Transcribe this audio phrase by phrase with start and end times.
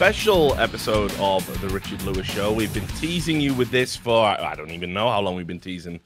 [0.00, 2.54] special episode of the Richard Lewis Show.
[2.54, 5.60] We've been teasing you with this for I don't even know how long we've been
[5.60, 6.00] teasing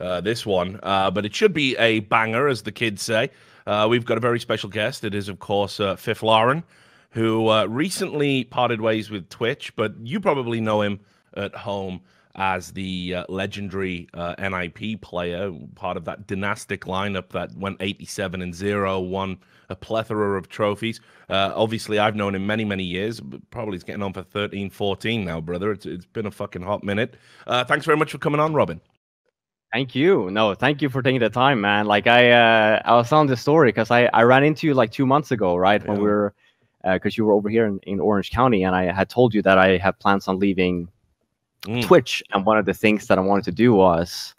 [0.00, 3.30] uh, this one, uh, but it should be a banger, as the kids say.
[3.64, 5.04] Uh, we've got a very special guest.
[5.04, 6.64] It is, of course, uh, Fifflaren,
[7.10, 10.98] who uh, recently parted ways with Twitch, but you probably know him
[11.36, 12.00] at home
[12.34, 14.08] as the uh, legendary
[14.40, 20.38] NIP player, part of that dynastic lineup that went 87 and 0, won a plethora
[20.38, 21.00] of trophies.
[21.28, 25.24] Uh, obviously, I've known him many, many years, probably he's getting on for 13, 14
[25.24, 25.72] now, brother.
[25.72, 27.16] It's, it's been a fucking hot minute.
[27.46, 28.80] Uh, thanks very much for coming on, Robin.
[29.72, 30.30] Thank you.
[30.30, 31.86] No, thank you for taking the time, man.
[31.86, 34.92] Like I, uh, I was telling the story because I, I ran into you like
[34.92, 35.82] two months ago, right?
[35.82, 35.90] Yeah.
[35.90, 36.34] When we were,
[36.84, 39.58] because you were over here in, in Orange County, and I had told you that
[39.58, 40.88] I have plans on leaving
[41.66, 41.82] Mm.
[41.82, 44.34] Twitch, and one of the things that I wanted to do was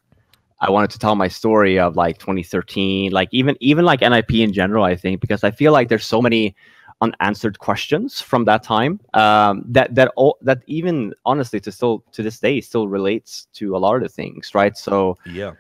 [0.60, 4.54] I wanted to tell my story of like 2013, like even even like NIP in
[4.54, 4.84] general.
[4.84, 6.56] I think because I feel like there's so many
[7.02, 12.24] unanswered questions from that time um, that that all that even honestly to still to
[12.24, 14.76] this day still relates to a lot of the things, right?
[14.78, 15.54] So Yeah.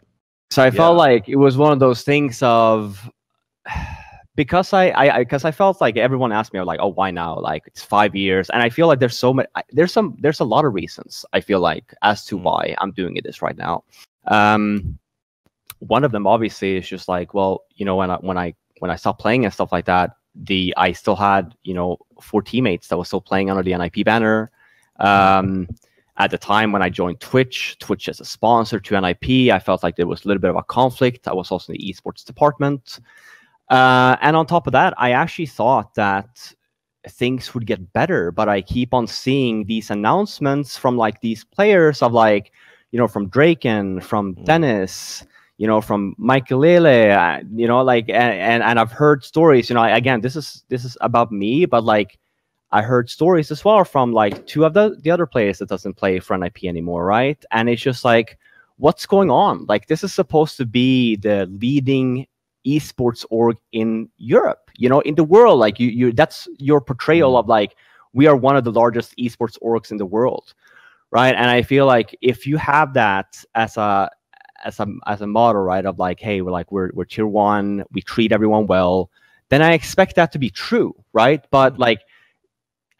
[0.49, 3.09] so I felt like it was one of those things of
[4.35, 7.63] because I I because I, felt like everyone asked me like oh why now like
[7.67, 10.65] it's five years and I feel like there's so many there's some there's a lot
[10.65, 12.43] of reasons I feel like as to Mm.
[12.43, 13.83] why I'm doing it this right now.
[14.27, 14.99] Um,
[15.79, 18.91] one of them obviously is just like well you know when I when I when
[18.91, 20.11] I stopped playing and stuff like that
[20.43, 24.05] the I still had you know four teammates that were still playing under the NIP
[24.05, 24.51] banner.
[24.99, 25.67] Um,
[26.17, 29.83] at the time when I joined Twitch, Twitch as a sponsor to NIP, I felt
[29.83, 31.27] like there was a little bit of a conflict.
[31.27, 32.99] I was also in the esports department.
[33.69, 36.53] Uh, and on top of that, I actually thought that
[37.07, 42.01] things would get better, but I keep on seeing these announcements from like these players
[42.01, 42.51] of like,
[42.91, 44.45] you know, from Draken, from Mm.
[44.45, 45.25] Dennis,
[45.57, 49.69] you know, from Michael Lele, uh, you know, like, and, and, and I've heard stories,
[49.69, 52.19] you know, again, this is, this is about me, but like,
[52.71, 55.93] I heard stories as well from like two of the, the other players that doesn't
[55.95, 57.43] play for NIP anymore, right?
[57.51, 58.37] And it's just like,
[58.77, 59.65] what's going on?
[59.67, 62.27] Like this is supposed to be the leading
[62.65, 65.59] esports org in Europe, you know, in the world.
[65.59, 67.39] Like you, you that's your portrayal Mhm.
[67.39, 67.75] of like
[68.13, 70.53] we are one of the largest esports orgs in the world,
[71.11, 71.35] right?
[71.35, 74.09] And I feel like if you have that as a
[74.65, 77.83] as a as a model, right, of like, hey, we're like we're we're tier one,
[77.91, 79.09] we treat everyone well,
[79.49, 81.45] then I expect that to be true, right?
[81.51, 82.01] But like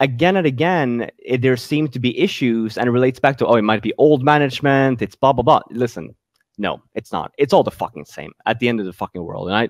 [0.00, 3.54] again and again, it, there seem to be issues, and it relates back to oh,
[3.54, 5.60] it might be old management, it's blah blah blah.
[5.70, 6.14] Listen,
[6.58, 7.32] no, it's not.
[7.38, 9.48] It's all the fucking same at the end of the fucking world.
[9.48, 9.68] And I,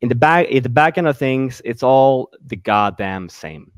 [0.00, 3.70] in the back, in the back end of things, it's all the goddamn same.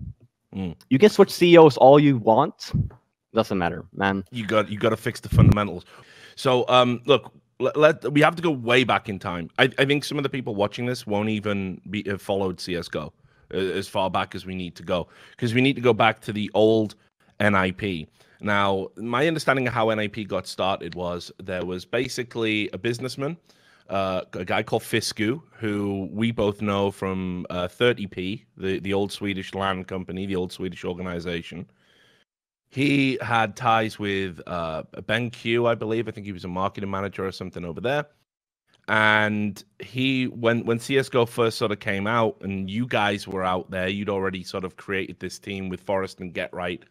[0.55, 0.77] Mm.
[0.89, 2.73] You can switch CEOs all you want,
[3.33, 4.25] doesn't matter, man.
[4.31, 5.85] you got you got to fix the fundamentals.
[6.37, 9.51] So, um, look, let, let we have to go way back in time.
[9.59, 13.13] I, I think some of the people watching this won't even be have followed CS:GO
[13.53, 16.21] uh, as far back as we need to go because we need to go back
[16.23, 16.97] to the old
[17.41, 18.09] NIP.
[18.41, 23.37] Now, my understanding of how NIP got started was there was basically a businessman,
[23.91, 29.13] uh, a guy called Fisku, who we both know from uh, 30p, the, the old
[29.13, 31.67] Swedish land company, the old Swedish organization.
[32.71, 36.07] He had ties with uh, BenQ, I believe.
[36.07, 38.07] I think he was a marketing manager or something over there.
[38.87, 43.71] And he, when when CS:GO first sort of came out, and you guys were out
[43.71, 46.83] there, you'd already sort of created this team with Forrest and GeT_RiGhT,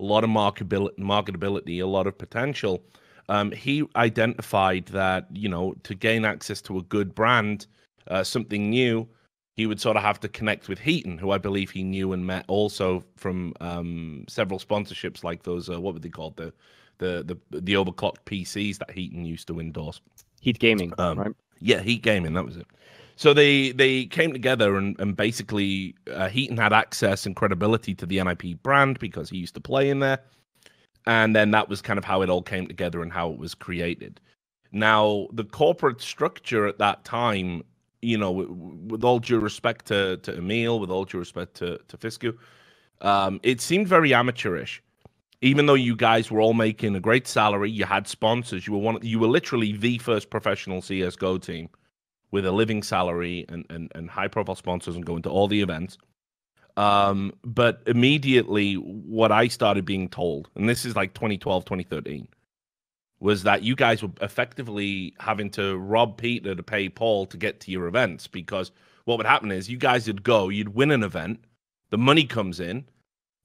[0.00, 2.82] a lot of marketability, marketability, a lot of potential.
[3.28, 7.66] Um, he identified that you know to gain access to a good brand,
[8.08, 9.08] uh, something new,
[9.56, 12.26] he would sort of have to connect with Heaton, who I believe he knew and
[12.26, 15.70] met also from um, several sponsorships like those.
[15.70, 16.36] Uh, what were they called?
[16.36, 16.52] The
[16.98, 20.00] the the the overclocked PCs that Heaton used to endorse.
[20.40, 21.32] Heat gaming, Um, right?
[21.60, 22.66] Yeah, Heat Gaming, that was it.
[23.16, 28.06] So they they came together and and basically uh, Heaton had access and credibility to
[28.06, 30.18] the NIP brand because he used to play in there,
[31.06, 33.54] and then that was kind of how it all came together and how it was
[33.54, 34.20] created.
[34.70, 37.62] Now the corporate structure at that time,
[38.02, 41.78] you know, with, with all due respect to to Emil, with all due respect to
[41.88, 42.36] to Fisku,
[43.00, 44.82] um, it seemed very amateurish
[45.42, 48.78] even though you guys were all making a great salary, you had sponsors, you were
[48.78, 51.68] one you were literally the first professional CS:GO team
[52.30, 55.60] with a living salary and and, and high profile sponsors and going to all the
[55.60, 55.98] events.
[56.76, 62.28] Um, but immediately what I started being told, and this is like 2012, 2013,
[63.20, 67.60] was that you guys were effectively having to rob Peter to pay Paul to get
[67.60, 68.70] to your events because
[69.04, 71.40] what would happen is you guys would go, you'd win an event,
[71.90, 72.84] the money comes in,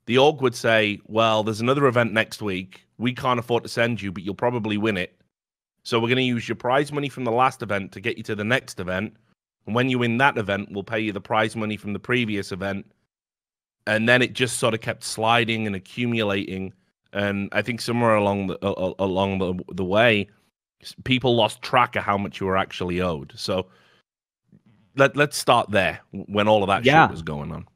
[0.08, 2.86] the org would say, Well, there's another event next week.
[2.98, 5.16] We can't afford to send you, but you'll probably win it.
[5.84, 8.24] So we're going to use your prize money from the last event to get you
[8.24, 9.16] to the next event.
[9.66, 12.52] And when you win that event, we'll pay you the prize money from the previous
[12.52, 12.86] event
[13.88, 16.74] and then it just sort of kept sliding and accumulating.
[17.14, 20.30] And I think somewhere along the uh, along the the way,
[21.04, 23.34] people lost track of how much you were actually owed.
[23.36, 23.68] So
[24.96, 27.08] let let's start there when all of that yeah.
[27.08, 27.68] shit was going on.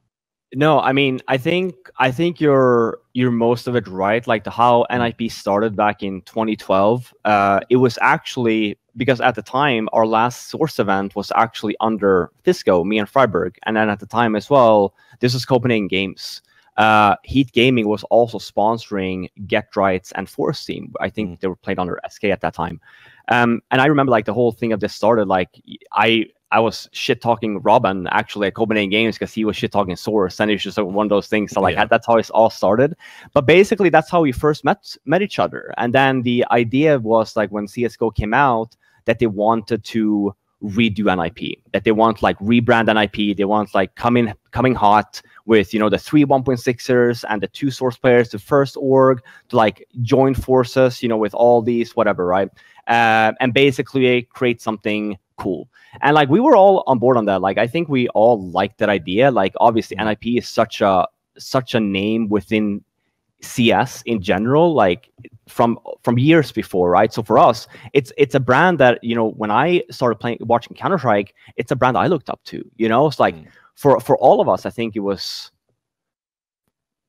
[0.54, 4.26] No, I mean, I think I think you're you're most of it right.
[4.26, 7.12] Like the how NIP started back in 2012.
[7.24, 12.30] Uh, it was actually because at the time our last source event was actually under
[12.44, 16.42] Fisco, me and friberg, and then at the time as well, this was Copenhagen Games.
[16.76, 20.92] Uh, Heat Gaming was also sponsoring GeT_RiGhT's and Force Team.
[21.00, 21.40] I think mm.
[21.40, 22.80] they were played under SK at that time.
[23.28, 25.48] Um, and I remember like the whole thing of this started like
[25.92, 29.96] I I was shit talking Robin actually at Copenhagen Games because he was shit talking
[29.96, 31.50] Source, and it's just like one of those things.
[31.52, 31.86] So like yeah.
[31.86, 32.94] that's how it all started.
[33.32, 35.74] But basically, that's how we first met met each other.
[35.76, 38.76] And then the idea was like when CS:GO came out
[39.06, 43.94] that they wanted to redo NIP, that they want like rebrand NIP, they want like
[43.94, 48.38] coming coming hot with you know the three 1.6ers and the two source players, the
[48.38, 52.48] first org to like join forces, you know, with all these whatever, right?
[52.86, 55.68] Uh, and basically create something cool.
[56.00, 57.40] And like we were all on board on that.
[57.40, 59.30] Like I think we all liked that idea.
[59.30, 60.08] Like obviously mm-hmm.
[60.08, 61.06] NIP is such a
[61.38, 62.82] such a name within
[63.42, 65.10] CS in general, like
[65.48, 67.12] from from years before, right?
[67.12, 70.76] So for us, it's it's a brand that you know when I started playing watching
[70.76, 72.68] Counter Strike, it's a brand I looked up to.
[72.76, 73.46] You know, it's like mm.
[73.74, 75.50] for for all of us, I think it was.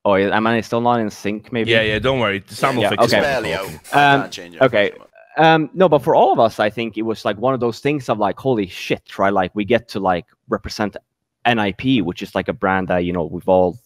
[0.06, 1.52] Oh, am I still not in sync?
[1.52, 1.72] Maybe.
[1.72, 2.00] Yeah, yeah.
[2.00, 2.42] Don't worry.
[2.48, 3.20] Sam will yeah, fix okay.
[3.20, 3.94] it.
[3.94, 4.30] Um,
[4.62, 4.94] okay.
[5.38, 7.82] Um, no, but for all of us, I think it was like one of those
[7.82, 9.34] things of like, holy shit, right?
[9.34, 10.96] Like we get to like represent
[11.46, 13.78] NIP, which is like a brand that you know we've all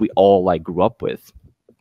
[0.00, 1.32] we all like grew up with.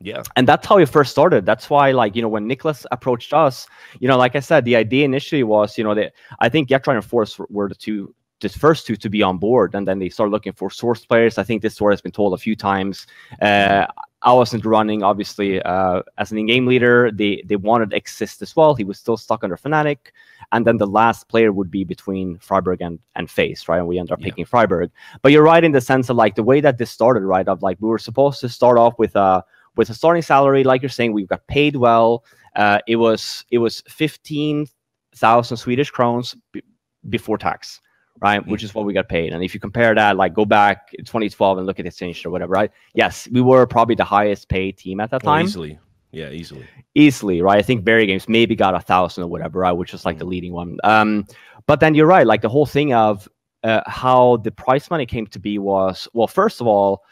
[0.03, 0.23] Yeah.
[0.35, 1.45] And that's how it first started.
[1.45, 3.67] That's why, like, you know, when Nicholas approached us,
[3.99, 6.95] you know, like I said, the idea initially was, you know, that I think GeT_RiGhT
[6.95, 10.09] and Force were the two the first two to be on board, and then they
[10.09, 11.37] started looking for source players.
[11.37, 13.07] I think this story has been told a few times.
[13.41, 13.87] Uh,
[14.21, 17.09] I wasn't running, obviously, uh, as an in-game leader.
[17.09, 18.75] They they wanted Exist as well.
[18.75, 20.11] He was still stuck under Fnatic,
[20.51, 23.79] and then the last player would be between friberg and and FaZe, right?
[23.79, 24.25] And we ended up yeah.
[24.25, 24.91] picking friberg.
[25.21, 27.47] But you're right in the sense of like the way that this started, right?
[27.47, 29.43] Of like we were supposed to start off with a
[29.75, 32.23] with a starting salary, like you're saying, we got paid well.
[32.55, 34.67] Uh, it was it was fifteen
[35.15, 36.35] thousand Swedish crowns
[37.09, 37.81] before tax
[38.21, 38.41] right?
[38.41, 38.51] Mm-hmm.
[38.51, 39.33] Which is what we got paid.
[39.33, 42.29] And if you compare that, like go back 2012 and look at the exchange or
[42.29, 42.71] whatever, right?
[42.93, 45.45] Yes, we were probably the highest paid team at that oh, time.
[45.45, 45.79] easily.
[46.11, 46.65] Yeah, easily.
[46.95, 47.57] Easily, right?
[47.57, 49.71] I think VeryGames maybe got a thousand or whatever, right?
[49.71, 50.19] Which is like mm-hmm.
[50.19, 50.77] the leading one.
[50.83, 51.25] Um,
[51.67, 53.27] but then you're right, like the whole thing of
[53.63, 57.03] uh, how the price money came to be was well, first of all,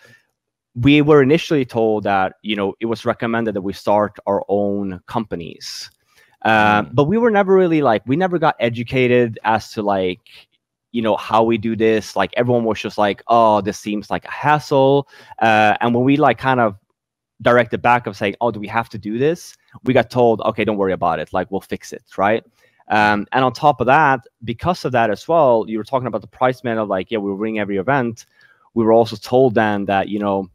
[0.76, 5.02] we were initially told that you know it was recommended that we start our own
[5.08, 5.90] companies.
[6.44, 6.96] Uh, mm.
[6.96, 10.22] But we were never really like we never got educated as to like
[10.92, 12.16] you know how we do this.
[12.16, 15.08] Like everyone was just like oh this seems like a hassle.
[15.40, 16.78] Uh, and when we like kind of
[17.42, 19.56] directed back of saying oh do we have to do this?
[19.84, 21.34] we got told okay don't worry about it.
[21.34, 22.44] Like we'll fix it right?
[22.88, 26.22] Um, and on top of that because of that as well you were talking about
[26.22, 28.26] the price man of like yeah we're running every event.
[28.74, 30.50] We were also told then that you know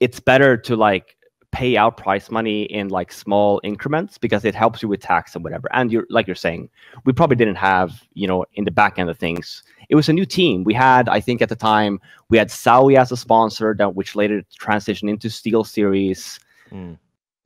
[0.00, 1.16] it's better to like
[1.52, 5.42] pay out price money in like small increments because it helps you with tax and
[5.42, 5.68] whatever.
[5.72, 6.68] And you're like you're saying,
[7.04, 9.62] we probably didn't have, you know, in the back end of things.
[9.88, 10.62] It was a new team.
[10.62, 14.14] We had, I think at the time, we had Zowie as a sponsor, that which
[14.14, 16.38] later transitioned into SteelSeries.
[16.70, 16.96] Mm.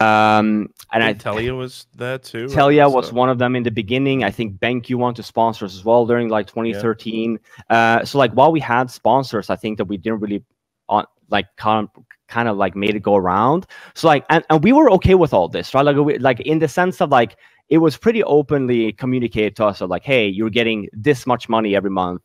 [0.01, 2.47] Um, and I Telia was there too.
[2.47, 4.25] Telia was one of them in the beginning.
[4.25, 7.39] I think BenQ wanted to sponsor us as well during like 2013.
[7.71, 7.77] Yeah.
[7.77, 10.45] Uh, so like while we had sponsors, I think that we didn't really
[10.91, 13.67] on like kind of, kind of like made it go around.
[13.95, 15.85] So like, and, and we were okay with all this, right?
[15.85, 17.37] Like, we, like in the sense of like,
[17.69, 21.75] it was pretty openly communicated to us of like, hey, you're getting this much money
[21.75, 22.23] every month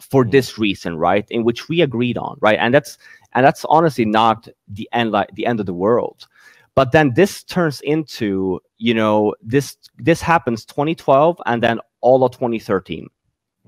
[0.00, 0.30] for mm-hmm.
[0.30, 1.26] this reason, right?
[1.30, 2.58] In which we agreed on, right?
[2.58, 2.98] And that's
[3.34, 6.26] and that's honestly not the end like the end of the world.
[6.74, 12.32] But then this turns into, you know, this this happens 2012 and then all of
[12.32, 13.08] 2013.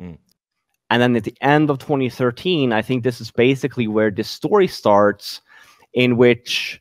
[0.00, 0.18] Mm.
[0.90, 4.66] And then at the end of 2013, I think this is basically where this story
[4.66, 5.40] starts
[5.94, 6.80] in which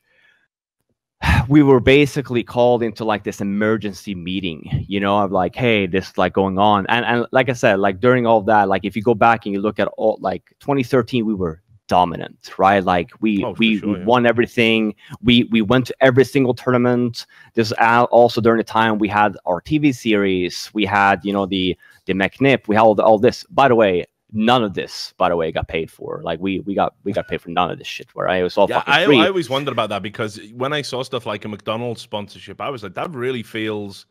[1.50, 6.18] we were basically called into like this emergency meeting, you know, of like, hey, this
[6.18, 6.86] like going on.
[6.88, 9.54] And and like I said, like during all that, like if you go back and
[9.54, 12.82] you look at all like 2013, we were dominant, right?
[12.84, 14.06] Like we oh, we, sure, yeah.
[14.06, 14.96] won everything.
[15.22, 17.25] We we went to every single tournament.
[17.56, 20.70] This also during the time we had our TV series.
[20.74, 22.68] We had you know the the McNip.
[22.70, 23.44] We had all, all this.
[23.50, 26.21] By the way, none of this, by the way, got paid for.
[26.24, 28.13] Like we we got we got paid for none of this shit.
[28.13, 29.19] Where I was all yeah, I, free.
[29.19, 32.69] I always wondered about that because when I saw stuff like a McDonald's sponsorship, I
[32.69, 34.05] was like, that really feels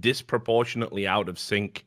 [0.00, 1.84] disproportionately out of sync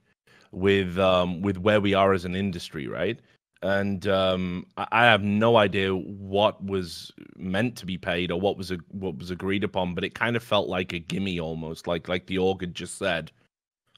[0.51, 3.19] with um with where we are as an industry, right?
[3.61, 8.57] and um, I, I have no idea what was meant to be paid or what
[8.57, 9.95] was a, what was agreed upon.
[9.95, 12.97] But it kind of felt like a gimme almost, like like the org had just
[12.97, 13.31] said,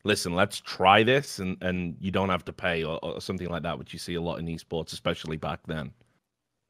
[0.04, 3.64] "Listen, let's try this, and and you don't have to pay," or, or something like
[3.64, 5.94] that, which you see a lot in esports, especially back then.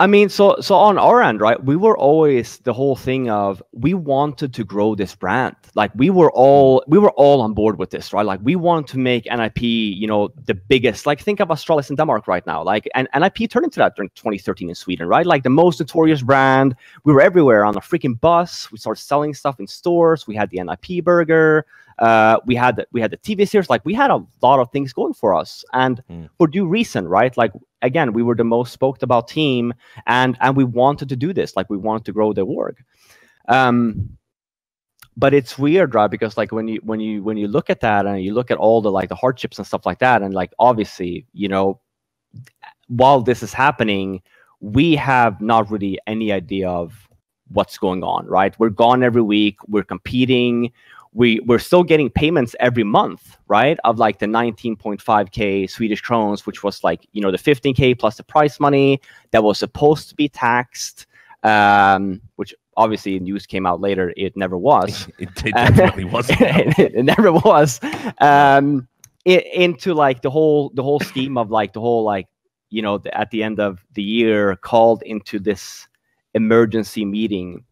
[0.01, 1.61] I mean, so so on our end, right?
[1.61, 5.57] We were always the whole thing of we wanted to grow this brand.
[5.75, 8.25] Like we were all we were all on board with this, right?
[8.25, 11.05] Like we want to make NIP, you know, the biggest.
[11.05, 12.63] Like think of Astralis in Denmark right now.
[12.63, 15.25] Like and NIP turned into that during 2013 in Sweden, right?
[15.25, 16.77] Like the most notorious brand.
[17.03, 18.71] We were everywhere on a freaking bus.
[18.71, 20.25] We started selling stuff in stores.
[20.25, 21.65] We had the NIP burger.
[21.99, 23.69] Uh, we had the, we had the TV series.
[23.69, 26.29] Like we had a lot of things going for us, and mm.
[26.37, 27.35] for due reason, right?
[27.35, 27.51] Like
[27.81, 29.73] again, we were the most spoke about team,
[30.07, 31.55] and and we wanted to do this.
[31.55, 32.77] Like we wanted to grow the org.
[33.47, 34.17] Um,
[35.17, 36.09] but it's weird, right?
[36.09, 38.57] Because like when you when you when you look at that and you look at
[38.57, 41.79] all the like the hardships and stuff like that, and like obviously, you know,
[42.87, 44.21] while this is happening,
[44.61, 47.09] we have not really any idea of
[47.49, 48.57] what's going on, right?
[48.59, 49.57] We're gone every week.
[49.67, 50.71] We're competing
[51.13, 53.79] we we're still getting payments every month, right?
[53.83, 58.23] Of like the 19.5k Swedish crowns, which was like you know the 15k plus the
[58.23, 59.01] prize money
[59.31, 61.07] that was supposed to be taxed,
[61.43, 64.13] um, which obviously news came out later.
[64.17, 65.07] It never was.
[65.19, 66.41] it, it definitely wasn't.
[66.41, 67.79] it, it, never was.
[68.19, 68.87] Um,
[69.25, 72.27] it, into like the whole the whole scheme of like the whole like
[72.69, 75.87] you know the, at the end of the year called into this
[76.35, 77.65] emergency meeting.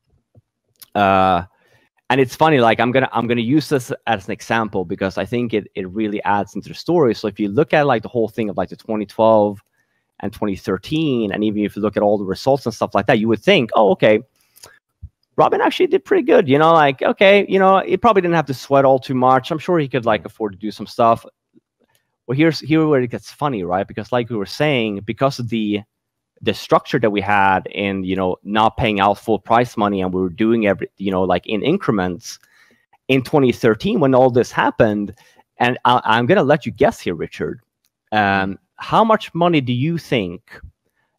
[0.96, 1.44] Uh,
[2.10, 5.26] and it's funny like i'm gonna i'm gonna use this as an example because i
[5.26, 7.14] think it, it really adds into the story.
[7.14, 9.62] So if you look at like the whole thing of like the 2012
[10.20, 13.20] and 2013 and even if you look at all the results and stuff like that
[13.20, 14.20] you would think oh okay
[15.36, 18.46] robin actually did pretty good you know like okay you know he probably didn't have
[18.46, 19.52] to sweat all too much.
[19.52, 21.26] I'm sure he could like afford to do some stuff.
[22.26, 23.88] Well here's here where it gets funny right?
[23.88, 25.82] Because like we were saying because of the
[26.42, 30.14] the structure that we had in you know not paying out full price money and
[30.14, 32.40] we were doing every you know like in increments
[33.08, 35.14] in 2013 when all this happened.
[35.60, 37.62] And I, am going to let you guess here richard.
[38.12, 40.62] Um, how much money do you think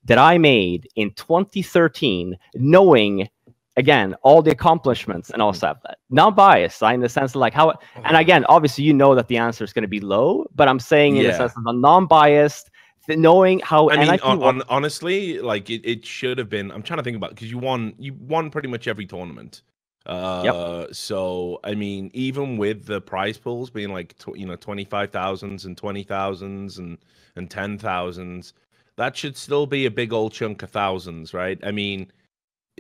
[0.04, 3.28] that i made in 2013 knowing
[3.76, 5.76] again all the accomplishments and all stuff
[6.08, 9.36] not biased in the sense of like how and again obviously you know that the
[9.36, 11.32] answer is going to be low but i'm saying in yeah.
[11.32, 12.70] the sense of a non-biased
[13.16, 16.70] knowing how I mean, on, on, honestly, like it, it should have been.
[16.70, 19.62] I'm trying to think about because you won, you won pretty much every tournament.
[20.06, 20.94] Uh, yep.
[20.94, 25.10] So I mean, even with the prize pools being like tw- you know twenty five
[25.10, 26.98] thousands and twenty thousands and
[27.36, 28.54] and ten thousands,
[28.96, 31.58] that should still be a big old chunk of thousands, right?
[31.62, 32.10] I mean,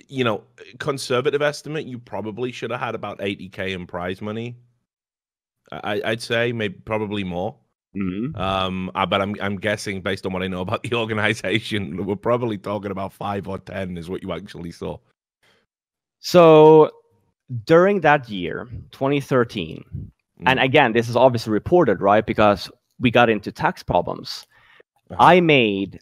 [0.08, 0.42] you know,
[0.78, 4.56] conservative estimate, you probably should have had about eighty k in prize money.
[5.70, 7.56] I, I'd say maybe probably more.
[7.98, 8.40] Mm-hmm.
[8.40, 12.16] Um, uh, but I'm I'm guessing based on what I know about the organization, we're
[12.16, 14.98] probably talking about five or ten is what you actually saw.
[16.20, 16.90] So
[17.64, 20.46] during that year, 2013, mm-hmm.
[20.46, 22.26] and again, this is obviously reported, right?
[22.26, 24.46] Because we got into tax problems.
[25.10, 25.22] Uh-huh.
[25.22, 26.00] I made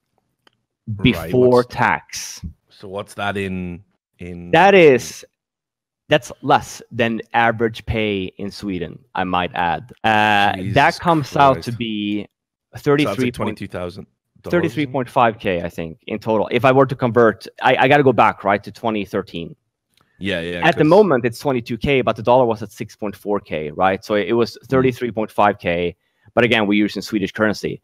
[1.01, 2.45] before right, tax.
[2.69, 3.83] So what's that in
[4.19, 5.25] in That is
[6.07, 9.91] that's less than average pay in Sweden, I might add.
[10.03, 11.37] Uh, that comes Christ.
[11.37, 12.27] out to be
[12.77, 14.05] 33 22,000.
[14.43, 16.47] 33.5k I think in total.
[16.51, 19.55] If I were to convert, I, I got to go back right to 2013.
[20.19, 20.65] Yeah, yeah.
[20.65, 24.05] At the moment, it's 22k, but the dollar was at 6.4k, right?
[24.05, 25.33] So it was 33.5k.
[25.59, 25.95] Mm.
[26.33, 27.81] But again, we're using Swedish currency.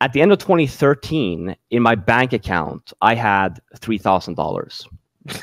[0.00, 4.86] At the end of 2013, in my bank account, I had three thousand dollars.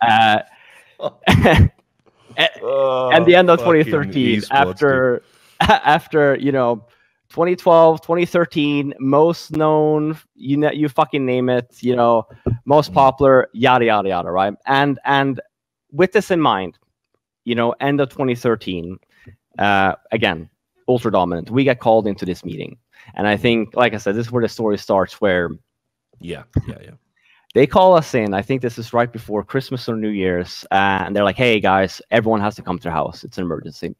[0.00, 0.38] uh,
[1.26, 1.70] and,
[2.62, 5.22] oh, and the end of 2013 after
[5.60, 6.84] after you know
[7.30, 12.26] 2012 2013 most known you know you fucking name it you know
[12.64, 12.94] most mm.
[12.94, 14.54] popular yada yada yada right?
[14.66, 15.40] And and
[15.92, 16.78] with this in mind
[17.44, 18.98] you know end of 2013
[19.58, 20.48] uh again
[20.88, 21.50] ultra dominant.
[21.50, 22.76] We get called into this meeting.
[23.14, 25.50] And i think like i said this is where the story starts where
[26.20, 26.90] yeah yeah yeah
[27.54, 28.34] they call us in.
[28.34, 32.02] I think this is right before Christmas or New Year's, and they're like, "Hey guys,
[32.10, 33.24] everyone has to come to their house.
[33.24, 33.94] It's an emergency."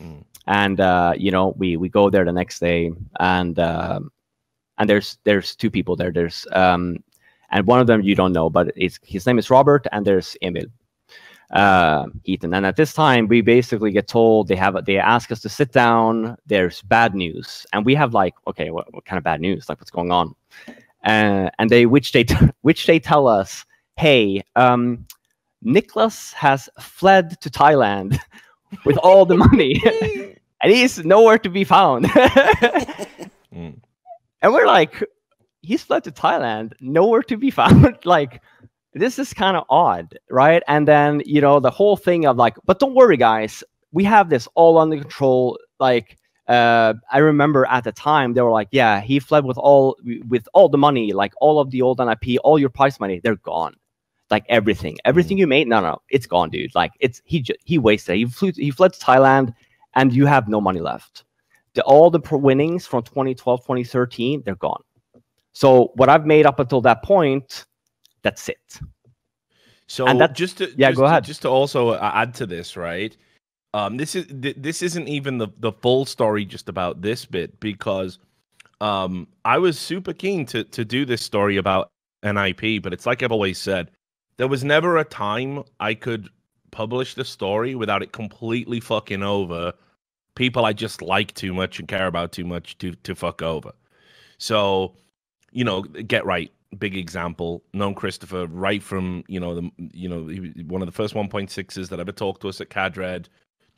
[0.00, 0.24] Mm.
[0.46, 2.90] And uh, you know, we we go there the next day,
[3.20, 4.00] and uh,
[4.78, 6.10] and there's there's two people there.
[6.10, 7.02] There's um,
[7.50, 10.36] and one of them you don't know, but it's his name is Robert, and there's
[10.42, 10.66] Emil,
[11.52, 12.52] uh, Ethan.
[12.52, 15.72] And at this time, we basically get told they have they ask us to sit
[15.72, 16.36] down.
[16.46, 19.68] There's bad news, and we have like, okay, what, what kind of bad news?
[19.68, 20.34] Like, what's going on?
[21.04, 23.64] Uh, and they which they t- which they tell us,
[23.96, 25.06] hey, um,
[25.62, 28.18] Nicholas has fled to Thailand
[28.84, 29.82] with all the money,
[30.62, 32.06] and he's nowhere to be found.
[33.52, 33.80] Mm.
[34.42, 35.02] And we're like,
[35.62, 37.98] he's fled to Thailand, nowhere to be found.
[38.04, 38.40] like,
[38.94, 40.62] this is kind of odd, right?
[40.68, 44.30] And then, you know, the whole thing of like, but don't worry, guys, we have
[44.30, 45.58] this all under control.
[45.78, 46.17] Like,
[46.48, 49.96] uh, I remember at the time they were like, yeah, he fled with all
[50.28, 53.36] with all the money, like all of the old NIP, all your prize money, they're
[53.36, 53.74] gone.
[54.30, 56.74] Like everything, everything you made, no, no, it's gone, dude.
[56.74, 58.16] Like it's he he wasted.
[58.16, 59.54] He flew, he fled to Thailand,
[59.94, 61.24] and you have no money left.
[61.74, 64.82] The, all the winnings from 2012, 2013, they're gone.
[65.52, 67.66] So what I've made up until that point,
[68.22, 68.80] that's it.
[69.86, 71.24] So And that- just to yeah, just go to- ahead.
[71.24, 73.16] just to also uh, add to this, right?
[73.74, 77.60] Um, this is th- this isn't even the the full story just about this bit
[77.60, 78.18] because
[78.80, 81.90] um I was super keen to to do this story about
[82.22, 83.90] NIP, but it's like I've always said,
[84.38, 86.28] there was never a time I could
[86.70, 89.72] publish the story without it completely fucking over
[90.34, 93.72] people I just like too much and care about too much to to fuck over.
[94.38, 94.94] So,
[95.52, 96.52] you know, get right.
[96.78, 97.64] Big example.
[97.74, 100.22] Known Christopher right from you know the you know
[100.66, 103.28] one of the first 1.6s that ever talked to us at Cadred.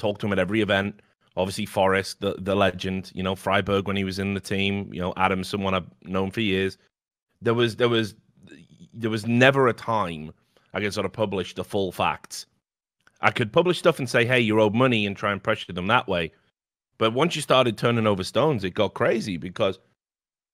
[0.00, 1.00] Talked to him at every event.
[1.37, 3.12] Obviously, Forrest, the the legend.
[3.14, 4.92] You know, friberg when he was in the team.
[4.92, 6.78] You know, Adam, someone I've known for years.
[7.40, 8.14] There was there was
[8.92, 10.33] there was never a time
[10.75, 12.47] I could sort of publish the full facts.
[13.21, 15.87] I could publish stuff and say, "Hey, you're owed money," and try and pressure them
[15.87, 16.33] that way.
[16.98, 19.79] But once you started turning over stones, it got crazy because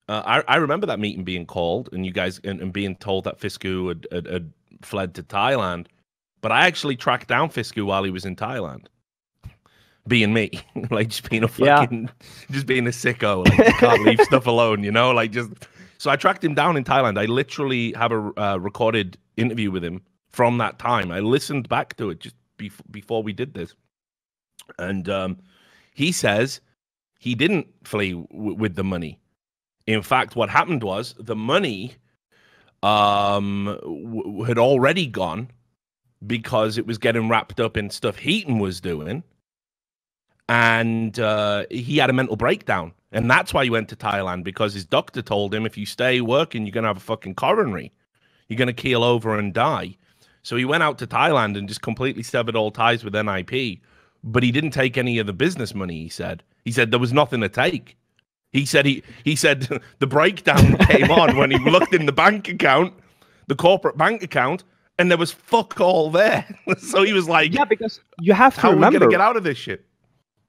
[0.09, 3.25] uh, I, I remember that meeting being called and you guys and, and being told
[3.25, 5.87] that Fisku had, had, had fled to Thailand.
[6.43, 8.87] But I actually tracked down Fisku while he was in Thailand,
[10.09, 10.51] being me,
[10.91, 11.81] like just being a Yeah.
[11.81, 12.11] fucking,
[12.51, 15.51] just being a sicko, like can't leave stuff alone, you know, like just.
[15.99, 17.19] So I tracked him down in Thailand.
[17.19, 21.11] I literally have a uh, recorded interview with him from that time.
[21.11, 23.75] I listened back to it just bef- before we did this,
[24.79, 25.39] and um,
[25.95, 26.61] he says
[27.19, 29.19] he didn't flee w- with the money.
[29.87, 31.95] In fact, what happened was the money
[32.83, 35.51] um, w- had already gone
[36.27, 39.23] because it was getting wrapped up in stuff Heaton was doing,
[40.49, 44.75] and uh, he had a mental breakdown, and that's why he went to Thailand because
[44.75, 47.93] his doctor told him if you stay working, you're gonna have a fucking coronary,
[48.49, 49.97] you're gonna keel over and die.
[50.43, 53.81] So he went out to Thailand and just completely severed all ties with NIP,
[54.23, 56.03] but he didn't take any of the business money.
[56.03, 57.97] He said he said there was nothing to take.
[58.53, 62.49] He said he he said the breakdown came on when he looked in the bank
[62.49, 62.95] account,
[63.49, 64.65] the corporate bank account,
[64.99, 66.45] and there was fuck all there.
[66.79, 69.21] so he was like, Yeah, because you have to "How are we remember, gonna get
[69.21, 69.86] out of this shit?"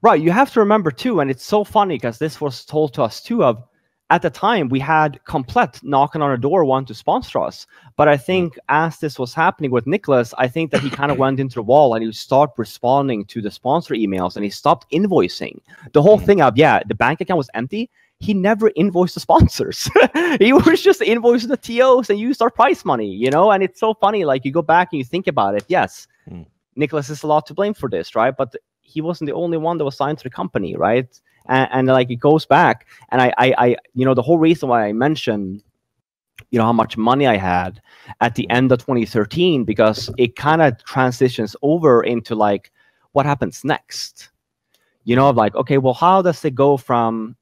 [0.01, 0.21] Right?
[0.21, 3.21] You have to remember too, and it's so funny because this was told to us
[3.21, 3.43] too.
[3.43, 3.63] Of
[4.10, 7.67] at the time we had Komplett knocking on our door, wanting to sponsor us.
[7.97, 11.17] But I think as this was happening with Nicholas, I think that he kind of
[11.23, 14.89] went into the wall and he stopped responding to the sponsor emails and he stopped
[14.91, 15.60] invoicing.
[15.93, 16.25] The whole Mhm.
[16.25, 17.89] thing of yeah, the bank account was empty.
[18.19, 19.89] He never invoiced the sponsors.
[20.39, 23.51] he was just invoicing the TOs and used our price money, you know.
[23.51, 24.23] And it's so funny.
[24.25, 25.65] Like you go back and you think about it.
[25.67, 26.45] Yes, Mm.
[26.75, 28.36] Nicholas is a lot to blame for this, right?
[28.38, 28.53] But
[28.88, 31.19] he wasn't the only one that was signed to the company, right?
[31.47, 34.69] And, and like it goes back, and I, I, I, you know, the whole reason
[34.69, 35.62] why I mentioned,
[36.52, 37.82] you know, how much money I had
[38.21, 42.71] at the end of 2013 because it kind of transitions over into like
[43.12, 44.30] what happens next.
[45.04, 47.36] You know, like okay, well, how does it go from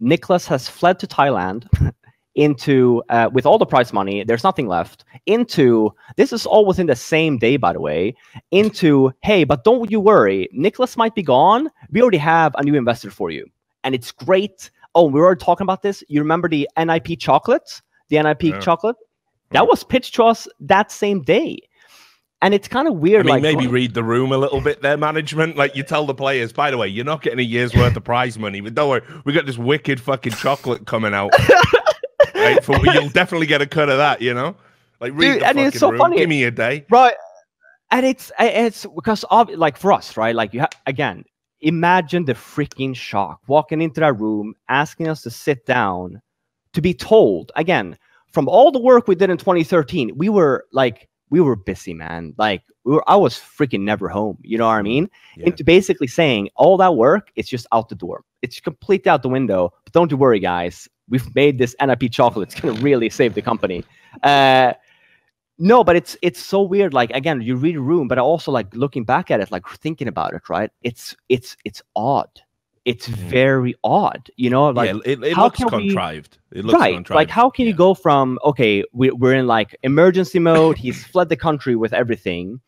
[0.00, 1.68] Nicholas has fled to Thailand
[2.36, 5.04] into uh, with all the prize money, there's nothing left.
[5.26, 8.14] Into this is all within the same day, by the way.
[8.52, 11.68] Into hey, but don't you worry, Nicholas might be gone.
[11.90, 13.46] We already have a new investor for you,
[13.82, 14.70] and it's great.
[14.94, 16.04] Oh, we were talking about this.
[16.08, 18.60] You remember the NIP chocolate, the NIP Yeah.
[18.60, 18.96] chocolate?
[19.50, 21.58] That was pitched to us that same day,
[22.42, 23.24] and it's kind of I weird.
[23.26, 25.56] mean, like maybe read the room a little bit there, management.
[25.56, 28.04] Like you tell the players, by the way, you're not getting a year's worth of
[28.04, 31.32] prize money, but don't worry, we got this wicked fucking chocolate coming out.
[32.36, 34.56] right, for, you'll definitely get a cut of that, you know.
[35.00, 35.98] Like read Dude, the and fucking it's so room.
[35.98, 36.16] funny.
[36.18, 36.86] Give me a day.
[36.90, 37.14] right
[37.92, 41.24] and it's it's because of like for us right like you ha- again
[41.60, 46.20] imagine the freaking shock walking into that room asking us to sit down
[46.72, 47.96] to be told again
[48.32, 52.34] from all the work we did in 2013 we were like we were busy man
[52.38, 55.46] like we were i was freaking never home you know what i mean Yeah.
[55.46, 59.28] into basically saying all that work it's just out the door it's completely out the
[59.28, 63.08] window but don't you worry guys we've made this nip chocolate it's going to really
[63.08, 63.84] save the company
[64.22, 64.72] uh
[65.58, 66.92] no, but it's it's so weird.
[66.92, 70.06] Like again, you read a room, but also like looking back at it, like thinking
[70.06, 70.70] about it, right?
[70.82, 72.28] It's it's it's odd.
[72.84, 73.14] It's Mhm.
[73.30, 74.28] very odd.
[74.36, 76.36] You know, like yeah, it, it how looks can we- contrived.
[76.52, 76.92] It looks right.
[76.94, 77.16] contrived.
[77.16, 80.76] Like how can you go from okay, we, we're in like emergency mode.
[80.76, 82.60] He's fled the country with everything.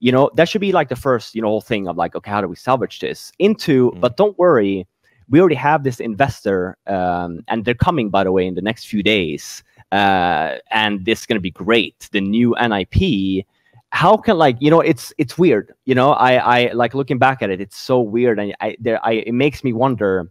[0.00, 2.30] you know that should be like the first you know whole thing of like okay
[2.30, 4.00] how do we salvage this into Mm.
[4.02, 4.86] but don't worry
[5.28, 8.86] we already have this investor um, and they're coming by the way in the next
[8.86, 13.44] few days uh, and this is going to be great the new nip
[13.90, 17.42] how can like you know it's it's weird you know i i like looking back
[17.42, 20.28] at it it's so weird and i there i it makes me wonder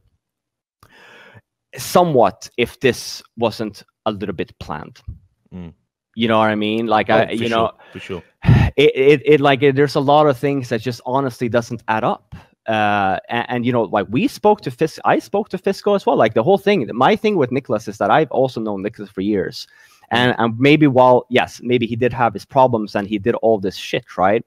[1.78, 5.02] somewhat if this wasn't a little bit planned
[5.54, 5.72] Mm.
[6.16, 8.24] you know what i mean like Oh, i you sure, know for sure.
[8.76, 12.04] it, it, it like it, there's a lot of things that just honestly doesn't add
[12.04, 12.36] up
[12.68, 16.06] uh and, and you know like we spoke to Fis- i spoke to fisco as
[16.06, 16.16] well.
[16.16, 19.22] Like the whole thing my thing with nicholas is that i've also known nicholas for
[19.22, 19.68] years.
[20.12, 23.60] And and maybe while yes maybe he did have his problems and he did all
[23.60, 24.46] this shit right?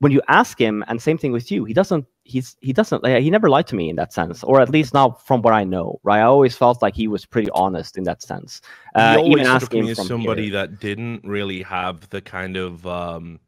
[0.00, 3.22] When you ask him and same thing with you he doesn't he's he doesn't like,
[3.22, 5.64] he never lied to me in that sense or at least not from what i
[5.64, 6.18] know right?
[6.18, 8.60] I always felt like he was pretty honest in that sense.
[8.94, 10.52] Uh, always even asking as somebody here.
[10.52, 13.40] that didn't really have the kind of um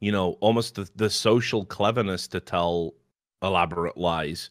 [0.00, 2.94] you know almost the, the social cleverness to tell
[3.44, 4.50] elaborate lies.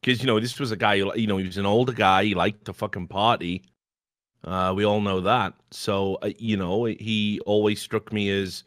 [0.00, 2.24] Because you know this was a guy who, you know he was an older guy
[2.24, 3.62] he liked to fucking party.
[4.44, 5.54] Uh we all know that.
[5.70, 8.64] So uh, you know he always struck me as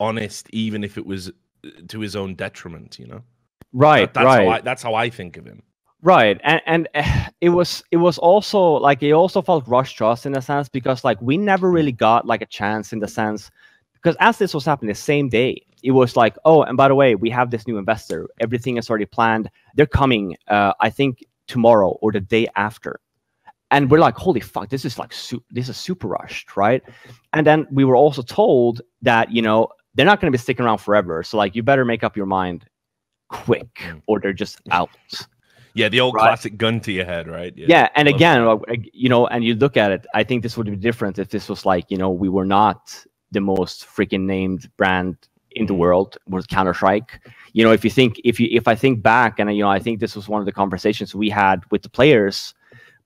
[0.00, 3.22] honest even if it was uh, to his own detriment you know?
[3.72, 4.46] Right That- that's right.
[4.46, 5.62] How i that's how i think of him.
[6.02, 6.88] Right and and
[7.40, 10.68] it was it was also like it also felt rushed to us in a sense
[10.68, 13.50] because like we never really got like a chance in the sense
[13.94, 16.94] because as this was happening the same day it was like oh and by the
[16.94, 18.28] way we have this new investor.
[18.40, 19.50] Everything is already planned.
[19.74, 23.00] They're coming uh i think tomorrow or the day after.
[23.70, 26.82] And we're like holy fuck this is like su- this is super rushed right?
[27.32, 30.64] And then we were also told that you know they're not going to be sticking
[30.64, 31.22] around forever.
[31.22, 32.64] So like you better make up your mind
[33.28, 34.02] quick Mm.
[34.06, 34.90] or they're just out.
[35.74, 36.22] Yeah the old Right.
[36.22, 37.52] classic gun to your head right?
[37.56, 40.56] Yeah, and love again like, you know and you look at it i think this
[40.56, 42.80] would be different if this was like you know we were not
[43.30, 45.16] the most freaking named brand
[45.58, 47.20] in the world was counter strike
[47.52, 49.78] you know if you think if you if i think back and you know i
[49.78, 52.54] think this was one of the conversations we had with the players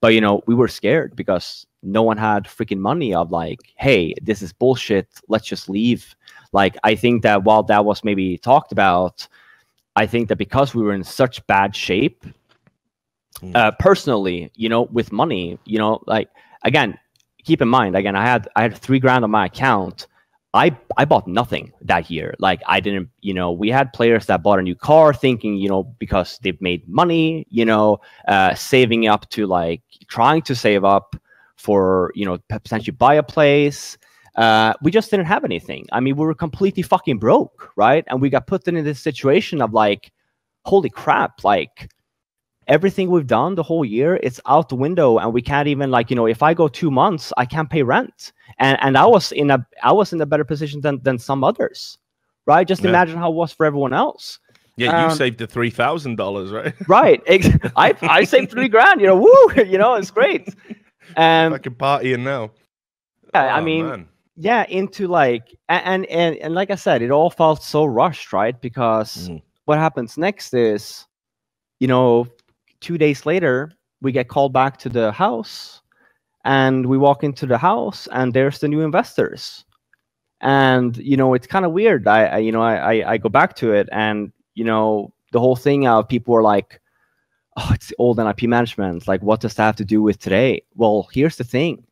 [0.00, 4.14] but you know we were scared because no one had freaking money of like hey
[4.22, 6.14] this is bullshit let's just leave
[6.52, 9.26] like i think that while that was maybe talked about
[9.96, 12.24] i think that because we were in such bad shape
[13.40, 13.56] Mm.
[13.56, 16.28] uh, personally, you know, with money, you know, like
[16.62, 16.98] again,
[17.42, 20.06] keep in mind, again, I had I had three grand on my account.
[20.54, 22.34] I I bought nothing that year.
[22.38, 25.68] Like I didn't, you know, we had players that bought a new car thinking, you
[25.68, 30.84] know, because they've made money, you know, uh, saving up to like trying to save
[30.84, 31.16] up
[31.56, 33.96] for, you know, potentially buy a place.
[34.36, 35.86] Uh, we just didn't have anything.
[35.92, 38.04] I mean, we were completely fucking broke, right?
[38.08, 40.10] And we got put in this situation of like,
[40.64, 41.90] holy crap, like
[42.68, 46.10] everything we've done the whole year it's out the window and we can't even like
[46.10, 48.32] you know if i go two months i can't pay rent.
[48.58, 51.42] And and i was in a i was in a better position than than some
[51.44, 51.98] others
[52.46, 52.66] right?
[52.66, 52.88] Just Yeah.
[52.90, 54.38] imagine how it was for everyone else.
[54.76, 56.74] Yeah you um, saved the three thousand dollars right?
[56.88, 57.20] Right
[57.76, 60.48] i i saved three grand you know woo you know it's great.
[61.16, 62.50] Um fucking partying now.
[63.34, 64.08] Yeah, i Oh, mean man.
[64.36, 68.60] yeah into like and and and like i said it all felt so rushed right?
[68.60, 69.42] Because Mhm.
[69.66, 71.06] what happens next is
[71.80, 72.26] you know
[72.82, 75.80] two days later we get called back to the house
[76.44, 79.64] and we walk into the house and there's the new investors.
[80.40, 82.08] And you know it's kind of weird.
[82.08, 85.56] I, I you know I, I go back to it and you know the whole
[85.56, 86.80] thing of people are like
[87.56, 89.08] oh it's the old nip management.
[89.08, 90.62] Like what does that have to do with today?
[90.74, 91.84] Well here's the thing.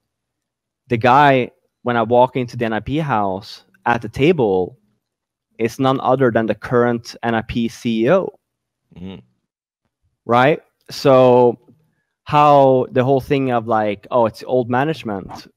[0.89, 4.77] The guy when i walk into the nip house at the table
[5.59, 8.29] is none other than the current nip ceo
[8.99, 9.23] Mhm.
[10.27, 10.61] right?
[10.91, 11.59] So
[12.25, 15.49] how the whole thing of like, oh, it's old management,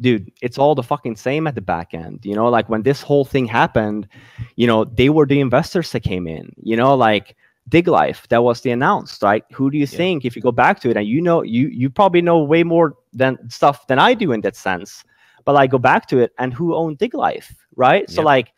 [0.00, 2.20] dude, it's all the fucking same at the back end.
[2.24, 4.08] You know, like when this whole thing happened,
[4.56, 6.52] you know, they were the investors that came in.
[6.62, 7.36] You know, like
[7.68, 9.44] Dig Life, that was the announced, right?
[9.52, 9.96] Who do you Yeah.
[9.98, 12.62] think, if you go back to it, and you know, you you probably know way
[12.64, 15.04] more than stuff than I do in that sense.
[15.44, 18.08] But like, go back to it, and who owned Dig Life, right?
[18.10, 18.52] So like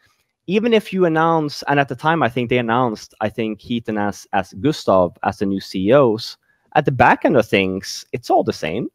[0.47, 3.99] even if you announce, and at the time I think they announced, I think Heaton
[3.99, 6.37] as as Gustav as the new CEOs.
[6.75, 8.89] At the back end of things, it's all the same,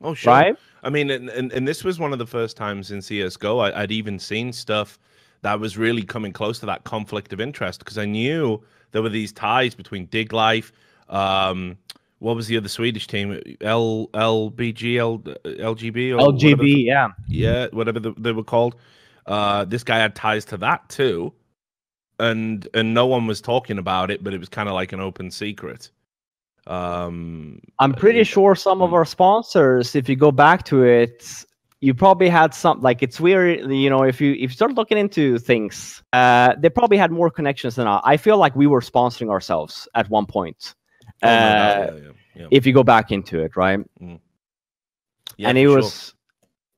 [0.00, 0.56] oh sure right?
[0.82, 3.82] I mean, and, and, and this was one of the first times in CS:GO I,
[3.82, 4.98] I'd even seen stuff
[5.42, 9.10] that was really coming close to that conflict of interest because I knew there were
[9.10, 10.72] these ties between Dig Life.
[11.08, 11.76] Um,
[12.20, 13.40] what was the other Swedish team?
[13.60, 18.76] L LBG L LGB or whatever LGB, yeah, yeah, whatever the, they were called.
[19.26, 21.32] Uh, this guy had ties to that too,
[22.18, 25.00] and and no one was talking about it, but it was kind of like an
[25.00, 25.90] open secret.
[26.66, 28.94] Um, I'm pretty sure some of mm.
[28.94, 31.44] our sponsors, if you go back to it,
[31.84, 34.96] you probably had some like it's weird you know if you if you start looking
[34.96, 38.00] into things uh they probably had more connections than I.
[38.04, 40.74] I feel like we were sponsoring ourselves at one point
[41.22, 42.46] Oh, uh, yeah, yeah, yeah.
[42.50, 44.16] if you go back into it right Yeah,
[45.48, 45.76] and it sure.
[45.76, 46.14] was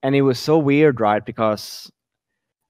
[0.03, 1.91] and it was so weird right because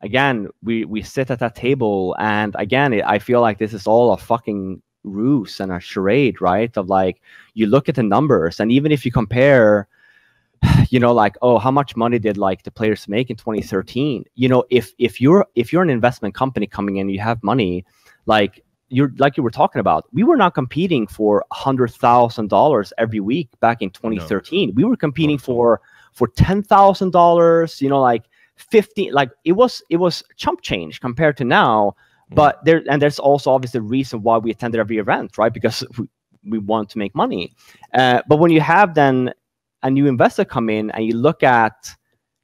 [0.07, 3.87] again we we sit at that table and again it, i feel like this is
[3.87, 6.77] all a fucking ruse and a charade right?
[6.77, 7.23] Of like
[7.55, 9.89] you look at the numbers and even if you compare
[10.91, 14.49] you know like oh how much money did like the players make in 2013 you
[14.49, 17.85] know if if you're if you're an investment company coming in you have money
[18.27, 23.49] like you're like you were talking about we were not competing for $100000 every week
[23.61, 25.47] back in 2013 we were competing all.
[25.47, 25.81] for
[26.13, 28.25] for $10000 you know like
[28.57, 31.95] 50 like it was it was chump change compared to now
[32.31, 32.35] Mm.
[32.35, 35.53] but there and there's also obviously a reason why we attended every event right?
[35.55, 36.09] Because we,
[36.49, 37.53] we want to make money.
[37.95, 39.33] Uh, but when you have then
[39.83, 41.95] a new investor come in and you look at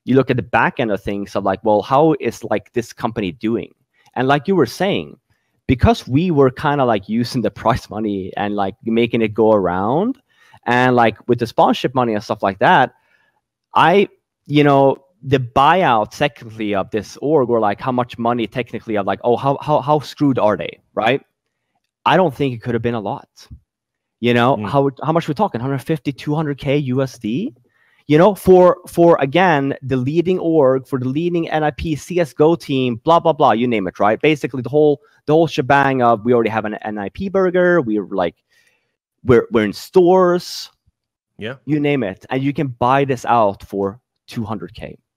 [0.05, 2.93] you look at the back end of things of like well how is like this
[2.93, 3.75] company doing?
[4.15, 5.19] And like you were saying
[5.67, 9.53] because we were kind of like using the prize money and like making it go
[9.53, 10.21] around
[10.65, 12.95] and like with the sponsorship money and stuff like that
[13.75, 14.09] i
[14.47, 19.07] you know the buyout secondly of this org or like how much money technically of
[19.07, 21.23] like oh how how, how screwed are they right?
[22.05, 23.29] I don't think it could have been a lot.
[24.21, 24.69] You know Mm.
[24.69, 25.61] how how much we're talking?
[25.61, 27.55] 150 200k usd
[28.09, 33.21] you know for for again the leading org for the leading nip csgo team blah
[33.21, 34.21] blah blah you name it right?
[34.21, 38.37] Basically the whole the whole shebang of we already have an nip burger we're like
[39.25, 40.71] we're we're in stores.
[41.39, 41.57] Yeah.
[41.65, 42.25] you name it.
[42.31, 45.12] And you can buy this out for 200k it's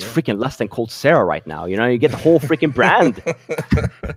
[0.00, 0.06] Yeah.
[0.08, 1.86] freaking less than coldzera right now you know?
[1.86, 3.22] You get the whole freaking brand.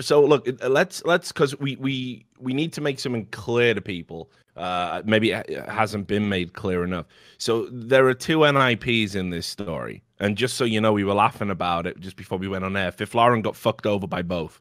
[0.00, 3.80] So look uh, let's let's because we we we need to make something clear to
[3.80, 7.06] people uh maybe it it hasn't been made clear enough.
[7.38, 11.14] So there are two nips in this story and just so you know we were
[11.14, 12.92] laughing about it just before we went on air.
[12.92, 14.60] Fifflaren got fucked over by both.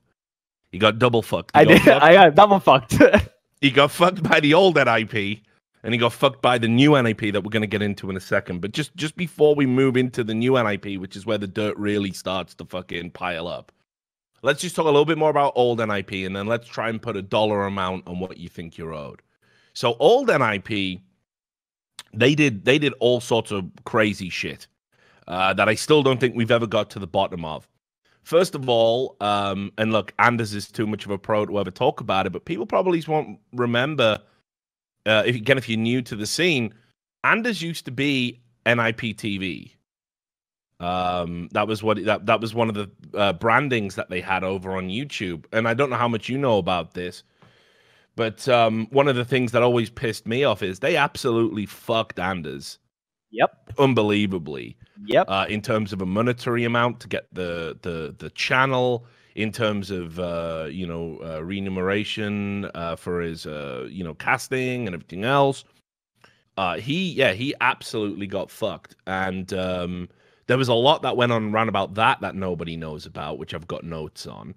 [0.71, 1.51] He got double fucked.
[1.55, 1.81] He i got did.
[1.83, 2.95] fucked- i got double fucked.
[3.61, 4.87] He got fucked by the old nip
[5.83, 8.17] and he got fucked by the new nip that we're going to get into in
[8.17, 11.37] a second but just just before we move into the new nip which is where
[11.37, 13.71] the dirt really starts to fucking pile up
[14.41, 17.01] let's just talk a little bit more about old nip and then let's try and
[17.01, 19.21] put a dollar amount on what you think you're owed
[19.73, 20.67] so old nip
[22.13, 24.67] they did they did all sorts of crazy shit
[25.27, 27.67] uh, that i still don't think we've ever got to the bottom of
[28.23, 31.71] First of all, um, and look, Anders is too much of a pro to ever
[31.71, 34.17] talk about it, but people probably won't remember.
[35.05, 36.73] Uh, if again, if you're new to the scene,
[37.23, 39.71] Anders used to be NIP TV.
[40.79, 44.43] Um, that was what that that was one of the uh, brandings that they had
[44.43, 47.23] over on YouTube, and I don't know how much you know about this,
[48.15, 52.19] but um, one of the things that always pissed me off is they absolutely fucked
[52.19, 52.79] Anders.
[53.31, 53.73] Yep.
[53.79, 54.77] Unbelievably.
[55.05, 55.25] Yep.
[55.27, 59.05] Uh, in terms of a monetary amount to get the the the channel
[59.35, 64.87] in terms of uh, you know uh, remuneration uh, for his uh, you know casting
[64.87, 65.63] and everything else.
[66.55, 70.09] Uh, he yeah he absolutely got fucked, and um,
[70.47, 73.53] there was a lot that went on around about that that nobody knows about, which
[73.53, 74.55] I've got notes on.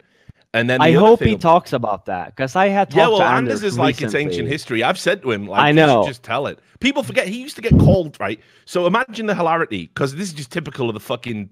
[0.55, 2.97] And then i the other hope he ab- talks about that because i had talked
[2.97, 4.83] yeah, well, to Anders, Anders is like it's ancient history.
[4.83, 6.07] I've said to him, like, I know.
[6.07, 6.61] just tell it.
[6.81, 8.41] People forget he used to get called, right?
[8.65, 11.51] So imagine the hilarity, because this is just typical of the fucking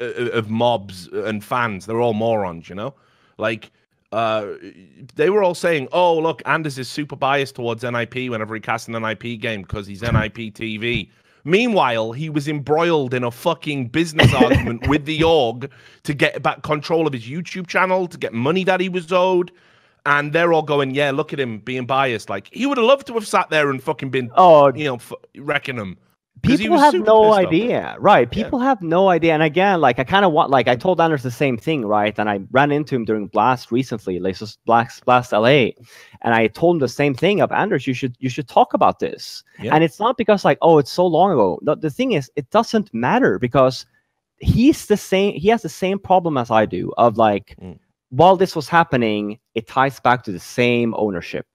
[0.00, 1.86] of mobs and fans.
[1.86, 2.94] They're all morons, you know.
[3.38, 3.70] Like,
[4.12, 4.46] uh,
[5.16, 8.88] they were all saying, "Oh, look, Anders is super biased towards NIP whenever he casts
[8.88, 11.10] an NIP game because he's NIP TV."
[11.44, 15.70] Meanwhile, he was embroiled in a fucking business argument with the org
[16.04, 19.52] to get back control of his YouTube channel, to get money that he was owed.
[20.06, 22.28] And they're all going, yeah, look at him being biased.
[22.28, 24.96] Like, he would have loved to have sat there and fucking been, oh you know,
[24.96, 25.96] f- wrecking him.
[26.44, 28.30] People have no idea right?
[28.30, 31.22] People have no idea and again like i kind of want like i told anders
[31.22, 32.18] the same thing right?
[32.18, 36.46] And i ran into him during blast recently like just blast blast la and i
[36.48, 39.42] told him the same thing of anders you should you should talk about this.
[39.60, 39.74] Yeah.
[39.74, 41.58] and it's not because like oh it's so long ago.
[41.62, 43.86] The, the thing is it doesn't matter because
[44.38, 47.78] he's the same he has the same problem as i do of like Mm.
[48.10, 51.46] while this was happening it ties back to the same ownership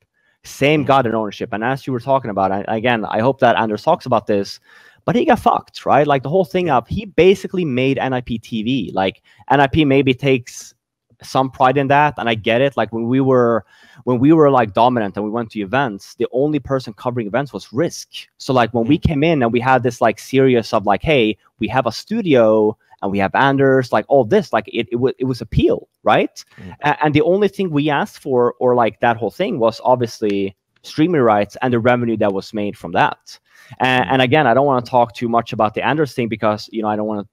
[0.43, 0.87] same hmm.
[0.87, 1.53] God in ownership.
[1.53, 4.59] And as you were talking about I, again i hope that anders talks about this
[5.05, 6.05] but he got fucked right?
[6.05, 10.73] Like the whole thing up, he basically made nip tv like nip maybe takes
[11.21, 12.77] some pride in that and i get it.
[12.77, 13.65] Like when we were
[14.03, 17.51] when we were like dominant and we went to events the only person covering events
[17.51, 18.07] was risk.
[18.37, 19.07] So like when we hmm.
[19.07, 22.77] came in and we had this like series of like hey we have a studio
[23.01, 26.43] and we have anders like all this like it, it, wa- it was appeal right
[26.61, 26.75] Mm.
[26.81, 30.55] A- and the only thing we asked for or like that whole thing was obviously
[30.83, 33.37] streaming rights and the revenue that was made from that.
[33.79, 36.69] And, and again, I don't want to talk too much about the Anders thing because
[36.71, 37.29] you know I don't want to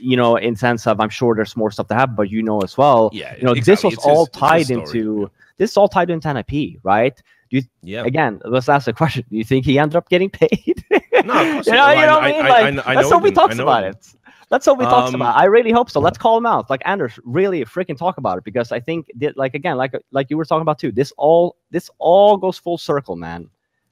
[0.00, 2.60] you know, in sense of I'm sure there's more stuff to happen, but you know
[2.60, 3.10] as well.
[3.12, 3.72] Yeah, You know, exactly.
[3.72, 7.20] this was It's all his- tied into this is all tied into NIP, right?
[7.52, 8.04] Do you Yeah.
[8.04, 8.40] again?
[8.46, 10.84] Let's ask the question: Do you think he ended up getting paid?
[10.90, 11.94] No, of course you not.
[11.96, 12.76] know, you know what I- I mean.
[12.76, 13.34] Like, I I let's hope he him.
[13.34, 13.90] Talks about him.
[13.90, 14.14] it.
[14.50, 15.36] Let's hope he talks Um, about.
[15.36, 15.40] it.
[15.40, 16.00] I really hope so.
[16.00, 17.18] Let's call him out, like Anders.
[17.24, 20.44] Really, freaking talk about it because I think, that, like again, like like you were
[20.46, 20.92] talking about too.
[20.92, 23.48] This all this all goes full circle, man.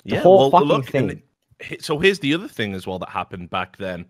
[0.06, 1.22] The whole fucking and thing.
[1.60, 4.06] it- so here's the other thing as well that happened back then,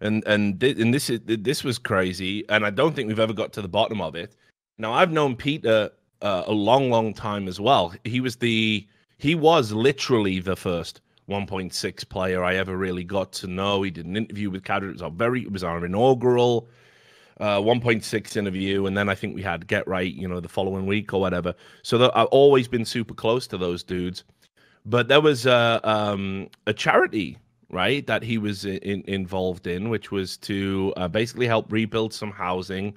[0.00, 3.52] and and and this is this was crazy, and I don't think we've ever got
[3.54, 4.36] to the bottom of it.
[4.78, 5.90] Now I've known Peter
[6.26, 7.94] uh, a long, long time as well.
[8.04, 8.86] He was the
[9.18, 13.82] he was literally the first 1.6 player I ever really got to know.
[13.82, 14.88] He did an interview with Cadre.
[14.88, 16.68] It was our very it was our inaugural
[17.38, 21.14] uh, 1.6 interview, and then I think we had GeT_RiGhT, you know, the following week
[21.14, 21.54] or whatever.
[21.82, 24.24] So that, I've always been super close to those dudes.
[24.84, 27.38] But there was a um, a charity,
[27.70, 32.32] right, that he was in, involved in, which was to uh, basically help rebuild some
[32.32, 32.96] housing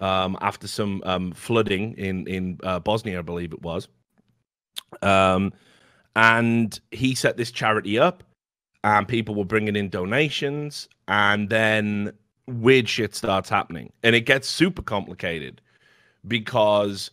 [0.00, 3.88] um, after some um, flooding in in uh, Bosnia, I believe it was.
[5.02, 5.52] Um,
[6.16, 8.22] and he set this charity up,
[8.84, 12.12] and people were bringing in donations, and then
[12.46, 15.60] weird shit starts happening, and it gets super complicated
[16.26, 17.10] because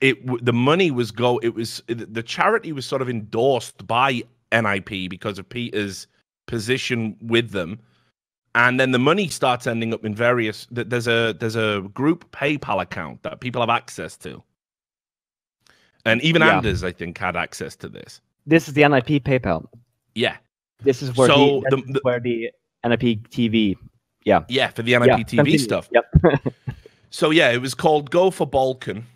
[0.00, 5.10] it the money was go it was the charity was sort of endorsed by NIP
[5.10, 6.06] because of Peter's
[6.46, 7.78] position with them
[8.56, 12.82] and then the money starts ending up in various there's a there's a group PayPal
[12.82, 14.42] account that people have access to
[16.04, 16.56] and even Yeah.
[16.56, 19.66] Anders I think had access to this This is the NIP PayPal.
[20.14, 20.36] yeah
[20.82, 22.50] This is where So the, the- where the
[22.84, 23.76] NIP TV.
[24.24, 24.42] Yeah.
[24.48, 25.58] yeah for the NIP yeah, TV continue.
[25.58, 26.04] stuff Yep.
[27.10, 29.06] So yeah, it was called Go for Balkan.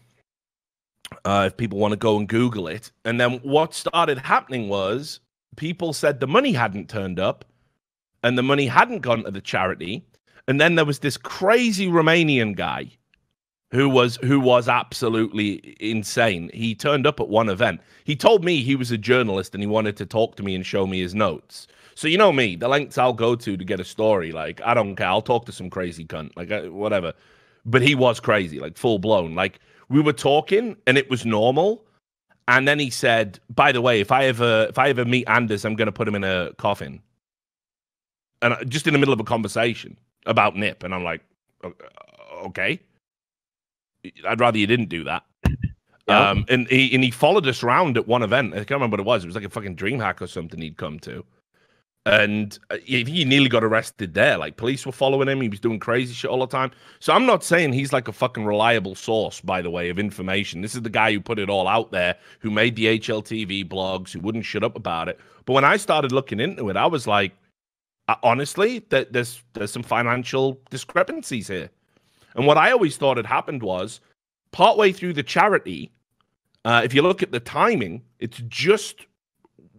[1.24, 5.18] Uh, if people want to go and Google it, and then what started happening was
[5.57, 7.44] people said the money hadn't turned up,
[8.22, 10.04] and the money hadn't gone to the charity,
[10.48, 12.90] and then there was this crazy Romanian guy
[13.70, 16.50] who was who was absolutely insane.
[16.52, 17.80] He turned up at one event.
[18.04, 20.66] He told me he was a journalist and he wanted to talk to me and
[20.66, 21.68] show me his notes.
[21.94, 24.33] So you know me, the lengths I'll go to to get a story.
[24.33, 25.09] Like I don't care.
[25.09, 26.33] I'll talk to some crazy cunt.
[26.37, 27.14] Like uh, whatever
[27.64, 29.35] but he was crazy, like full blown.
[29.35, 31.85] Like we were talking and it was normal.
[32.48, 35.64] And then he said, by the way, if I ever if I ever meet Anders,
[35.64, 37.00] I'm gonna put him in a coffin.
[38.42, 40.83] And I- just in the middle of a conversation about Nip.
[40.83, 41.22] And I'm like,
[42.44, 42.81] okay.
[44.26, 45.24] I'd rather you didn't do that.
[46.09, 46.31] Yeah.
[46.31, 48.53] Um, and he and he followed us around at one event.
[48.55, 49.22] I can't remember what it was.
[49.22, 51.24] It was like a fucking DreamHack or something he'd come to.
[52.07, 54.37] And uh, he he nearly got arrested there.
[54.37, 55.40] Like police were following him.
[55.40, 56.72] He was doing crazy shit all the time.
[56.98, 60.62] So I'm not saying he's like a fucking reliable source, by the way, of information.
[60.62, 64.11] This is the guy who put it all out there, who made the HLTV blogs,
[64.11, 65.20] who wouldn't shut up about it.
[65.44, 67.37] But when I started looking into it, I was like, uh,
[68.23, 71.70] honestly, that there's there's some financial discrepancies here.
[72.35, 74.01] And what I always thought had happened was,
[74.53, 75.90] partway through the charity,
[76.64, 79.07] uh, if you look at the timing, it's just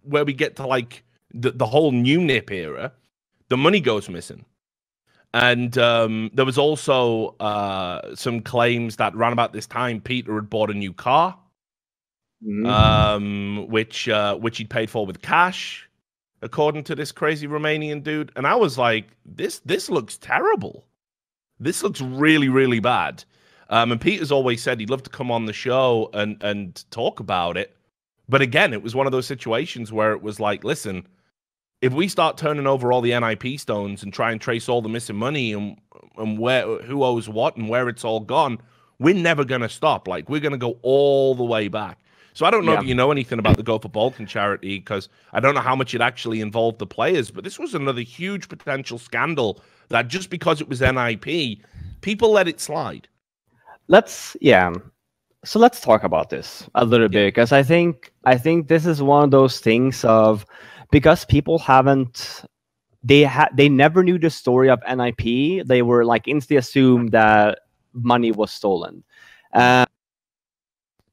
[0.04, 2.92] where we get to like the, the whole new nip era,
[3.50, 4.46] the money goes missing.
[5.34, 10.50] And um, there was also uh, some claims that around about this time, Peter had
[10.50, 11.38] bought a new car,
[12.44, 12.68] Mhm.
[12.68, 15.88] um, which uh, which he'd paid for with cash,
[16.42, 18.32] according to this crazy Romanian dude.
[18.36, 20.86] And I was like, this this looks terrible.
[21.60, 23.24] This looks really really bad.
[23.70, 27.20] Um, and Peter's always said he'd love to come on the show and and talk
[27.20, 27.76] about it.
[28.28, 31.08] But again, it was one of those situations where it was like, listen,
[31.82, 34.90] if we start turning over all the NIP stones and try and trace all the
[34.90, 35.78] missing money and
[36.18, 38.60] and where who owes what and where it's all gone,
[39.00, 40.08] we're never gonna stop.
[40.08, 42.00] Like we're gonna go all the way back.
[42.34, 42.80] So I don't know Yeah.
[42.80, 45.76] if you know anything about the Go for Balkan charity because I don't know how
[45.76, 49.60] much it actually involved the players, but this was another huge potential scandal
[49.90, 51.60] that just because it was NIP,
[52.02, 53.08] people let it slide.
[53.88, 54.72] let's yeah
[55.44, 59.02] so let's talk about this a little bit because i think i think this is
[59.02, 60.46] one of those things of
[60.92, 62.44] because people haven't
[63.04, 65.18] they had they never knew the story of nip
[65.68, 67.60] they were like instantly assumed that
[67.94, 69.04] money was stolen
[69.54, 69.86] uh,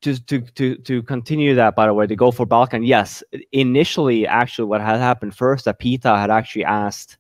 [0.03, 3.23] to, to to to continue that by the way to go for balkan yes
[3.53, 7.19] initially actually what had happened first that Peter had actually asked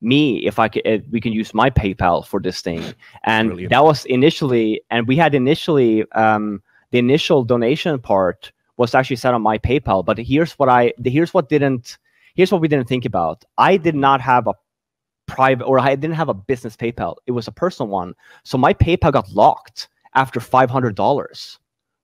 [0.00, 2.82] me if i could if we can use my paypal for this thing.
[3.24, 3.70] And Brilliant.
[3.70, 9.34] that was initially and we had initially um the initial donation part was actually set
[9.34, 11.98] on my paypal but here's what i here's what didn't
[12.38, 13.44] here's what we didn't think about.
[13.58, 14.54] I did not have a
[15.26, 17.16] private or i didn't have a business paypal.
[17.26, 18.14] It was a personal one.
[18.44, 21.58] So my paypal got locked after $500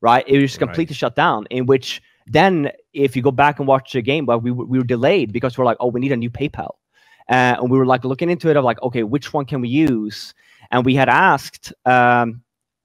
[0.08, 0.58] right it was Right.
[0.64, 1.88] completely shut down in which
[2.38, 2.54] Then,
[3.06, 5.52] if you go back and watch the game, well, we, were- we were delayed because
[5.58, 6.72] we're like, oh, we need a new PayPal.
[7.34, 9.68] Uh, and we were like looking into it of like, okay, which one can we
[9.90, 10.32] use?
[10.72, 12.26] And we had asked, um,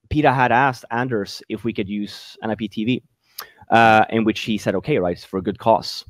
[0.10, 3.02] Peter had asked Anders if we could use NIP TV,
[3.72, 6.04] uh, in which he said, okay, right, for a good cause.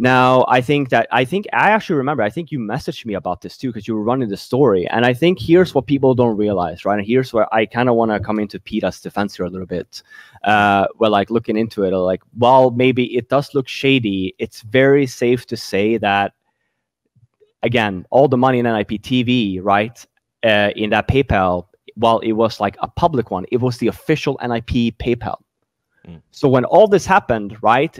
[0.00, 2.22] Now, I think that I think I actually remember.
[2.22, 5.04] I think you messaged me about this too because you were running the story, and
[5.04, 6.98] I think here's what people don't realize, right?
[6.98, 9.66] And here's where I kind of want to come into Peter's defense here a little
[9.66, 10.02] bit.
[10.44, 15.04] Uh, well, like looking into it, like, while maybe it does look shady, it's very
[15.04, 16.32] safe to say that
[17.64, 20.06] again, all the money in NIP TV, right,
[20.44, 24.38] uh, in that PayPal, while it was like a public one, it was the official
[24.42, 25.38] NIP PayPal.
[26.06, 26.22] Mm.
[26.30, 27.98] So when all this happened, right,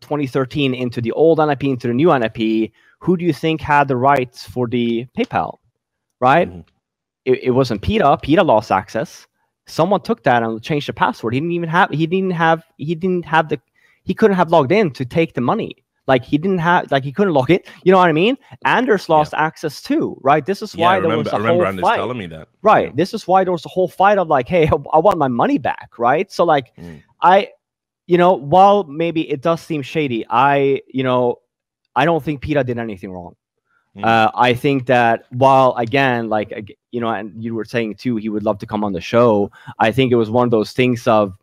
[0.00, 3.96] 2013 into the old NIP into the new NIP, who do you think had the
[3.96, 5.58] rights for the PayPal,
[6.20, 6.48] right?
[6.50, 6.64] Mhm.
[7.24, 8.16] It, it wasn't Peter.
[8.22, 9.26] Peter lost access.
[9.66, 11.34] Someone took that and changed the password.
[11.34, 11.90] He didn't even have.
[11.90, 12.64] He didn't have.
[12.78, 13.60] He didn't have the.
[14.04, 15.76] He couldn't have logged in to take the money.
[16.06, 16.90] Like he didn't have.
[16.90, 17.68] Like he couldn't log it.
[17.84, 18.36] You know what I mean?
[18.64, 20.44] Anders lost access too, right?
[20.44, 21.96] This is Yeah, why I there remember, was I a remember whole Anders fight.
[21.96, 22.48] telling me that.
[22.62, 22.86] Right.
[22.86, 22.92] Yeah.
[22.96, 25.58] This is why there was a whole fight of like, hey, I want my money
[25.58, 26.30] back, right?
[26.32, 27.02] So like, Mm.
[27.22, 27.50] I,
[28.10, 31.38] you know, while maybe it does seem shady, I, you know,
[31.94, 33.36] I don't think Peter did anything wrong.
[33.96, 34.04] Mm.
[34.04, 38.28] Uh, I think that while again, like you know, and you were saying too, he
[38.28, 39.52] would love to come on the show.
[39.78, 41.38] I think it was one of those things of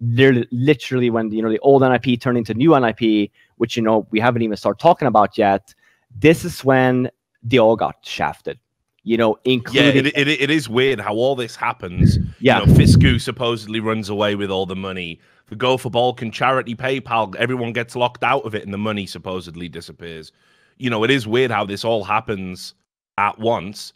[0.00, 4.06] there literally when you know the old NIP turned into new NIP, which you know
[4.10, 5.74] we haven't even started talking about yet.
[6.14, 7.10] This is when
[7.42, 8.58] they all got shafted.
[9.04, 12.18] You know, Yeah, including it, it, it is weird how all this happens.
[12.38, 12.60] yeah.
[12.60, 15.18] You know, Fisku supposedly runs away with all the money.
[15.52, 19.04] The Go for Balkan charity PayPal, everyone gets locked out of it and the money
[19.04, 20.32] supposedly disappears.
[20.78, 22.72] You know, it is weird how this all happens
[23.18, 23.92] at once.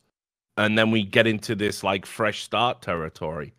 [0.59, 3.55] And then we get into this like fresh start territory.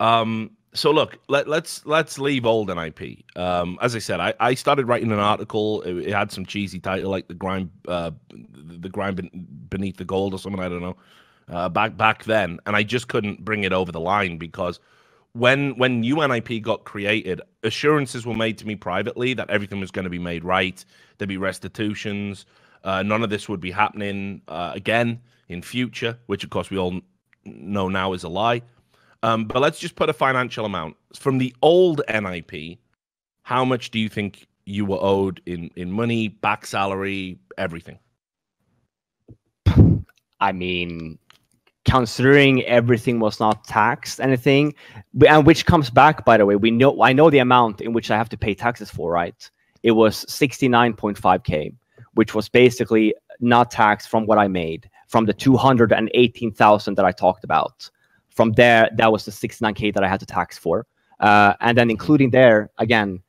[0.00, 3.22] Um, so look, let, let's let's leave old NIP.
[3.36, 5.82] Um, as I said, I, I started writing an article.
[5.82, 10.32] It, it had some cheesy title like the grind, uh, the grind beneath the gold
[10.32, 10.62] or something.
[10.62, 10.96] I don't know.
[11.50, 14.80] Uh, back back then, and I just couldn't bring it over the line because
[15.36, 19.90] when when new NIP got created, assurances were made to me privately that everything was
[19.90, 20.82] going to be made right.
[21.18, 22.46] There'd be restitutions.
[22.84, 26.78] Uh, none of this would be happening uh, again in future, which of course we
[26.78, 27.00] all
[27.44, 28.62] know now is a lie.
[29.22, 32.78] Um, but let's just put a financial amount from the old NIP.
[33.42, 37.98] How much do you think you were owed in in money, back salary, everything?
[40.40, 41.18] I mean,
[41.86, 44.74] considering everything was not taxed, anything,
[45.26, 48.10] and which comes back, by the way, we know I know the amount in which
[48.10, 49.50] I have to pay taxes for, right?
[49.82, 51.72] It was 69.5k,
[52.14, 57.44] which was basically not taxed from what I made from the 218,000 that I talked
[57.44, 57.88] about.
[58.30, 60.86] From there, that was the 69k that I had to tax for,
[61.20, 63.22] uh, and then including there again,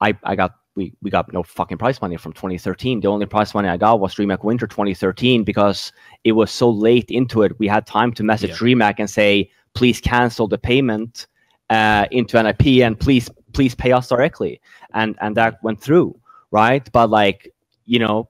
[0.00, 3.00] I I got we we got no fucking prize money from 2013.
[3.00, 5.92] The only prize money I got was DreamHack Winter 2013 because
[6.24, 7.58] it was so late into it.
[7.58, 8.56] We had time to message Yeah.
[8.56, 11.26] DreamHack and say, please cancel the payment
[11.70, 14.60] uh, into NIP and please please pay us directly.
[14.94, 16.18] And and that went through,
[16.50, 16.90] right?
[16.92, 17.52] But like
[17.86, 18.28] you know,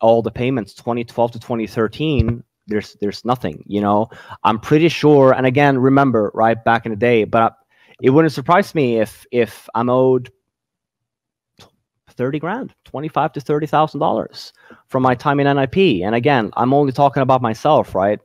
[0.00, 2.44] all the payments 2012 to 2013.
[2.66, 4.08] There's there's nothing, you know.
[4.42, 7.56] I'm pretty sure, and again, remember, right back in the day, but
[8.02, 10.30] it wouldn't surprise me if if I'm owed
[12.16, 14.52] 30 grand 25 to 30 thousand dollars
[14.88, 18.20] from my time in nip and again i'm only talking about myself right?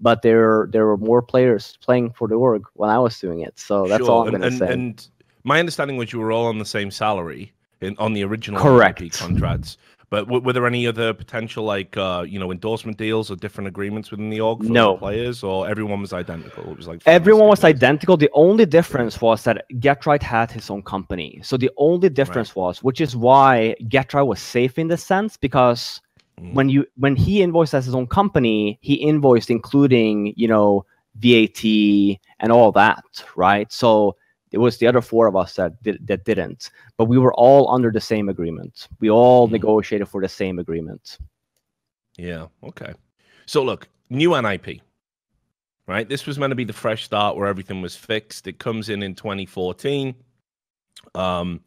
[0.00, 3.58] But there there were more players playing for the org when i was doing it.
[3.58, 4.72] So that's all i'm going to say.
[4.72, 5.06] And
[5.44, 9.00] my understanding was you were all on the same salary in, on the original Correct.
[9.00, 9.78] NIP contracts.
[10.08, 13.66] But w- were there any other potential, like uh, you know, endorsement deals or different
[13.68, 14.92] agreements within the org for No.
[14.92, 16.70] the players, or everyone was identical?
[16.70, 20.82] It was like everyone was identical the only difference was that GeT_RiGhT had his own
[20.82, 25.36] company so the only difference was which is why GeT_RiGhT was safe in this sense
[25.36, 26.00] because
[26.38, 26.52] Mm.
[26.52, 30.84] when you when he invoiced as his own company he invoiced including you know
[31.14, 31.64] vat
[32.40, 33.02] and all that
[33.36, 34.14] right so
[34.56, 37.64] it was the other four of us that did, that didn't but we were all
[37.76, 39.52] under the same agreement we all Mhm.
[39.56, 41.18] negotiated for the same agreement
[42.18, 42.46] Yeah.
[42.70, 42.92] Okay.
[43.44, 44.80] So look, new NIP.
[45.86, 46.08] Right.
[46.08, 48.46] This was meant to be the fresh start where everything was fixed.
[48.48, 50.14] It comes in in 2014.
[51.14, 51.60] Um,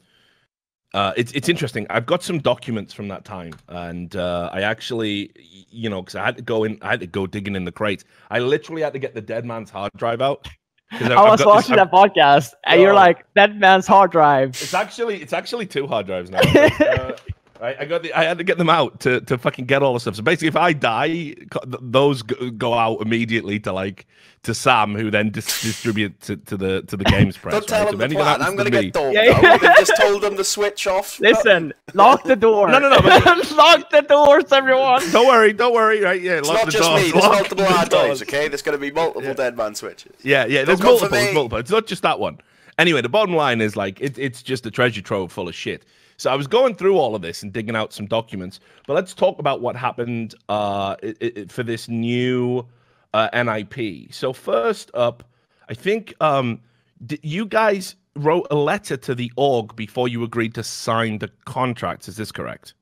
[0.95, 1.85] uh, it's it's interesting.
[1.91, 5.31] I've got some documents from that time, and uh, I actually,
[5.79, 7.71] you know, because I had to go in, I had to go digging in the
[7.71, 8.03] crates.
[8.31, 10.47] I literally had to get the dead man's hard drive out.
[10.91, 14.11] I've- i was got this- watching I've- that podcast and you're like that man's hard
[14.11, 16.39] drive It's actually it's actually two hard drives now.
[16.39, 17.15] uh,
[17.59, 18.13] Right, I got the.
[18.13, 20.15] I had to get them out to to fucking get all the stuff.
[20.15, 21.35] So basically, if I die,
[21.65, 24.07] those go out immediately to like
[24.43, 27.53] to Sam, who then dis- distribute to, to the to the games press.
[27.53, 27.93] Don't tell right?
[27.93, 28.41] him so the plan.
[28.41, 29.75] I'm going to get Yeah, yeah.
[29.77, 31.19] Just told them to switch off.
[31.19, 32.69] Listen, lock the door.
[32.69, 33.01] No, no, no.
[33.01, 33.51] But...
[33.55, 35.01] lock the doors, everyone.
[35.11, 36.01] Don't worry, don't worry.
[36.01, 36.37] Right, yeah.
[36.37, 37.11] It's not the just doors, me.
[37.11, 38.21] There's lock multiple the hard doors.
[38.21, 39.33] Okay, there's going to be multiple Yeah.
[39.33, 40.13] dead man switches.
[40.23, 40.63] Yeah, yeah.
[40.63, 41.57] There's multiple, there's multiple.
[41.57, 42.39] It's not just that one.
[42.77, 45.83] Anyway, the bottom line is like it, it's just a treasure trove full of shit.
[46.19, 49.13] So I was going through all of this and digging out some documents, but let's
[49.13, 52.67] talk about what happened uh, i i for this new
[53.13, 54.13] uh, NIP.
[54.13, 55.23] So first up,
[55.69, 56.59] I think um,
[57.05, 61.29] d- you guys wrote a letter to the org before you agreed to sign the
[61.45, 62.09] contract.
[62.09, 62.73] Is this correct?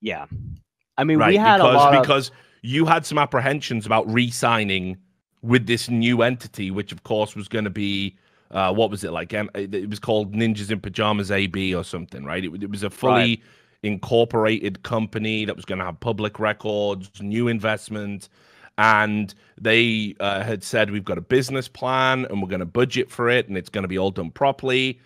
[0.00, 0.24] Yeah,
[0.96, 2.30] I mean, right, we had because a lot of because
[2.62, 4.96] you had some apprehensions about re-signing
[5.42, 8.16] with this new entity, which of course was going to be
[8.50, 9.32] uh, what was it like?
[9.32, 12.44] It was called Ninjas in Pajamas AB or something, right?
[12.44, 13.42] It, it was a fully
[13.82, 18.28] incorporated company that was going to have public records, new investment,
[18.78, 23.10] and they uh, had said we've got a business plan and we're going to budget
[23.10, 25.00] for it, and it's going to be all done properly.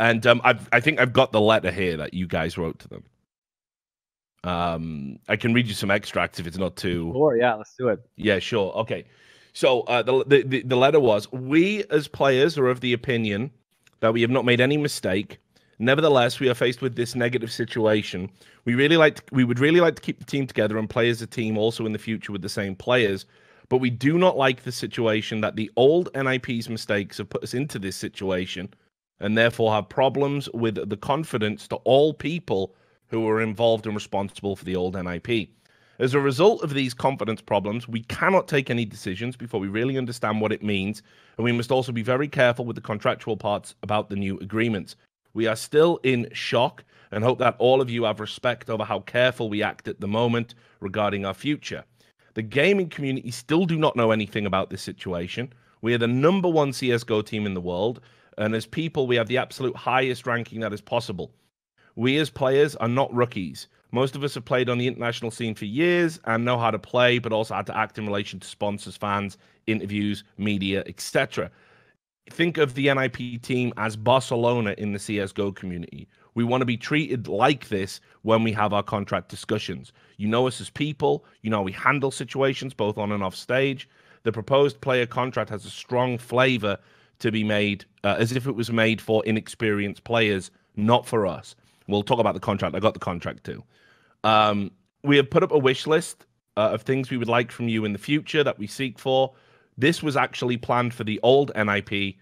[0.00, 2.88] And um, I've, I think I've got the letter here that you guys wrote to
[2.88, 3.04] them.
[4.44, 7.12] Um, I can read you some extracts if it's not too.
[7.14, 8.00] Sure, yeah, let's do it.
[8.16, 8.72] Yeah, sure.
[8.72, 9.04] Okay.
[9.52, 13.50] So uh, the, the the letter was: We as players are of the opinion
[14.00, 15.38] that we have not made any mistake.
[15.78, 18.30] Nevertheless, we are faced with this negative situation.
[18.64, 21.08] We really like to, we would really like to keep the team together and play
[21.10, 23.26] as a team also in the future with the same players.
[23.68, 27.54] But we do not like the situation that the old NIP's mistakes have put us
[27.54, 28.72] into this situation,
[29.18, 32.74] and therefore have problems with the confidence to all people
[33.08, 35.48] who are involved and responsible for the old NIP.
[36.02, 39.96] As a result of these confidence problems, we cannot take any decisions before we really
[39.96, 41.00] understand what it means,
[41.36, 44.96] and we must also be very careful with the contractual parts about the new agreements.
[45.32, 46.82] We are still in shock
[47.12, 50.08] and hope that all of you have respect over how careful we act at the
[50.08, 51.84] moment regarding our future.
[52.34, 55.52] The gaming community still do not know anything about this situation.
[55.82, 58.00] We are the number one CSGO team in the world,
[58.38, 61.30] and as people, we have the absolute highest ranking that is possible.
[61.94, 63.68] We as players are not rookies.
[63.94, 66.78] Most of us have played on the international scene for years and know how to
[66.78, 69.36] play, but also how to act in relation to sponsors, fans,
[69.66, 71.50] interviews, media, etc.
[72.30, 76.08] Think of the NIP team as Barcelona in the CSGO community.
[76.34, 79.92] We want to be treated like this when we have our contract discussions.
[80.16, 83.90] You know us as people, you know we handle situations both on and off stage.
[84.22, 86.78] The proposed player contract has a strong flavor
[87.18, 91.54] to be made uh, as if it was made for inexperienced players, not for us.
[91.88, 92.74] We'll talk about the contract.
[92.74, 93.62] I got the contract too.
[94.24, 94.70] Um,
[95.02, 97.84] we have put up a wish list uh, of things we would like from you
[97.84, 99.32] in the future that we seek for.
[99.78, 102.16] This was actually planned for the old NIP,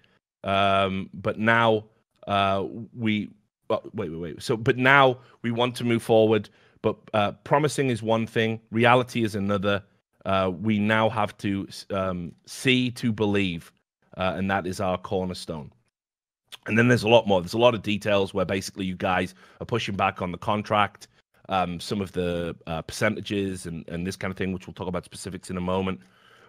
[0.44, 1.84] um, but now
[2.26, 2.64] uh,
[2.96, 3.30] we
[3.68, 4.42] well, wait, wait, wait.
[4.42, 6.48] So, but now we want to move forward.
[6.82, 9.82] But uh, promising is one thing, reality is another.
[10.26, 13.72] Uh, we now have to um, see to believe,
[14.16, 15.72] uh, and that is our cornerstone.
[16.66, 17.40] And then there's a lot more.
[17.40, 21.08] There's a lot of details where basically you guys are pushing back on the contract,
[21.50, 24.88] um, some of the uh, percentages, and and this kind of thing, which we'll talk
[24.88, 26.00] about specifics in a moment.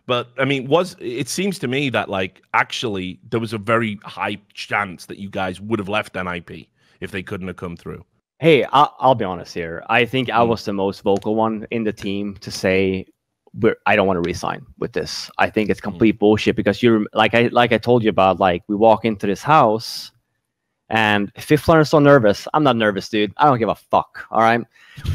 [0.08, 4.00] But I mean, was it seems to me that like actually there was a very
[4.04, 6.68] high chance that you guys would have left NIP
[7.02, 8.04] if they couldn't have come through.
[8.40, 9.84] Hey, I'll, I'll be honest here.
[9.90, 10.48] I think I Mm.
[10.48, 13.06] was the most vocal one in the team to say
[13.54, 15.30] we're, I don't want to resign with this.
[15.38, 18.40] I think it's complete bullshit because you're like I like I told you about.
[18.40, 20.12] Like we walk into this house,
[20.92, 22.50] and Fifflaren's so nervous.
[22.54, 23.34] I'm not nervous, dude.
[23.38, 24.28] I don't give a fuck.
[24.30, 24.60] All right.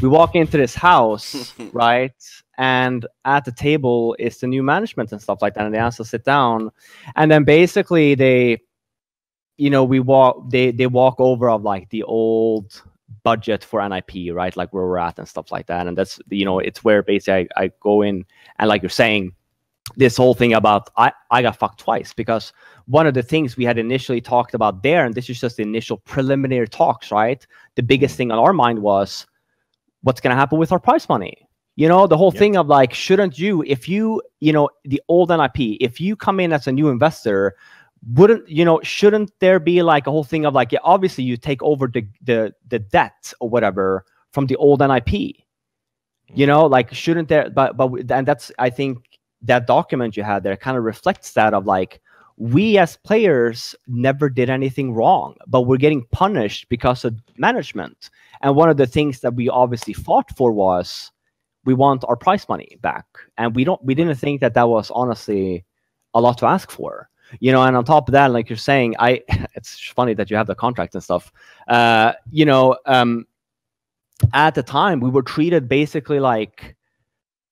[0.01, 2.11] We walk into this house, right?
[2.57, 5.65] And at the table is the new management and stuff like that.
[5.65, 6.71] And they ask us to sit down.
[7.15, 8.57] And then basically they,
[9.57, 12.81] you know, we walk they they walk over of like the old
[13.21, 14.57] budget for NIP, right?
[14.57, 15.85] Like where we're at and stuff like that.
[15.85, 18.25] And that's you know, it's where basically I, I go in
[18.57, 19.33] and like you're saying,
[19.95, 22.53] this whole thing about I, I got fucked twice because
[22.85, 25.63] one of the things we had initially talked about there, and this is just the
[25.63, 27.45] initial preliminary talks, right?
[27.75, 28.17] The biggest mm-hmm.
[28.17, 29.25] thing on our mind was
[30.01, 31.47] what's going to happen with our prize money.
[31.75, 32.39] You know, the whole Yep.
[32.39, 36.39] thing of like, shouldn't you, if you, you know, the old NIP, if you come
[36.39, 37.55] in as a new investor,
[38.13, 38.79] wouldn't you know?
[38.83, 42.07] Shouldn't there be like a whole thing of like, yeah, obviously you take over the
[42.21, 45.11] the the debt or whatever from the old NIP.
[45.11, 45.33] You
[46.29, 46.45] mm-hmm.
[46.45, 47.49] know, like shouldn't there?
[47.49, 51.53] But but and that's I think that document you had there kind of reflects that
[51.53, 52.01] of like
[52.37, 58.11] we as players never did anything wrong, but we're getting punished because of management.
[58.41, 61.11] And one of the things that we obviously fought for was
[61.65, 63.05] we want our prize money back,
[63.37, 63.83] and we don't.
[63.83, 65.65] We didn't think that that was honestly
[66.13, 67.09] a lot to ask for,
[67.39, 67.63] you know.
[67.63, 69.23] And on top of that, like you're saying, I
[69.55, 71.31] it's funny that you have the contract and stuff.
[71.67, 73.25] Uh, you know, um,
[74.33, 76.75] at the time we were treated basically like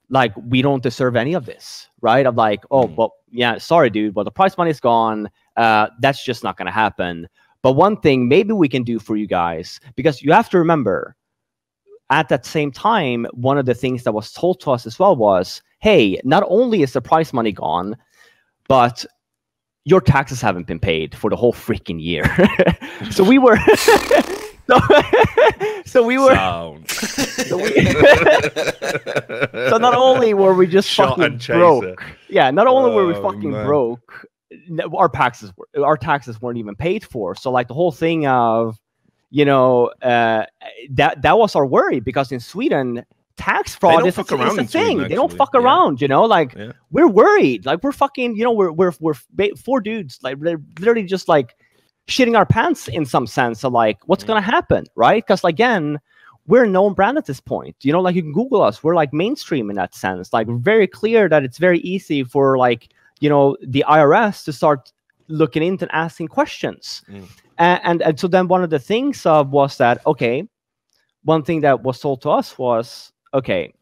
[0.09, 2.25] like we don't deserve any of this, right?
[2.25, 2.95] Of like, oh, Mm.
[2.95, 5.29] well, yeah, sorry, dude, but the prize money's gone.
[5.57, 7.27] Uh, that's just not going to happen.
[7.61, 11.15] But one thing maybe we can do for you guys, because you have to remember,
[12.11, 15.15] at that same time, one of the things that was told to us as well
[15.15, 17.97] was, hey, not only is the prize money gone,
[18.67, 19.03] but
[19.85, 22.25] your taxes haven't been paid for the whole freaking year.
[23.11, 23.57] so we were,
[24.67, 24.79] so,
[25.85, 26.35] so we were,
[26.87, 27.73] so, we,
[29.69, 33.21] so not only were we just Shot fucking broke, yeah, not only were we Oh,
[33.21, 33.65] fucking man.
[33.65, 34.25] broke,
[34.93, 37.35] our taxes were, our taxes weren't even paid for.
[37.35, 38.77] So like the whole thing of,
[39.29, 40.45] you know, uh,
[40.91, 43.05] that that was our worry because in Sweden.
[43.37, 44.97] Tax fraud is, a, is a in Sweden, thing.
[45.09, 45.59] they don't fuck Yeah.
[45.59, 46.23] around, you know.
[46.23, 46.71] Like Yeah.
[46.89, 47.65] we're worried.
[47.65, 49.15] Like we're fucking, you know, we're we're we're
[49.57, 51.53] four dudes, like they're literally just like
[52.07, 54.27] shitting our pants in some sense of like what's Mm.
[54.27, 55.23] gonna happen, right?
[55.25, 55.99] Because again,
[56.47, 57.75] we're a known brand at this point.
[57.81, 58.83] You know, like you can Google us.
[58.83, 60.31] We're like mainstream in that sense.
[60.31, 62.89] Like very clear that it's very easy for like
[63.19, 64.91] you know the IRS to start
[65.27, 67.01] looking into and asking questions.
[67.09, 67.23] Mm.
[67.57, 70.47] A- And, and so then one of the things uh, was that okay,
[71.23, 73.73] one thing that was told to us was okay,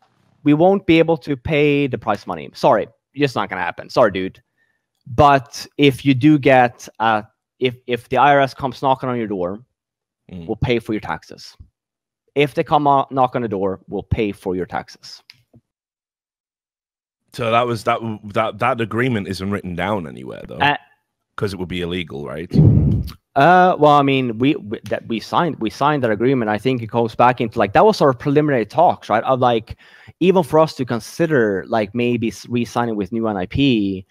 [0.46, 2.50] we won't be able to pay the price money.
[2.54, 3.90] Sorry, it's not gonna happen.
[3.90, 4.42] Sorry, dude.
[5.08, 7.24] But if you do get uh,
[7.68, 9.60] if if the IRS comes knocking on your door,
[10.32, 10.48] Mm.
[10.48, 11.58] we'll pay for your taxes.
[12.34, 15.22] If they come out, knock on the door, we'll pay for your taxes.
[17.34, 18.00] So that was that
[18.34, 20.78] that that agreement isn't written down anywhere though, Uh,
[21.36, 22.52] because it would be illegal, right?
[23.36, 26.50] Uh, well, I mean, we, we that we signed we signed that agreement.
[26.50, 29.24] I think it goes back into like that was our preliminary talks, right?
[29.24, 29.78] Of like
[30.20, 34.06] even for us to consider like maybe re-signing with new NIP,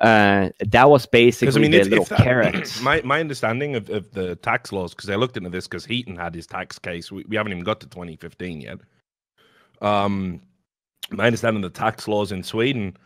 [0.00, 2.80] uh, that was basically I mean, the if, little that, carrot.
[2.82, 6.16] my my understanding of, of the tax laws, because I looked into this because Heaton
[6.16, 7.10] had his tax case.
[7.10, 8.78] We, we haven't even got to 2015 yet.
[9.80, 10.40] Um,
[11.10, 12.96] my understanding of the tax laws in Sweden,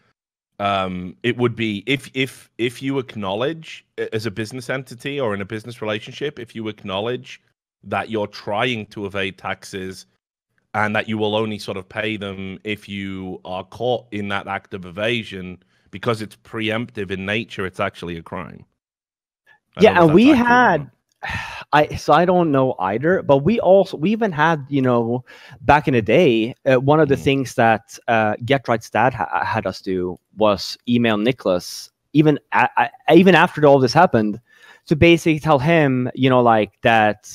[0.58, 5.40] um, it would be if if if you acknowledge as a business entity or in
[5.40, 7.40] a business relationship, if you acknowledge
[7.84, 10.06] that you're trying to evade taxes
[10.74, 14.46] and that you will only sort of pay them if you are caught in that
[14.46, 15.58] act of evasion
[15.92, 18.66] because it's preemptive in nature it's actually a crime
[19.76, 20.90] I Yeah, don't know if and we that's accurate or had.
[21.72, 25.24] I so I don't know either, but we also we even had you know
[25.62, 27.24] back in the day uh, one of the Mhm.
[27.26, 32.68] things that uh, GeT_RiGhT's dad ha- had us do was email Nicholas even a-
[33.08, 34.40] a- even after all this happened
[34.86, 37.30] to basically tell him you know like that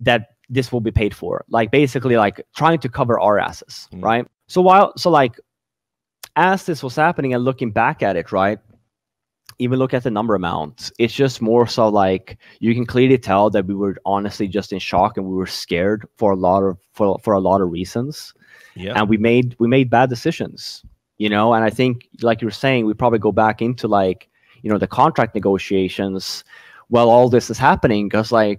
[0.00, 4.02] that this will be paid for like basically like trying to cover our asses Mhm.
[4.02, 5.38] right so while so like
[6.36, 8.58] as this was happening and looking back at it right
[9.58, 13.50] even look at the number amount it's just more so like you can clearly tell
[13.50, 16.78] that we were honestly just in shock and we were scared for a lot of
[16.92, 18.34] for, for a lot of reasons.
[18.74, 18.98] Yeah.
[18.98, 20.82] And we made we made bad decisions
[21.22, 21.54] you know?
[21.54, 24.28] And i think like you were saying we probably go back into like
[24.62, 26.44] you know the contract negotiations
[26.88, 28.58] while all this is happening because like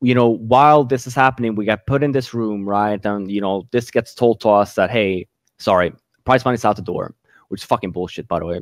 [0.00, 3.04] you know while this is happening we get put in this room right?
[3.06, 5.92] And you know this gets told to us that hey sorry
[6.30, 7.06] price money's out the door
[7.48, 8.58] which is fucking bullshit by the way.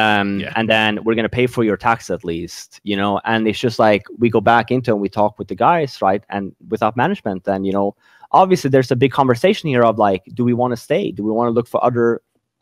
[0.00, 0.52] Um Yeah.
[0.56, 3.12] and then we're gonna pay for your tax at least you know?
[3.24, 6.22] And it's just like we go back into and we talk with the guys right?
[6.34, 7.88] And without management and you know
[8.32, 11.04] obviously there's a big conversation here of like do we want to stay?
[11.18, 12.06] Do we want to look for other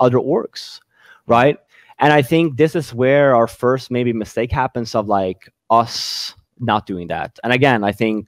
[0.04, 0.62] other orgs
[1.26, 1.56] right?
[2.02, 5.40] And i think this is where our first maybe mistake happens of like
[5.70, 6.34] us
[6.70, 7.30] not doing that.
[7.44, 8.22] And again i think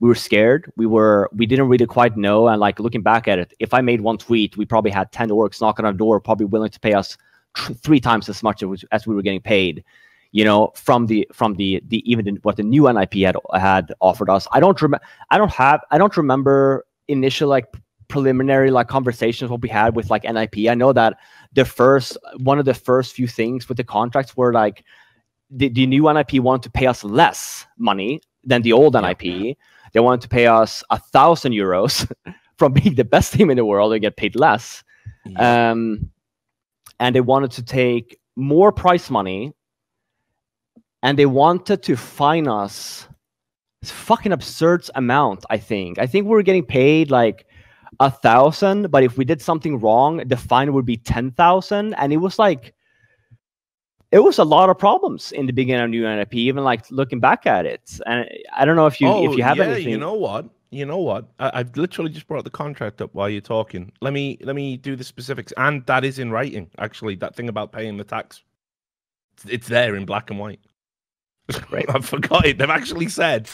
[0.00, 0.70] we were scared.
[0.76, 2.48] We were we didn't really quite know.
[2.48, 5.30] And like looking back at it if i made one tweet we probably had 10
[5.30, 7.16] orgs knocking on our door probably willing to pay us
[7.54, 9.82] tr- three times as much as, as we were getting paid
[10.32, 13.92] you know from the from the the even the, what the new nip had had
[14.00, 14.46] offered us.
[14.52, 17.66] I don't remember i don't have i don't remember initial like
[18.08, 21.16] preliminary like conversations what we had with like nip i know that
[21.54, 24.84] the first one of the first few things with the contracts were like
[25.50, 29.00] the, the new nip wanted to pay us less money than the old Yeah.
[29.00, 29.56] nip
[29.92, 32.10] they wanted to pay us a thousand euros
[32.58, 34.82] from being the best team in the world and get paid less.
[35.24, 35.70] Yeah.
[35.70, 36.10] um,
[36.98, 39.52] and they wanted to take more price money
[41.02, 43.08] and they wanted to fine us
[43.80, 45.98] this fucking absurd amount i think.
[45.98, 47.46] I think we were getting paid like
[48.00, 52.18] a thousand but if we did something wrong the fine would be 10000 and it
[52.18, 52.74] was like
[54.12, 57.20] it was a lot of problems in the beginning of new NIP, even like looking
[57.20, 57.98] back at it.
[58.06, 59.90] And I don't know if you if you have Oh, yeah, anything.
[59.90, 60.48] you know what?
[60.70, 61.28] You know what?
[61.38, 63.92] I, I've literally just brought the contract up while you're talking.
[64.00, 66.70] Let me let me do the specifics, and that is in writing.
[66.78, 68.42] Actually, that thing about paying the tax,
[69.48, 70.60] it's there in black and white.
[71.70, 71.86] Right.
[71.94, 72.58] I forgot it.
[72.58, 73.48] They've actually said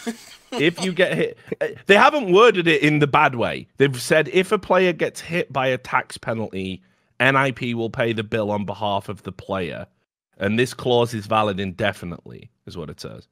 [0.53, 3.69] if you get hit, uh, they haven't worded it in the bad way.
[3.77, 6.83] They've said if a player gets hit by a tax penalty,
[7.21, 9.87] NIP will pay the bill on behalf of the player,
[10.43, 13.29] and this clause is valid indefinitely, is what it says.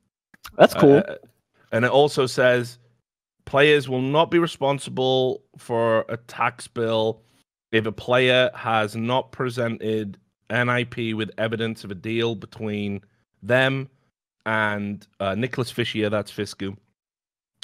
[0.56, 1.02] That's cool.
[1.06, 1.16] Uh,
[1.72, 2.78] and it also says
[3.44, 7.20] players will not be responsible for a tax bill
[7.72, 10.18] if a player has not presented
[10.50, 13.00] NIP with evidence of a deal between
[13.42, 13.88] them
[14.46, 16.76] and uh, Nicholas Fisher, that's Fisku,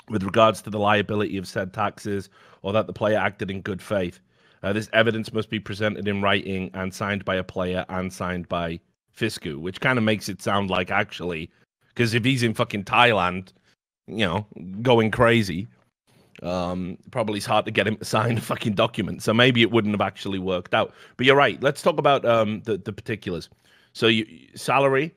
[0.08, 2.30] with regards to the liability of said taxes
[2.62, 4.18] or that the player acted in good faith.
[4.64, 8.48] Uh, this evidence must be presented in writing and signed by a player and signed
[8.48, 8.80] by
[9.16, 11.50] Fisku, which kind of makes it sound like actually,
[11.88, 13.48] because if he's in fucking Thailand,
[14.06, 14.46] you know,
[14.82, 15.66] going crazy,
[16.42, 19.22] um, probably it's hard to get him to sign a fucking document.
[19.22, 20.92] So maybe it wouldn't have actually worked out.
[21.16, 21.62] But you're right.
[21.62, 23.48] Let's talk about um, the the particulars.
[23.92, 25.14] So you salary,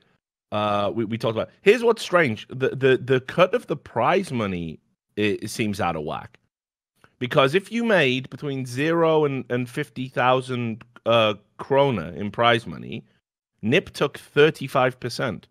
[0.52, 1.50] uh, we, we talked about.
[1.62, 4.80] Here's what's strange: the the the cut of the prize money
[5.16, 6.38] it, it seems out of whack.
[7.18, 13.04] Because if you made between zero and, and fifty thousand uh, krona in prize money,
[13.62, 15.46] Nip took thirty five percent.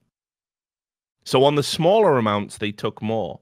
[1.26, 3.40] So on the smaller amounts, they took more.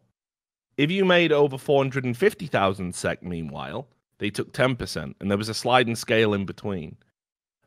[0.77, 3.87] If you made over 450,000 SEK, meanwhile,
[4.19, 6.97] they took 10%, and there was a sliding scale in between.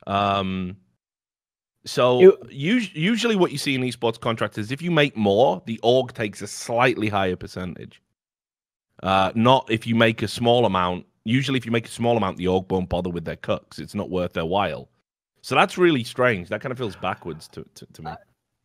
[0.06, 0.76] Um,
[1.86, 2.38] so You-
[2.76, 6.12] us- usually, what you see in esports contracts is if you make more, the org
[6.12, 8.02] takes a slightly higher percentage.
[9.02, 11.06] Uh, not if you make a small amount.
[11.24, 13.78] Usually, if you make a small amount, the org won't bother with their cut 'cause
[13.78, 14.88] it's not worth their while.
[15.42, 16.48] So that's really strange.
[16.48, 18.10] That kind of feels backwards to, to, to me.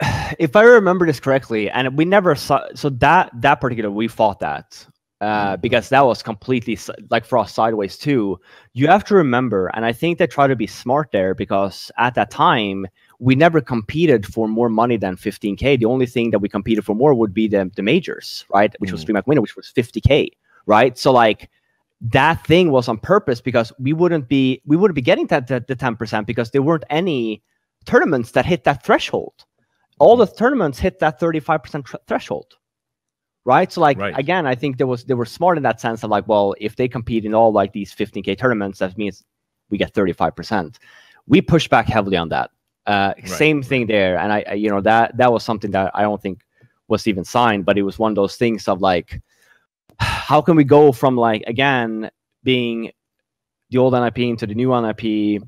[0.39, 4.39] if I remember this correctly, and we never saw so that that particular we fought
[4.39, 4.85] that
[5.21, 5.61] uh, Mhm.
[5.61, 6.77] because that was completely
[7.09, 8.37] like for us sideways too.
[8.73, 12.15] You have to remember, and I think they try to be smart there because at
[12.15, 12.85] that time
[13.19, 15.79] we never competed for more money than 15k.
[15.79, 18.75] The only thing that we competed for more would be the the majors, right?
[18.79, 19.03] Which was Mhm.
[19.03, 20.31] Stream Winner, which was 50k,
[20.65, 20.97] right?
[20.97, 21.49] So like
[22.11, 25.63] that thing was on purpose because we wouldn't be we wouldn't be getting that the,
[25.67, 27.41] the 10% because there weren't any
[27.85, 29.33] tournaments that hit that threshold.
[29.99, 32.55] All the tournaments hit that 35% thr- threshold
[33.45, 33.71] right?
[33.71, 34.17] So like Right.
[34.17, 36.75] again i think there was they were smart in that sense of like well if
[36.75, 39.23] they compete in all like these 15k tournaments that means
[39.69, 40.77] we get 35%
[41.27, 42.51] we push back heavily on that.
[42.85, 44.15] Uh, same thing there.
[44.19, 46.41] And I, I you know that that was something that i don't think
[46.87, 49.21] was even signed but it was one of those things of like
[49.99, 52.09] how can we go from like again
[52.43, 52.91] being
[53.69, 55.41] the old nip into the new nip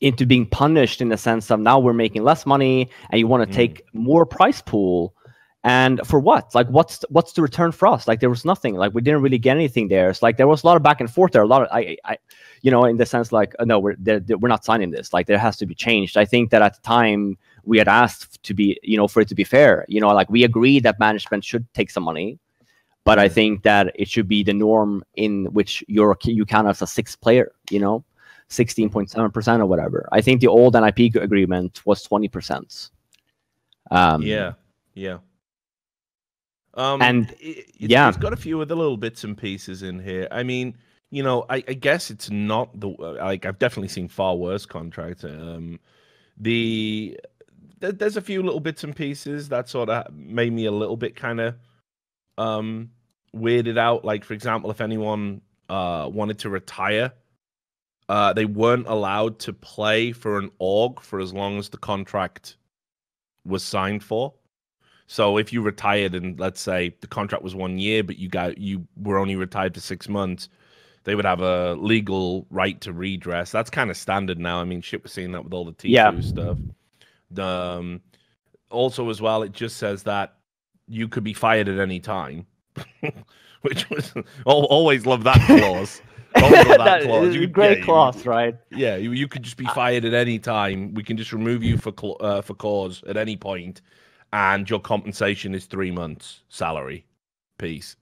[0.00, 3.42] into being punished in the sense of now we're making less money and you want
[3.42, 3.54] to Mm.
[3.54, 5.14] take more price pool?
[5.62, 6.54] And for what?
[6.54, 8.08] Like what's what's the return for us?
[8.08, 8.76] Like there was nothing.
[8.76, 10.08] Like we didn't really get anything there.
[10.08, 11.42] It's like there was a lot of back and forth there.
[11.42, 12.16] A lot of i i
[12.62, 15.12] you know in the sense like uh, no we're they're, they're- we're not signing this.
[15.12, 16.16] Like there has to be changed.
[16.16, 19.28] I think that at the time we had asked to be you know for it
[19.28, 22.38] to be fair you know like we agreed that management should take some money
[23.04, 26.82] but i think that it should be the norm in which you're you count as
[26.82, 28.04] a sixth player you know
[28.50, 30.08] 16.7% or whatever.
[30.12, 32.90] I think the old NIP agreement was 20%.
[33.92, 34.54] Um, yeah,
[34.94, 35.18] yeah.
[36.74, 38.08] Um, And, it's, yeah.
[38.08, 40.26] it's got a few other little bits and pieces in here.
[40.30, 40.76] I mean,
[41.10, 45.24] you know, I, I guess it's not the like I've definitely seen far worse contracts.
[45.24, 45.80] Um,
[46.38, 47.18] the
[47.80, 50.96] there, there's a few little bits and pieces that sort of made me a little
[50.96, 51.54] bit kind of
[52.38, 52.90] um
[53.34, 54.04] weirded out.
[54.04, 57.12] Like for example, if anyone uh wanted to retire.
[58.08, 62.56] Uh, they weren't allowed to play for an org for as long as the contract
[63.44, 64.34] was signed for.
[65.06, 68.58] So if you retired and let's say the contract was one year, but you got
[68.58, 70.48] you were only retired for six months,
[71.04, 73.52] they would have a legal right to redress.
[73.52, 74.60] That's kind of standard now.
[74.60, 76.20] I mean, shit, we're seeing that with all the T2 Yeah.
[76.20, 76.58] stuff.
[77.38, 78.00] Um,
[78.70, 80.36] also, as well, it just says that
[80.88, 82.46] you could be fired at any time,
[83.62, 84.12] which was
[84.46, 86.00] al- always love that clause.
[86.36, 87.34] Always love that clause.
[87.34, 88.56] You- great yeah, you- clause, right?
[88.70, 90.94] yeah, you, you could just be fired at any time.
[90.94, 93.80] We can just remove you for cl- uh, for cause at any point,
[94.32, 97.04] and your compensation is three months salary,
[97.58, 97.96] piece,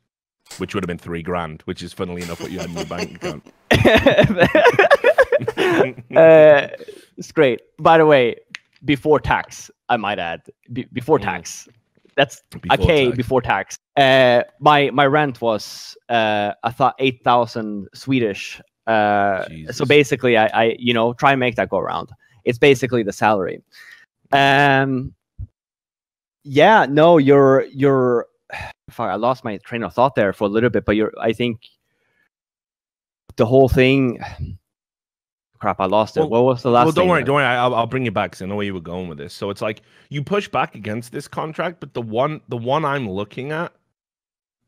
[0.59, 2.85] which would have been three grand, which is funnily enough what you had in your
[2.85, 3.47] bank account.
[6.15, 6.69] uh,
[7.17, 7.63] it's great.
[7.79, 8.37] By the way,
[8.85, 11.23] before tax, I might add, be- before Mm.
[11.25, 11.69] tax.
[12.17, 13.17] That's Before okay tax.
[13.17, 13.77] before tax.
[13.97, 18.61] Uh, my my rent was uh, I thought eight thousand Swedish.
[18.89, 22.11] Uh, so basically, I, I you know try and make that go around.
[22.45, 23.63] It's basically the salary.
[24.33, 25.15] Um.
[26.43, 26.87] Yeah.
[26.91, 28.27] No, you're you're.
[28.91, 31.13] Fuck, I lost my train of thought there for a little bit, but you're.
[31.21, 31.61] I think
[33.37, 34.19] the whole thing
[35.59, 36.21] crap, I lost it.
[36.21, 36.85] Well- what was the last?
[36.87, 37.27] well, don't worry, there?
[37.27, 37.45] don't worry.
[37.45, 39.35] I'll, I'll bring you back because I know where you were going with this.
[39.35, 43.09] So it's like you push back against this contract, but the one, the one I'm
[43.09, 43.73] looking at,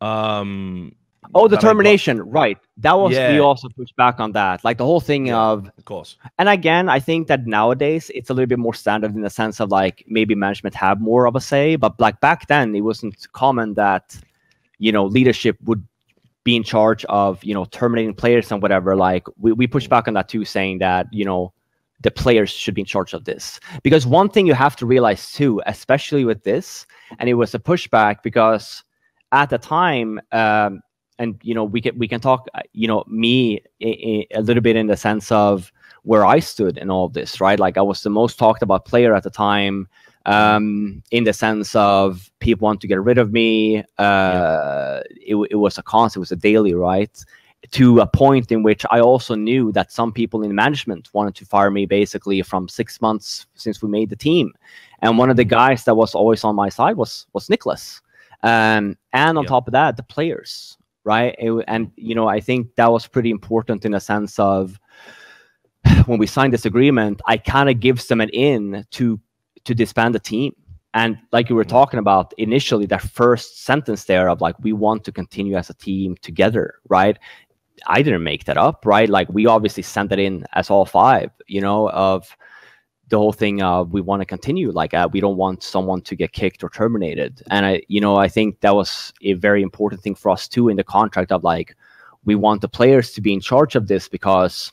[0.01, 0.95] um,
[1.35, 2.59] Oh, the termination, right?
[2.79, 3.33] That was Yeah.
[3.33, 4.65] we also pushed back on that.
[4.65, 5.39] Like the whole thing Yeah.
[5.39, 9.15] of of course, and again, I think that nowadays it's a little bit more standard
[9.15, 12.49] in the sense of like maybe management have more of a say, but like back
[12.49, 14.19] then it wasn't common that
[14.79, 15.87] you know leadership would
[16.51, 18.97] be in charge of you know terminating players and whatever.
[18.97, 21.53] Like we, we pushed back on that too, saying that you know
[22.01, 25.33] the players should be in charge of this because one thing you have to realize
[25.33, 26.87] too, especially with this,
[27.19, 28.83] and it was a pushback because
[29.33, 30.21] at the time.
[30.33, 30.81] Um,
[31.21, 34.75] and you know we can we can talk uh, you know me a little bit
[34.75, 35.71] in the sense of
[36.05, 37.61] where I stood in all this, right?
[37.61, 39.87] Like I was the most talked about player at the time,
[40.27, 43.83] um, in the sense of people want to get rid of me.
[43.99, 47.25] Uh, it, it was a constant, it was a daily, right?
[47.73, 51.45] To a point in which I also knew that some people in management wanted to
[51.47, 54.53] fire me basically from six months since we made the team.
[55.01, 58.01] And one of the guys that was always on my side was was Nicholas.
[58.43, 59.49] Um, and on Yeah.
[59.49, 61.35] top of that, the players, right?
[61.39, 64.81] It and you know, I think that was pretty important in a sense of
[66.07, 69.21] when we signed this agreement, I kind of gives them an in to
[69.65, 70.55] to disband the team.
[70.93, 71.69] And like you were Mhm.
[71.69, 75.75] talking about initially, that first sentence there of like, we want to continue as a
[75.75, 77.17] team together, right?
[77.87, 79.09] I didn't make that up, right?
[79.09, 82.37] Like we obviously sent that in as all five, you know, of
[83.09, 84.71] the whole thing of we want to continue.
[84.71, 87.43] Like uh, we don't want someone to get kicked or terminated.
[87.51, 90.69] And I, you know, I think that was a very important thing for us too
[90.69, 91.77] in the contract of like,
[92.25, 94.73] we want the players to be in charge of this because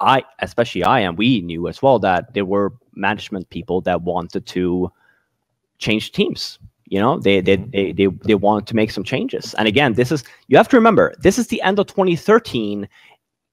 [0.00, 4.46] I, especially I, and we knew as well that there were management people that wanted
[4.46, 4.90] to
[5.78, 6.58] change teams.
[6.88, 7.70] You know, they they mm-hmm.
[7.70, 9.54] they they, they wanted to make some changes.
[9.54, 12.88] And again, this is you have to remember, this is the end of 2013.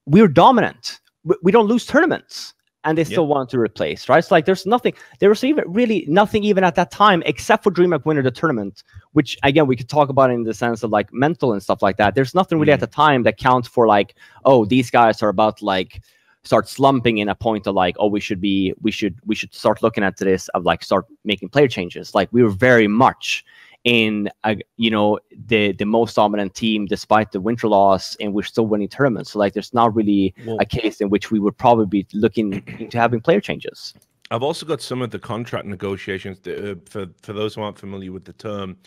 [0.06, 1.00] We're dominant.
[1.24, 4.08] We, we don't lose tournaments, and they still wanted to replace.
[4.08, 4.20] Right?
[4.20, 4.94] It's like there's nothing.
[5.20, 8.84] There was even really nothing even at that time except for DreamHack winner the tournament,
[9.14, 11.98] which again we could talk about in the sense of like mental and stuff like
[11.98, 12.14] that.
[12.14, 12.82] There's nothing really at mm-hmm.
[12.82, 14.16] the time that counts for like,
[14.46, 16.04] oh, these guys are about like
[16.44, 19.54] start slumping in a point of like, oh, we should be, we should, we should
[19.54, 22.14] start looking at this of like start making player changes.
[22.14, 23.46] Like we were very much
[23.84, 28.44] in, a, you know, the the most dominant team despite the winter loss, and we're
[28.44, 29.32] still winning tournaments.
[29.32, 32.64] So like, there's not really Well, a case in which we would probably be looking
[32.80, 33.94] into having player changes.
[34.32, 36.39] I've also got some of the contract negotiations.
[36.39, 38.78] that, Uh, for for those who aren't familiar with the term,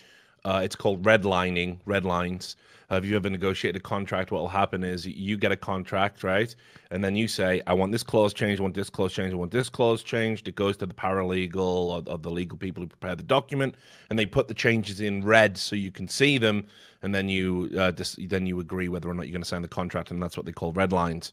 [0.46, 1.78] uh, it's called redlining.
[1.84, 2.56] Red lines.
[2.88, 4.30] Have you ever negotiated a contract?
[4.30, 6.54] What will happen is you get a contract, right?
[6.92, 9.36] And then you say, I want this clause changed, I want this clause changed, I
[9.36, 10.46] want this clause changed.
[10.46, 13.74] It goes to the paralegal or, or the legal people who prepare the document,
[14.08, 16.64] and they put the changes in red so you can see them.
[17.02, 19.62] And then you uh, dis- then you agree whether or not you're going to sign
[19.62, 21.32] the contract, and that's what they call red lines.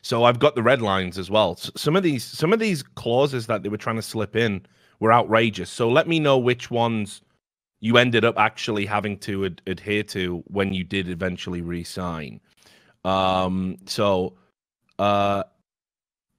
[0.00, 1.52] So I've got the red lines as well.
[1.58, 4.64] S- Some of these some of these clauses that they were trying to slip in
[5.00, 5.68] were outrageous.
[5.68, 7.20] So let me know which ones
[7.84, 12.40] you ended up actually having to ad- adhere to when you did eventually resign.
[13.04, 14.38] Um, so
[14.98, 15.42] uh,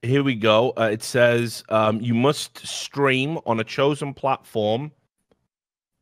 [0.02, 0.72] here we go.
[0.76, 4.90] Uh, it says um, you must stream on a chosen platform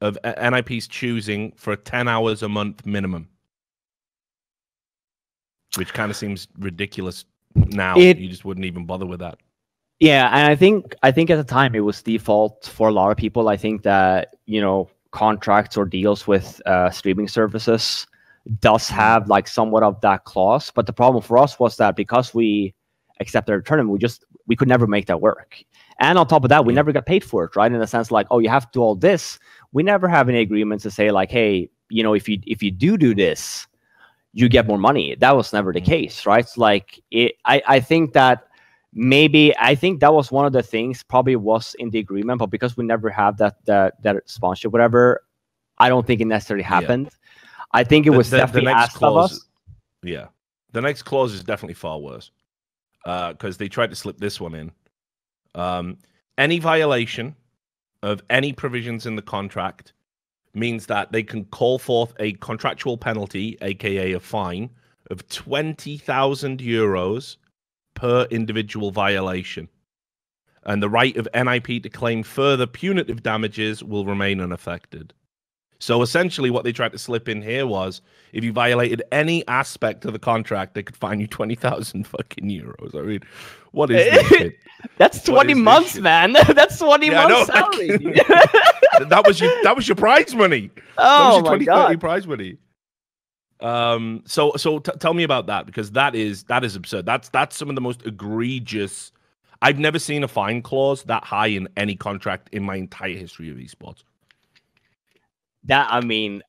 [0.01, 3.29] of NIP's choosing for 10 hours a month minimum.
[5.77, 7.99] Which kind of seems ridiculous now.
[7.99, 9.37] It- you just wouldn't even bother with that.
[10.01, 13.11] Yeah, and I think I think at the time it was default for a lot
[13.11, 13.49] of people.
[13.49, 18.07] I think that you know contracts or deals with uh, streaming services
[18.61, 20.71] does have like somewhat of that clause.
[20.75, 22.75] But the problem for us was that because we
[23.21, 25.63] accepted a tournament, we just we could never make that work.
[26.01, 27.73] And on top of that, we never got paid for it, right?
[27.73, 29.39] In the sense like, oh, you have to do all this.
[29.73, 32.71] We never have any agreements to say like, hey, you know, if you if you
[32.71, 33.67] do do this,
[34.33, 35.17] you get more money.
[35.21, 35.85] That was never the Mhm.
[35.95, 36.45] case, right?
[36.45, 37.37] It's like it.
[37.45, 38.49] I I think that
[38.95, 42.47] maybe I think that was one of the things probably was in the agreement, but
[42.47, 45.23] because we never have that that that sponsorship, whatever,
[45.79, 46.69] I don't think it necessarily Yeah.
[46.69, 47.11] happened.
[47.73, 49.47] I think it was the- the definitely next asked of clause- us.
[50.03, 50.27] Yeah.
[50.73, 52.31] The next clause is definitely far worse
[53.05, 54.73] because they tried to slip this one in.
[55.55, 55.99] Um,
[56.39, 57.35] any violation
[58.03, 59.93] of any provisions in the contract
[60.55, 64.71] means that they can call forth a contractual penalty, aka a fine,
[65.11, 67.37] of 20,000 euros
[67.95, 69.69] per individual violation.
[70.65, 75.13] And the right of NIP to claim further punitive damages will remain unaffected.
[75.81, 78.01] So essentially, what they tried to slip in here was
[78.33, 82.95] if you violated any aspect of the contract, they could fine you 20,000 fucking euros.
[82.95, 83.21] I mean,
[83.73, 84.53] what is this?
[84.97, 86.03] That's twenty is months, shit?
[86.03, 86.33] man.
[86.55, 87.99] That's twenty Yeah, I know, months salary.
[89.01, 90.71] that was your that was your prize money.
[90.99, 92.01] Oh that was oh your 20, god.
[92.01, 92.57] prize money.
[93.65, 97.07] Um, so so t- tell me about that because that is that is absurd.
[97.07, 99.11] That's that's some of the most egregious.
[99.63, 103.51] I've never seen a fine clause that high in any contract in my entire history
[103.51, 104.05] of esports.
[105.65, 106.43] That I mean,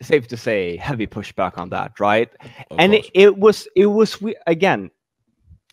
[0.00, 2.30] safe to say, heavy pushback on that, right?
[2.70, 4.90] Of and it, it was it was we- again,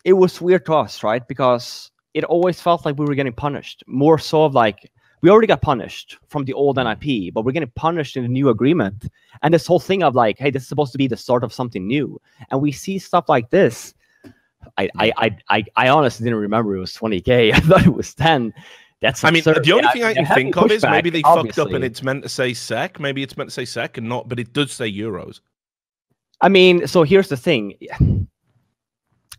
[0.04, 1.26] it was weird to us, right?
[1.26, 3.82] Because it always felt like we were getting punished.
[3.86, 4.90] More so of like
[5.22, 6.86] we already got punished from the old hmm.
[6.86, 9.08] NIP, but we're getting punished in the new agreement.
[9.42, 11.52] And this whole thing of like, hey, this is supposed to be the start of
[11.52, 12.20] something new.
[12.50, 13.94] And we see stuff like this.
[14.76, 15.12] I I hmm.
[15.18, 17.52] I I, I honestly didn't remember it was 20k.
[17.54, 18.52] I thought it was 10.
[19.00, 19.64] That's I mean, absurd.
[19.64, 22.22] the only thing I can think of is maybe they fucked up and it's meant
[22.22, 23.00] to say SEK.
[23.00, 25.40] Maybe it's meant to say SEK and not, but it does say euros.
[26.42, 27.74] I mean, so here's the thing.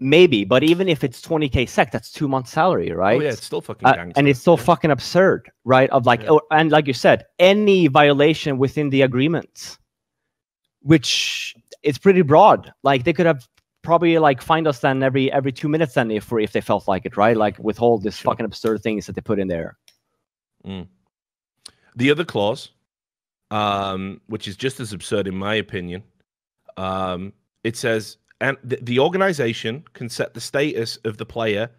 [0.04, 3.20] Maybe, but even if it's 20k SEK, that's two months salary, right?
[3.20, 4.64] Oh yeah, it's still fucking Uh, and it's so Yeah.
[4.64, 5.90] fucking absurd, right?
[5.92, 6.32] Of like, Yeah.
[6.32, 9.78] oh, and like you said, any violation within the agreement,
[10.82, 12.74] which is pretty broad.
[12.82, 13.48] Like they could have
[13.84, 17.06] probably like fined us then every every two minutes then if if they felt like
[17.06, 17.38] it, right?
[17.38, 18.32] Like with all this Sure.
[18.32, 19.78] fucking absurd things that they put in there.
[21.96, 22.70] The other clause,
[23.52, 26.02] um, which is just as absurd in my opinion,
[26.78, 27.34] um,
[27.64, 31.70] it says, and the, the organization can set the status of the player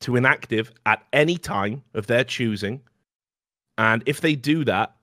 [0.00, 2.80] to inactive at any time of their choosing.
[3.78, 4.96] And if they do that,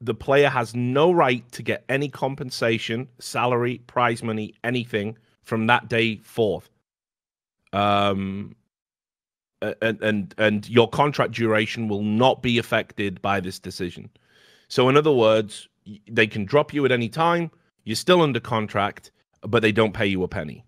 [0.00, 5.88] the player has no right to get any compensation, salary, prize money, anything from that
[5.88, 6.70] day forth.
[7.72, 8.56] Um,
[9.80, 14.10] and and and your contract duration will not be affected by this decision.
[14.68, 15.68] So, in other words,
[16.10, 17.50] they can drop you at any time.
[17.84, 19.12] You're still under contract,
[19.46, 20.64] but they don't pay you a penny.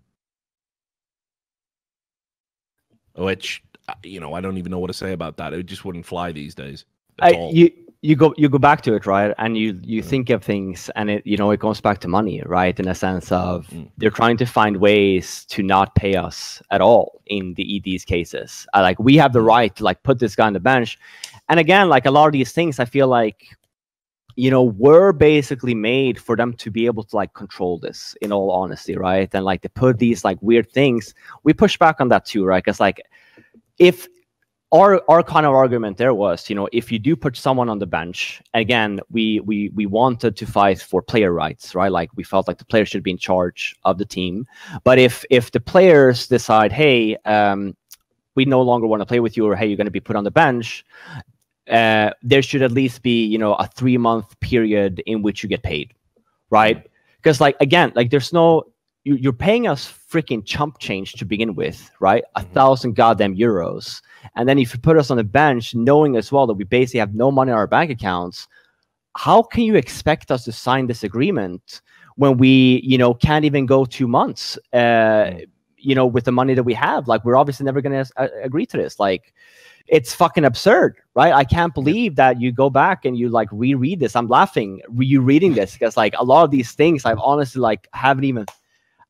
[3.15, 5.53] Which uh, you know, I don't even know what to say about that.
[5.53, 6.85] It just wouldn't fly these days.
[7.21, 7.71] I, you
[8.01, 11.09] you go you go back to it right and you you think of things and
[11.09, 13.89] it you know it goes back to money right in a sense of Mm.
[13.97, 18.67] they're trying to find ways to not pay us at all in the ed's cases
[18.75, 19.47] uh, like we have the Mm.
[19.47, 20.99] right to like put this guy on the bench
[21.49, 23.55] and again like a lot of these things i feel like
[24.35, 28.31] you know were basically made for them to be able to like control this in
[28.31, 29.29] all honesty right?
[29.33, 31.13] And like to put these like weird things.
[31.43, 32.63] We push back on that too right?
[32.63, 33.01] Because like
[33.77, 34.07] if
[34.71, 37.79] our our kind of argument there was you know if you do put someone on
[37.79, 41.91] the bench again we we we wanted to fight for player rights right?
[41.91, 44.45] Like we felt like the players should be in charge of the team.
[44.83, 47.75] But if if the players decide hey um
[48.35, 50.17] we no longer want to play with you or hey you're going to be put
[50.17, 50.83] on the bench
[51.69, 55.49] uh there should at least be you know a three month period in which you
[55.49, 55.93] get paid
[56.51, 56.87] right
[57.17, 58.63] because like again like there's no
[59.03, 62.51] you, you're paying us freaking chump change to begin with right a Mhm.
[62.53, 64.01] thousand goddamn euros
[64.35, 66.99] and then if you put us on the bench, knowing as well that we basically
[66.99, 68.47] have no money in our bank accounts,
[69.15, 71.81] how can you expect us to sign this agreement
[72.17, 75.45] when we, you know, can't even go two months, uh, Mm.
[75.77, 77.07] you know, with the money that we have?
[77.07, 78.99] Like, we're obviously never going to uh, agree to this.
[78.99, 79.31] Like,
[79.87, 81.33] it's fucking absurd, right?
[81.33, 84.15] I can't believe that you go back and you like reread this.
[84.15, 87.87] I'm laughing you reading this because like a lot of these things I've honestly like
[87.93, 88.45] haven't even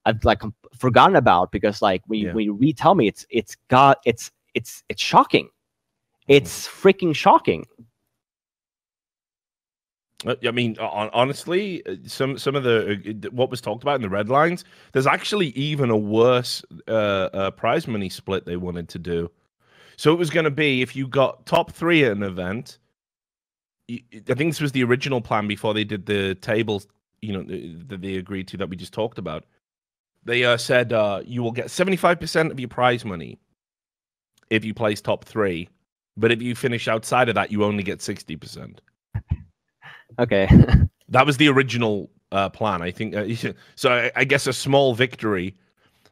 [0.06, 0.42] I've like
[0.78, 2.34] forgotten about because like when you Yeah.
[2.34, 5.50] when you retell me it's it's got it's it's it's shocking.
[6.28, 7.66] It's freaking shocking.
[10.26, 14.02] Uh, I mean, honestly, uh, some some of the uh, what was talked about in
[14.02, 14.66] the red lines.
[14.92, 19.30] There's actually even a worse uh, uh, prize money split they wanted to do.
[19.98, 22.80] So it was going to be if you got top three at an event.
[23.90, 24.00] I
[24.34, 26.88] think this was the original plan before they did the tables.
[27.22, 27.44] You know
[27.88, 29.46] that they agreed to that we just talked about.
[30.24, 33.38] They uh, said uh, you will get 75% of your prize money
[34.50, 35.70] if you place top three,
[36.18, 38.80] but if you finish outside of that, you only get 60%.
[40.20, 40.48] Okay.
[41.10, 42.82] That was the original uh, plan.
[42.82, 43.92] I think uh, so.
[43.92, 45.56] I, I guess a small victory.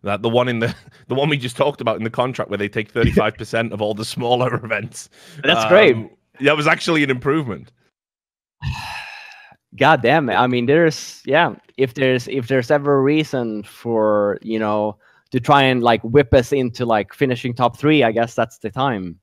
[0.04, 0.76] That the one in the
[1.08, 3.74] the one we just talked about in the contract where they take thirty five percent
[3.74, 5.10] of all the smaller events.
[5.44, 5.96] That's great.
[5.96, 6.10] Um,
[6.42, 7.72] That was actually an improvement.
[9.76, 10.36] God damn it.
[10.36, 14.98] I mean, there's yeah, if there's if there's ever a reason for, you know,
[15.32, 18.70] to try and like whip us into like finishing top three, I guess that's the
[18.70, 19.20] time.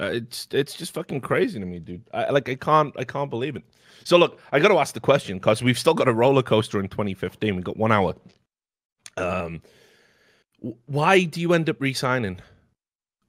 [0.00, 2.02] Uh, it's it's just fucking crazy to me, dude.
[2.12, 3.62] I like I can't I can't believe it.
[4.04, 6.80] So look, I got to ask the question because we've still got a roller coaster
[6.80, 7.54] in 2015.
[7.54, 8.14] We've got one hour.
[9.18, 9.62] Um,
[10.86, 12.40] why do you end up re-signing?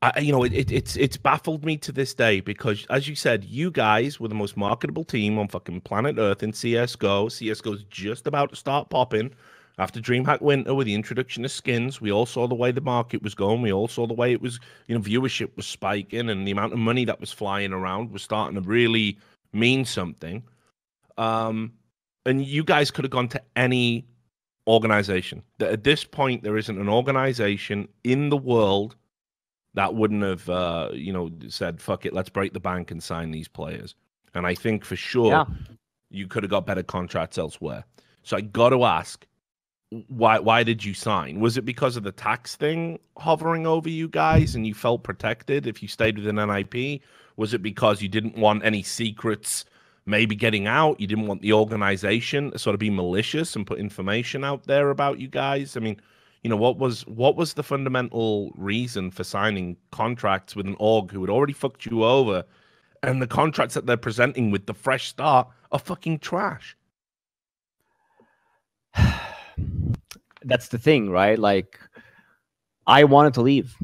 [0.02, 3.16] I, you know, it, it, it's it's baffled me to this day because, as you
[3.16, 7.28] said, you guys were the most marketable team on fucking planet Earth in CS:GO.
[7.28, 9.34] CS:GO's just about to start popping
[9.78, 12.00] after DreamHack Winter with the introduction of skins.
[12.00, 13.62] We all saw the way the market was going.
[13.62, 16.72] We all saw the way it was, you know, viewership was spiking, and the amount
[16.72, 19.18] of money that was flying around was starting to really
[19.52, 20.44] mean something.
[21.18, 21.74] Um,
[22.26, 24.06] and you guys could have gone to any
[24.70, 25.44] organization.
[25.58, 28.96] That at this point, there isn't an organization in the world
[29.74, 33.32] that wouldn't have, uh, you know, said, fuck it, let's break the bank and sign
[33.32, 33.96] these players.
[34.34, 35.46] And I think for sure Yeah.
[36.10, 37.84] you could have got better contracts elsewhere.
[38.24, 39.26] So I got to ask,
[40.08, 41.40] why why did you sign?
[41.40, 45.66] Was it because of the tax thing hovering over you guys and you felt protected
[45.66, 47.02] if you stayed with an NIP?
[47.38, 49.66] Was it because you didn't want any secrets
[50.06, 51.00] maybe getting out?
[51.00, 54.90] You didn't want the organization to sort of be malicious and put information out there
[54.90, 55.78] about you guys?
[55.78, 56.00] I mean,
[56.44, 61.12] you know, what was what was the fundamental reason for signing contracts with an org
[61.12, 62.44] who had already fucked you over
[63.04, 66.78] and the contracts that they're presenting with the fresh start are fucking trash?
[70.44, 71.38] that's the thing, right?
[71.38, 71.80] Like,
[72.88, 73.76] I wanted to leave.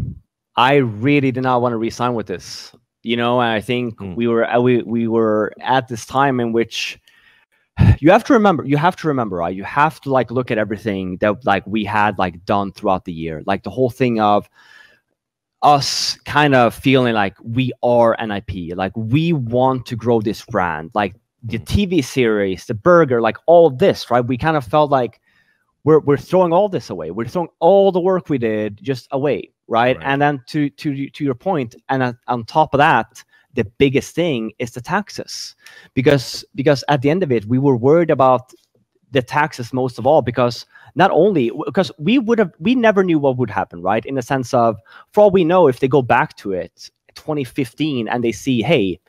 [0.56, 2.74] I really did not want to resign with this,
[3.06, 3.40] you know.
[3.42, 4.16] And I think Mm.
[4.16, 7.00] we were uh, we we were at this time in which
[8.00, 8.64] you have to remember.
[8.66, 9.56] You have to remember, right?
[9.56, 13.14] You have to like look at everything that like we had like done throughout the
[13.14, 14.50] year, like the whole thing of
[15.62, 20.46] us kind of feeling like we are an IP, like we want to grow this
[20.46, 24.22] brand, like the TV series, the burger, like all this, right?
[24.26, 25.20] We kind of felt like
[25.84, 27.12] we're we're throwing all this away.
[27.12, 29.98] We're throwing all the work we did just away, right?
[29.98, 30.06] Right.
[30.06, 34.16] And then to to to your point, and on- on top of that, the biggest
[34.16, 35.56] thing is the taxes,
[35.94, 38.52] because because at the end of it, we were worried about
[39.12, 43.18] the taxes most of all because not only because we would have we never knew
[43.18, 44.78] what would happen right in the sense of
[45.14, 49.00] for all we know if they go back to it 2015 and they see hey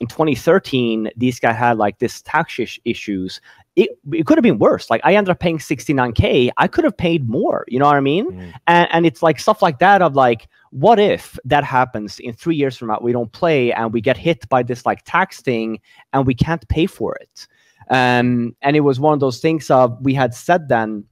[0.00, 3.40] in 2013 these guys had like this tax issues
[3.74, 4.90] it, it could have been worse.
[4.90, 8.00] Like i ended up paying 69k i could have paid more you know what i
[8.00, 8.30] mean?
[8.30, 8.52] Mm.
[8.66, 12.56] and, and it's like stuff like that of like what if that happens in three
[12.56, 15.78] years from now we don't play and we get hit by this like tax thing
[16.12, 17.46] and we can't pay for it?
[17.90, 21.04] Um, and it was one of those things of we had said then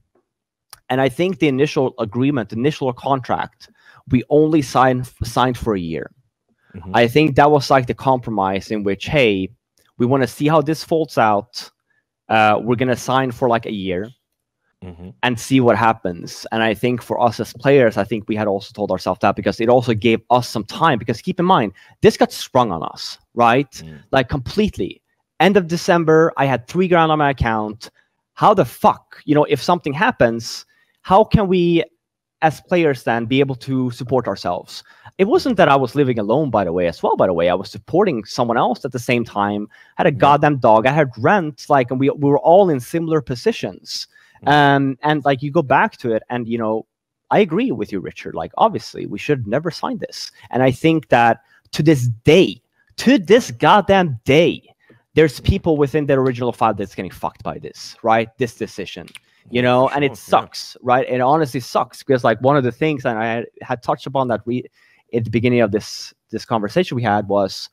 [0.89, 3.69] and i think the initial agreement initial contract
[4.09, 6.11] we only signed signed for a year.
[6.75, 6.91] Mhm.
[6.93, 9.49] i think that was like the compromise in which hey
[9.97, 11.69] we want to see how this folds out
[12.31, 14.09] uh, we're going to sign for like a year
[14.83, 15.13] Mhm.
[15.21, 16.47] and see what happens.
[16.51, 19.35] And I think for us as players, I think we had also told ourselves that
[19.35, 20.97] because it also gave us some time.
[20.97, 23.71] Because keep in mind, this got sprung on us, right?
[23.71, 23.99] Mm.
[24.11, 25.01] Like completely.
[25.39, 27.91] End of December, I had three grand on my account.
[28.33, 30.65] How the fuck, you know, if something happens,
[31.03, 31.83] how can we,
[32.41, 34.83] as players, then be able to support ourselves?
[35.17, 37.15] It wasn't that I was living alone, by the way, as well.
[37.15, 39.67] By the way, I was supporting someone else at the same time.
[39.97, 40.85] I had a goddamn dog.
[40.85, 44.07] I had rent, like, and we we were all in similar positions.
[44.47, 46.85] Um, and like you go back to it, and you know,
[47.29, 48.35] I agree with you, Richard.
[48.35, 50.31] Like, obviously, we should never sign this.
[50.49, 52.61] And I think that to this day,
[52.97, 54.63] to this goddamn day,
[55.13, 58.29] there's people within the original file that's getting fucked by this, right?
[58.37, 59.07] This decision,
[59.49, 61.07] you know, and it sucks, right?
[61.07, 64.27] It honestly sucks because like one of the things that I had, had touched upon
[64.29, 64.65] that we
[65.13, 67.69] at the beginning of this this conversation we had was,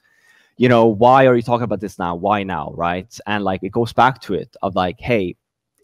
[0.57, 2.15] you know, why are you talking about this now?
[2.15, 3.17] Why now, right?
[3.27, 5.37] And like it goes back to it of like, hey,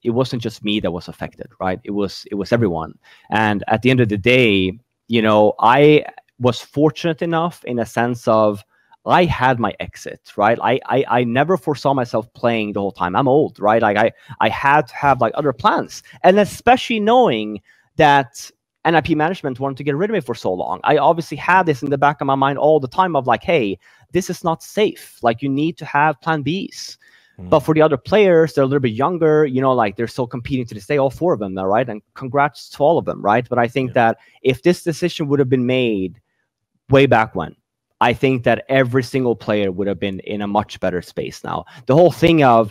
[0.02, 1.80] it wasn't just me that was affected, right?
[1.84, 2.98] It was it was everyone.
[3.30, 4.78] And at the end of the day,
[5.08, 6.04] you know, I
[6.38, 8.64] was fortunate enough in a sense of
[9.06, 10.58] I had my exit, right?
[10.62, 13.14] I, I I never foresaw myself playing the whole time.
[13.14, 13.82] I'm old, right?
[13.82, 17.60] Like I I had to have like other plans, and especially knowing
[17.96, 18.50] that
[18.86, 20.80] NIP management wanted to get rid of me for so long.
[20.84, 23.42] I obviously had this in the back of my mind all the time of like,
[23.42, 23.78] hey,
[24.12, 25.18] this is not safe.
[25.22, 26.96] Like you need to have plan Bs.
[27.36, 27.48] Hmm.
[27.48, 30.26] But for the other players, they're a little bit younger, you know, like they're still
[30.26, 31.88] competing to this day, all four of them, right?
[31.88, 33.48] And congrats to all of them, right?
[33.48, 33.94] But I think Yeah.
[33.94, 36.20] that if this decision would have been made
[36.90, 37.56] way back when,
[38.04, 41.64] I think that every single player would have been in a much better space now.
[41.86, 42.70] The whole thing of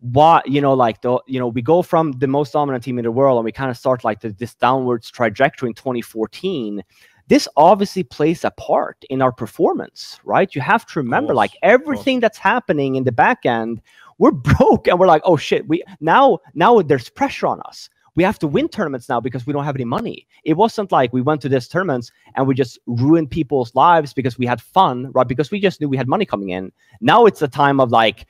[0.00, 3.04] what, you know, like the, you know, we go from the most dominant team in
[3.04, 6.82] the world and we kind of start like the, this downwards trajectory in 2014
[7.28, 10.54] this obviously plays a part in our performance, right?
[10.54, 13.80] You have to remember, course, like everything that's happening in the back end,
[14.18, 17.88] we're broke and we're like, oh shit, we now now there's pressure on us.
[18.16, 20.26] We have to win tournaments now because we don't have any money.
[20.44, 24.38] It wasn't like we went to this tournaments and we just ruined people's lives because
[24.38, 25.26] we had fun, right?
[25.26, 26.70] Because we just knew we had money coming in.
[27.00, 28.26] Now it's a time of like,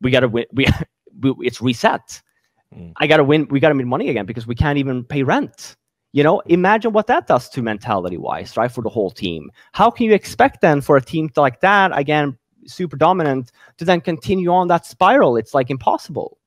[0.00, 0.46] we gotta win.
[0.52, 0.66] We,
[1.20, 2.22] we it's reset.
[2.74, 2.92] Mm.
[2.96, 3.46] I gotta win.
[3.50, 5.76] We gotta make money again because we can't even pay rent.
[6.12, 8.70] You know, imagine what that does to mentality wise, right?
[8.70, 9.50] For the whole team.
[9.72, 14.00] How can you expect then for a team like that, again, super dominant, to then
[14.00, 15.36] continue on that spiral?
[15.36, 16.38] It's like impossible.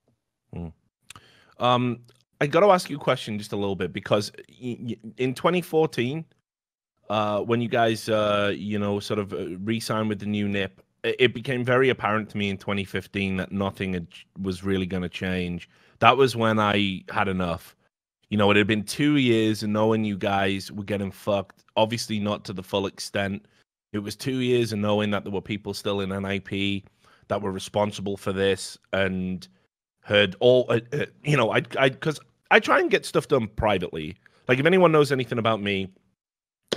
[1.60, 2.00] Um,
[2.40, 6.26] I got to ask you a question just a little bit because in 2014,
[7.10, 10.82] uh, when you guys, uh, you know, sort of uh, re-signed with the new NIP,
[11.04, 14.08] it became very apparent to me in 2015 that nothing
[14.42, 15.70] was really going to change.
[16.00, 17.76] That was when I had enough.
[18.30, 21.64] You know, it had been two years and knowing you guys were getting fucked.
[21.78, 23.46] Obviously, not to the full extent.
[23.94, 26.84] It was two years and knowing that there were people still in NIP
[27.30, 29.48] that were responsible for this and
[30.08, 32.20] heard all, uh, uh, you know, I, I, because
[32.50, 34.16] I try and get stuff done privately.
[34.48, 35.90] Like, if anyone knows anything about me,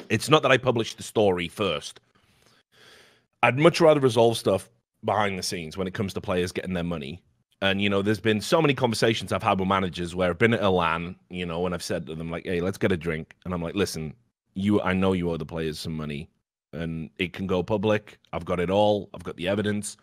[0.09, 2.01] it's not that I publish the story first.
[3.45, 4.69] I'd much rather resolve stuff
[5.05, 7.23] behind the scenes when it comes to players getting their money.
[7.63, 10.55] And you know, there's been so many conversations I've had with managers where I've been
[10.55, 12.97] at a LAN, you know, and I've said to them like, "Hey, let's get a
[12.97, 14.15] drink," and I'm like, "Listen,
[14.55, 16.29] you, I know you owe the players some money,
[16.73, 18.19] and it can go public.
[18.33, 19.11] I've got it all.
[19.15, 19.99] I've got the evidence,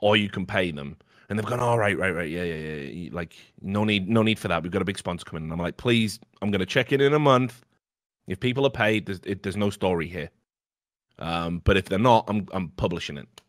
[0.00, 0.96] or you can pay them."
[1.32, 3.08] And they've gone, "All right, right, right, yeah, yeah, yeah.
[3.10, 4.62] Like, no need, no need for that.
[4.62, 7.14] We've got a big sponsor coming." And I'm like, "Please, I'm gonna check in in
[7.14, 7.64] a month.
[8.26, 10.28] If people are paid, there's, it, there's no story here.
[11.18, 13.40] Um, but if they're not, I'm I'm publishing it."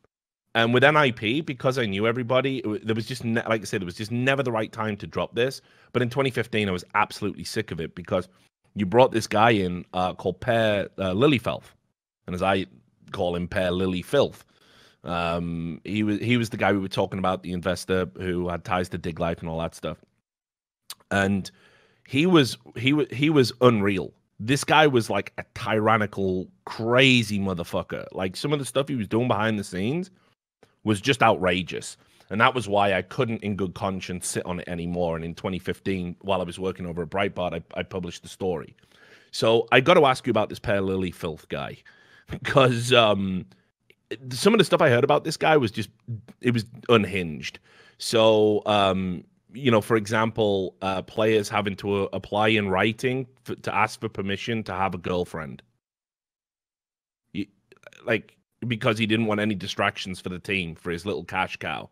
[0.56, 3.86] And with NIP, because I knew everybody, there was just ne- like I said, it
[3.86, 5.60] was just never the right time to drop this.
[5.92, 8.30] But in 2015, I was absolutely sick of it because
[8.76, 11.74] you brought this guy in uh, called Per uh, Lilyfelth,
[12.28, 12.66] and as I
[13.12, 14.46] call him, Per Lily Filth.
[15.04, 18.64] Um, he was he was the guy we were talking about, the investor who had
[18.64, 19.98] ties to Dig Life and all that stuff.
[21.12, 21.50] And
[22.08, 24.14] he was he was he was unreal.
[24.40, 28.06] This guy was like a tyrannical, crazy motherfucker.
[28.12, 30.10] Like some of the stuff he was doing behind the scenes
[30.84, 31.98] was just outrageous.
[32.30, 35.16] And that was why I couldn't, in good conscience, sit on it anymore.
[35.16, 38.76] And in 2015, while I was working over at Breitbart, I, I published the story.
[39.32, 41.78] So I got to ask you about this Per Lily Filth guy
[42.30, 43.46] because um,
[44.32, 45.90] some of the stuff I heard about this guy was just,
[46.42, 47.60] it was unhinged.
[47.98, 49.24] So, um,
[49.54, 54.00] you know, for example, uh, players having to uh, apply in writing for, to ask
[54.00, 55.62] for permission to have a girlfriend.
[58.06, 58.36] Like,
[58.68, 61.90] because he didn't want any distractions for the team for his little cash cow.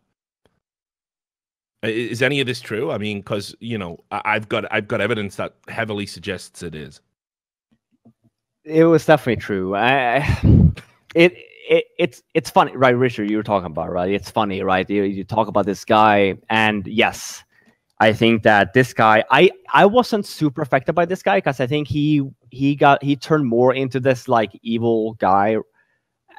[1.82, 2.92] Is any of this true?
[2.92, 7.00] I mean, because you know, I've got I've got evidence that heavily suggests it is.
[8.64, 9.74] It was definitely true.
[9.74, 10.18] I,
[11.16, 11.34] it,
[11.68, 13.30] it it's it's funny, right, Richard?
[13.30, 14.10] You were talking about right.
[14.10, 14.88] It's funny, right?
[14.88, 17.42] You, you talk about this guy, and yes,
[18.00, 21.66] I think that this guy, I I wasn't super affected by this guy because I
[21.66, 25.56] think he he got he turned more into this like evil guy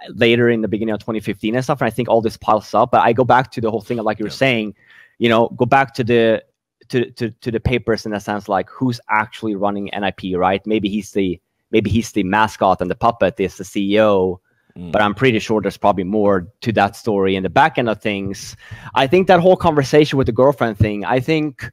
[0.09, 1.81] later in the beginning of 2015 and stuff.
[1.81, 2.91] And I think all this piles up.
[2.91, 4.35] But I go back to the whole thing of like you were yeah.
[4.35, 4.75] saying,
[5.19, 6.43] you know, go back to the
[6.89, 10.65] to, to to the papers in a sense like who's actually running NIP, right?
[10.65, 11.39] Maybe he's the
[11.71, 14.39] maybe he's the mascot and the puppet is the CEO.
[14.77, 14.91] Mm.
[14.91, 18.01] But I'm pretty sure there's probably more to that story in the back end of
[18.01, 18.55] things.
[18.95, 21.69] I think that whole conversation with the girlfriend thing, I think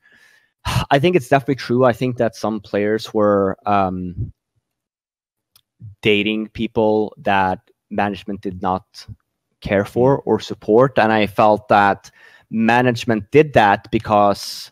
[0.90, 1.84] I think it's definitely true.
[1.84, 4.32] I think that some players were um,
[6.02, 7.60] dating people that
[7.90, 9.06] management did not
[9.60, 10.22] care for mm.
[10.26, 10.98] or support.
[10.98, 12.10] And I felt that
[12.50, 14.70] management did that because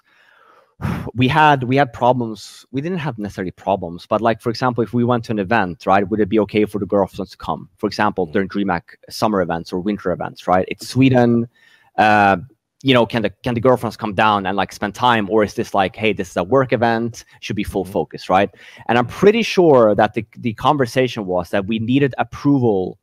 [1.15, 4.93] we had we had problems we didn't have necessarily problems but like for example if
[4.93, 7.69] we went to an event right would it be okay for the girlfriends to come
[7.77, 8.33] for example mm.
[8.33, 11.49] during dreamhack summer events or winter events right it's sweden
[11.97, 12.37] uh,
[12.83, 15.55] you know can the can the girlfriends come down and like spend time or is
[15.55, 17.93] this like hey this is a work event should be full mm-hmm.
[17.93, 18.51] focus right
[18.87, 22.99] and i'm pretty sure that the, the conversation was that we needed approval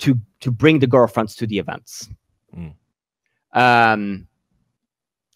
[0.00, 2.08] to to bring the girlfriends to the events.
[2.56, 2.74] Mm.
[3.52, 4.26] Um,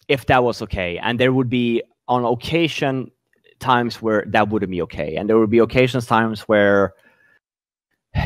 [0.07, 3.11] if that was okay, and there would be on occasion
[3.59, 6.93] times where that wouldn't be okay, and there would be occasions times where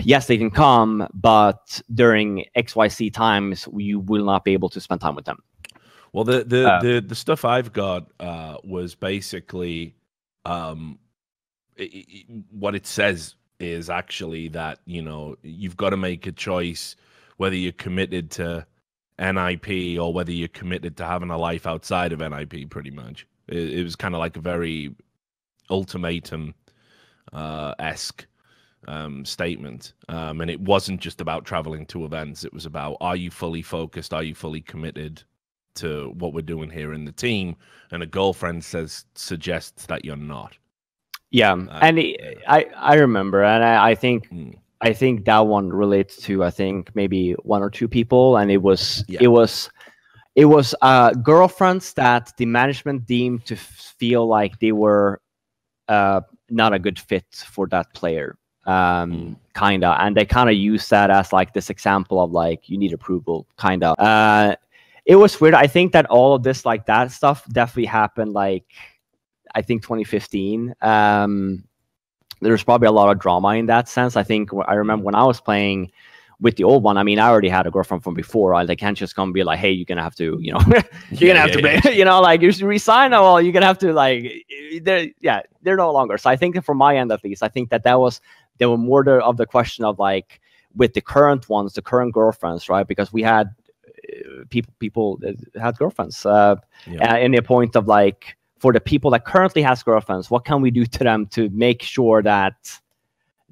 [0.03, 5.01] yes they can come, but during XYZ times you will not be able to spend
[5.01, 5.41] time with them.
[6.13, 9.95] Well, the the uh, the, the stuff I've got uh, was basically
[10.45, 10.99] um,
[11.77, 16.31] it, it, what it says is actually that you know you've got to make a
[16.31, 16.95] choice
[17.37, 18.65] whether you're committed to
[19.19, 22.69] NIP or whether you're committed to having a life outside of NIP.
[22.69, 24.95] Pretty much, it, it was kind of like a very
[25.69, 26.53] ultimatum
[27.33, 28.25] uh, esque
[28.87, 32.43] um, statement, um, and it wasn't just about traveling to events.
[32.43, 34.13] It was about are you fully focused?
[34.13, 35.23] Are you fully committed?
[35.75, 37.55] to what we're doing here in the team
[37.91, 40.57] and a girlfriend says suggests that you're not
[41.31, 44.55] yeah, uh, and it, I I remember, and I, I think mm.
[44.81, 48.61] I think that one relates to I think maybe one or two people, and it
[48.61, 49.19] was yeah.
[49.21, 49.69] it was
[50.35, 55.21] it was uh, girlfriends that the management deemed to feel like they were
[55.87, 59.35] uh, not a good fit for that player, um, mm.
[59.53, 62.93] kinda, and they kind of use that as like this example of like you need
[62.93, 63.99] approval, kind of.
[63.99, 64.55] Uh,
[65.05, 65.55] it was weird.
[65.55, 68.65] I think that all of this like that stuff definitely happened like
[69.55, 70.75] I think 2015.
[70.81, 71.63] Um,
[72.41, 74.15] there's probably a lot of drama in that sense.
[74.15, 75.91] I think I remember when I was playing,
[76.41, 78.55] with the old one, I mean, I already had a girlfriend from before.
[78.55, 80.59] I, they can't just come and be like, "Hey, you're gonna have to, you know,
[81.19, 83.11] you're Yeah, gonna have yeah, to, you know, like you should resign.
[83.11, 84.45] Well, you're gonna have to, like,
[84.81, 87.69] they're, yeah, they're no longer." So I think from my end, at least, I think
[87.71, 88.21] that that was
[88.57, 90.39] there were more the, of the question of like
[90.75, 92.87] with the current ones, the current girlfriends, right?
[92.87, 93.47] Because we had
[93.87, 95.19] uh, people, people
[95.59, 96.55] had girlfriends, uh,
[96.85, 97.13] Yeah.
[97.13, 100.61] uh, in the point of like for the people that currently has girlfriends, what can
[100.61, 102.79] we do to them to make sure that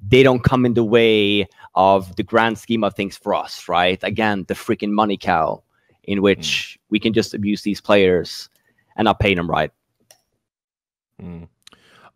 [0.06, 4.02] they don't come in the way of the grand scheme of things for us, right?
[4.04, 5.62] Again, the freaking money cow
[6.04, 8.48] in which we can just abuse these players
[8.96, 9.70] and not pay them right.
[11.20, 11.48] Mm.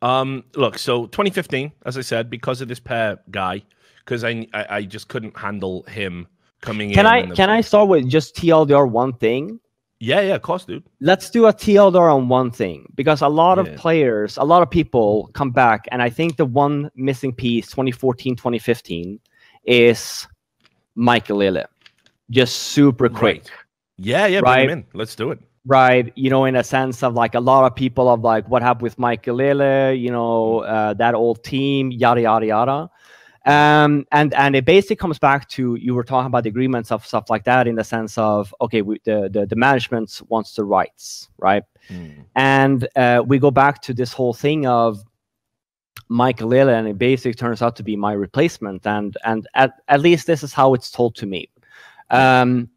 [0.00, 3.62] Um, look, so 2015, as I said, because of this Per guy,
[4.04, 6.26] because I, I I just couldn't handle him
[6.60, 6.94] coming in.
[6.94, 9.60] Can I and the- can I start with just TLDR one thing?
[10.04, 10.82] Yeah, yeah, of course, dude.
[11.00, 13.72] let's do a TLDR on one thing because a lot Yeah.
[13.72, 17.70] of players, a lot of people come back, and I think the one missing piece
[17.70, 19.20] 2014, 2015
[19.64, 20.26] is
[20.96, 21.64] Maikelele.
[22.30, 23.50] Just super quick, Right.
[23.98, 24.64] Yeah, yeah, bring Right.
[24.70, 24.84] him in.
[24.92, 25.38] Let's do it.
[25.64, 26.10] right?
[26.16, 28.82] You know, in a sense of like a lot of people of like what happened
[28.82, 32.90] with Maikelele, you know, uh, that old team, yada yada yada.
[33.44, 37.04] Um, and and it basically comes back to you were talking about the agreements of
[37.04, 40.64] stuff like that in the sense of okay, we, the, the the management wants the
[40.64, 41.64] rights, right?
[41.90, 42.24] Mm.
[42.36, 45.02] and uh, we go back to this whole thing of
[46.08, 48.86] Maikelele, and it basically turns out to be my replacement.
[48.86, 51.48] And and at, at least this is how it's told to me.
[52.10, 52.68] Um,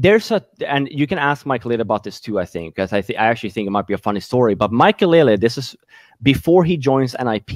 [0.00, 2.38] there's a and you can ask Maikelele about this too.
[2.38, 4.54] I think because I think I actually think it might be a funny story.
[4.54, 5.74] But Maikelele, this is
[6.22, 7.50] before he joins NIP.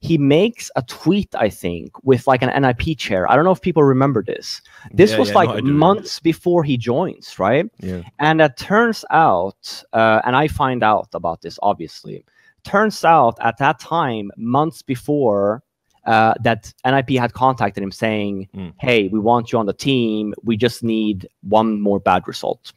[0.00, 3.30] He makes a tweet, I think, with like an NIP chair.
[3.30, 4.60] I don't know if people remember this.
[4.92, 5.72] This Yeah, was yeah, like do.
[5.72, 7.66] months before he joins, right?
[7.78, 8.02] Yeah.
[8.18, 12.24] And it turns out, uh, and I find out about this obviously.
[12.64, 15.62] Turns out at that time, months before,
[16.08, 18.72] uh, that NIP had contacted him saying, Mm.
[18.80, 20.34] "Hey, we want you on the team.
[20.42, 22.72] We just need one more bad result,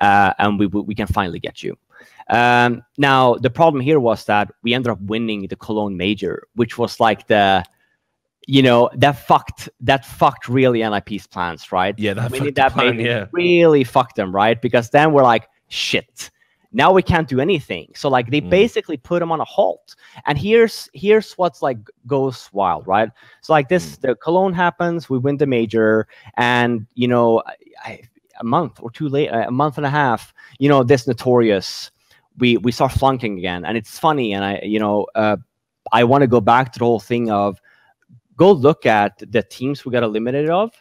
[0.00, 1.76] uh, and we we we can finally get you."
[2.28, 6.78] Um, now the problem here was that we ended up winning the Cologne Major, which
[6.78, 7.64] was like the
[8.46, 11.98] you know that fucked that fucked really NIP's plans, right?
[11.98, 13.26] Yeah, that winning fucked the that plan, yeah.
[13.32, 14.60] really fucked them, right?
[14.60, 16.30] Because then we're like, shit.
[16.74, 17.92] Now we can't do anything.
[17.94, 18.50] So like they Mm.
[18.50, 19.94] basically put him on a halt.
[20.26, 23.10] And here's here's what's like goes wild, right?
[23.40, 26.06] So like this, the Cologne happens, we win the major,
[26.36, 28.00] and you know, I, I,
[28.40, 31.92] a month or two late, a month and a half, you know, this notorious,
[32.38, 35.36] we we start flunking again, and it's funny, and I, you know, uh,
[35.92, 37.60] I want to go back to the whole thing of
[38.36, 40.72] go look at the teams we got eliminated of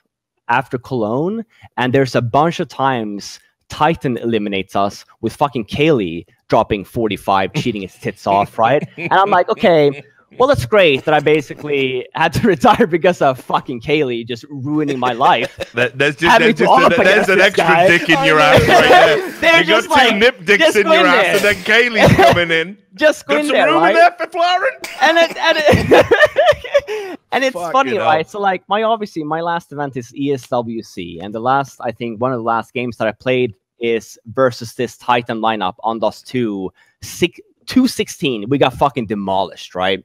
[0.48, 1.46] after Cologne,
[1.78, 7.82] and there's a bunch of times Titan eliminates us with fucking KQLY dropping 45, cheating
[7.82, 8.88] his tits off, right?
[8.98, 10.04] And I'm like, okay,
[10.38, 15.00] well, that's great that I basically had to retire because of fucking KQLY just ruining
[15.00, 15.52] my life.
[15.74, 17.88] That, there's just, to just a, against an extra guy.
[17.88, 19.32] dick in your ass right there.
[19.42, 22.78] They're you just got two nip dicks in your ass, and then KQLY's coming in.
[22.94, 23.90] Just go Got in some there, room right?
[23.90, 24.88] in there for Florence?
[25.02, 28.06] and it, and it, and it's Fucking funny, hell.
[28.06, 28.30] right?
[28.30, 32.32] So like my obviously my last event is ESWC, and the last I think one
[32.32, 36.72] of the last games that I played is versus this Titan lineup on Dust 2,
[37.02, 38.50] six, 216.
[38.50, 40.04] We got fucking demolished, right?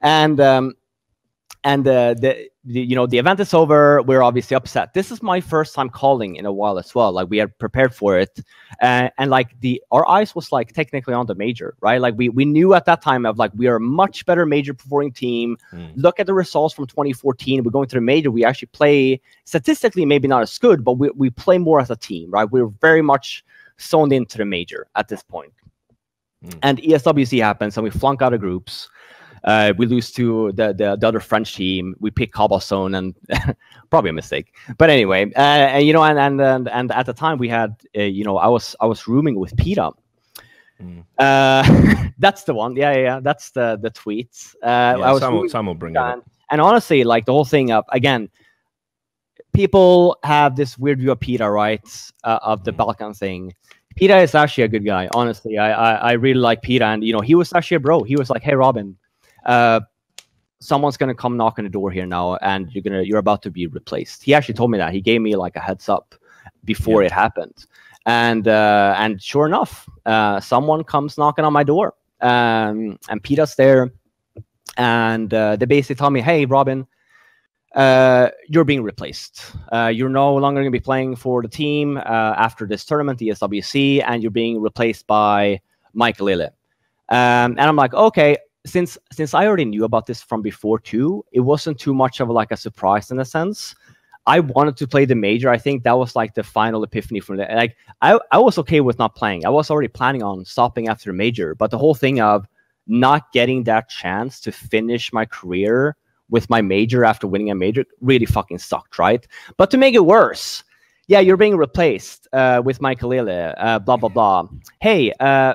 [0.00, 0.74] And um
[1.66, 4.00] and uh, the, the you know the event is over.
[4.02, 4.94] We're obviously upset.
[4.94, 7.10] This is my first time calling in a while as well.
[7.10, 8.38] Like we had prepared for it,
[8.80, 12.00] uh, and like the our eyes was like technically on the major, right?
[12.00, 14.74] Like we we knew at that time of like we are a much better major
[14.74, 15.56] performing team.
[15.72, 15.92] Mm.
[15.96, 17.64] Look at the results from 2014.
[17.64, 18.30] We're going to the major.
[18.30, 21.96] We actually play statistically maybe not as good, but we we play more as a
[21.96, 22.48] team, right?
[22.48, 23.44] We're very much
[23.80, 25.52] zoned into the major at this point.
[26.44, 26.58] Mm.
[26.62, 28.88] And ESWC happens, and we flunk out of groups.
[29.44, 31.94] Uh, we lose to the, the the other French team.
[32.00, 33.14] We pick Cobblestone, and
[33.90, 34.52] probably a mistake.
[34.76, 37.76] But anyway, uh, and you know, and and and, and at the time we had,
[37.96, 39.88] uh, you know, I was I was rooming with Peter.
[40.82, 41.04] Mm.
[41.18, 42.74] Uh, that's the one.
[42.76, 43.20] Yeah, yeah, yeah.
[43.20, 44.30] That's the the tweet.
[44.62, 46.30] Uh, I Yeah, was Sam, will, Sam will bring it and, up.
[46.50, 48.28] and honestly, like the whole thing up again,
[49.54, 51.86] people have this weird view of Peter, right?
[52.24, 52.76] Uh, of the Mm.
[52.78, 53.54] Balkan thing.
[53.96, 55.08] Peter is actually a good guy.
[55.14, 58.02] Honestly, I, I I really like Peter, and you know he was actually a bro.
[58.02, 58.96] He was like, "Hey, Robin,
[59.46, 59.80] uh,
[60.60, 63.50] someone's gonna come knock on the door here now, and you're gonna you're about to
[63.50, 64.92] be replaced." He actually told me that.
[64.92, 66.14] He gave me like a heads up
[66.64, 67.06] before Yeah.
[67.06, 67.66] it happened,
[68.04, 73.54] and uh, and sure enough, uh, someone comes knocking on my door, um, and Peter's
[73.56, 73.90] there,
[74.76, 76.86] and uh, they basically tell me, "Hey, Robin."
[77.76, 79.52] Uh, you're being replaced.
[79.70, 83.18] Uh, you're no longer going to be playing for the team uh, after this tournament,
[83.18, 85.60] the SWC, and you're being replaced by
[85.94, 86.46] Maikelele.
[87.10, 91.22] Um, and I'm like, okay, since since I already knew about this from before too,
[91.32, 93.74] it wasn't too much of like a surprise in a sense.
[94.26, 95.50] I wanted to play the major.
[95.50, 97.54] I think that was like the final epiphany from that.
[97.54, 99.44] Like I, I was okay with not playing.
[99.46, 102.48] I was already planning on stopping after major, but the whole thing of
[102.88, 105.94] not getting that chance to finish my career
[106.30, 109.26] with my major after winning a major really fucking sucked, right?
[109.56, 110.64] But to make it worse,
[111.08, 114.48] yeah, you're being replaced uh, with Maikelele, uh, blah blah blah.
[114.80, 115.54] Hey, uh,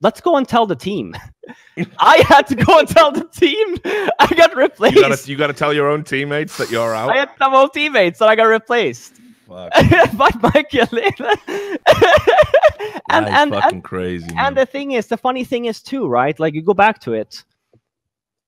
[0.00, 1.14] let's go and tell the team.
[1.98, 3.76] I had to go and tell the team
[4.18, 4.96] I got replaced.
[4.96, 7.10] You gotta, you gotta tell your own teammates that you're out.
[7.10, 9.20] I had some old teammates that I got replaced
[9.50, 9.72] Fuck,
[10.16, 11.36] by Maikelele.
[13.10, 14.26] and that's and, fucking and crazy.
[14.28, 14.54] and man.
[14.54, 16.38] the thing is, the funny thing is too, right?
[16.38, 17.42] Like you go back to it.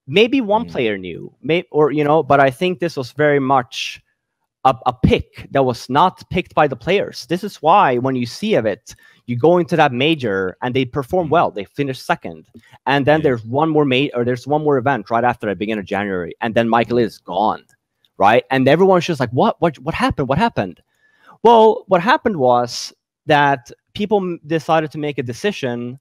[0.06, 0.70] Maybe one Mm.
[0.72, 4.00] player knew, maybe or you know, but I think this was very much
[4.64, 7.26] a, a pick that was not picked by the players.
[7.26, 8.94] This is why when you see of it,
[9.26, 11.30] you go into that major and they perform Mm.
[11.30, 11.50] well.
[11.50, 12.46] They finish second,
[12.86, 13.24] and then Yeah.
[13.24, 16.34] there's one more mate or there's one more event right after the beginning of January,
[16.40, 17.64] and then Michael is gone,
[18.18, 18.44] right?
[18.50, 19.60] And everyone's just like, "What?
[19.60, 19.78] What?
[19.80, 20.28] What happened?
[20.28, 20.80] What happened?"
[21.44, 22.92] Well, what happened was
[23.26, 25.98] that people decided to make a decision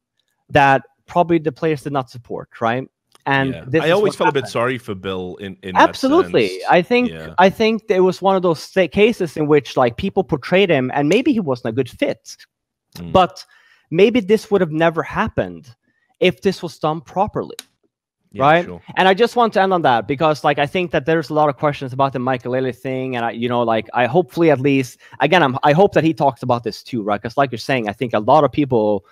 [0.49, 2.87] that probably the players did not support, right?
[3.25, 3.83] And Yeah.
[3.83, 6.59] I always felt a bit sorry for Bill in, in Absolutely.
[6.69, 7.35] I think Yeah.
[7.37, 11.07] I think it was one of those cases in which like people portrayed him, and
[11.07, 12.35] maybe he wasn't a good fit,
[12.97, 13.11] Mm.
[13.11, 13.45] but
[13.89, 15.75] maybe this would have never happened
[16.19, 17.55] if this was done properly.
[18.33, 18.65] Yeah, right?
[18.65, 18.81] sure.
[18.95, 21.33] And I just want to end on that because, like, I think that there's a
[21.33, 24.59] lot of questions about the Maikelele thing, and I, you know, like, I hopefully at
[24.61, 27.21] least, again, I'm, I hope that he talks about this too, right?
[27.21, 29.05] Because, like you're saying, I think a lot of people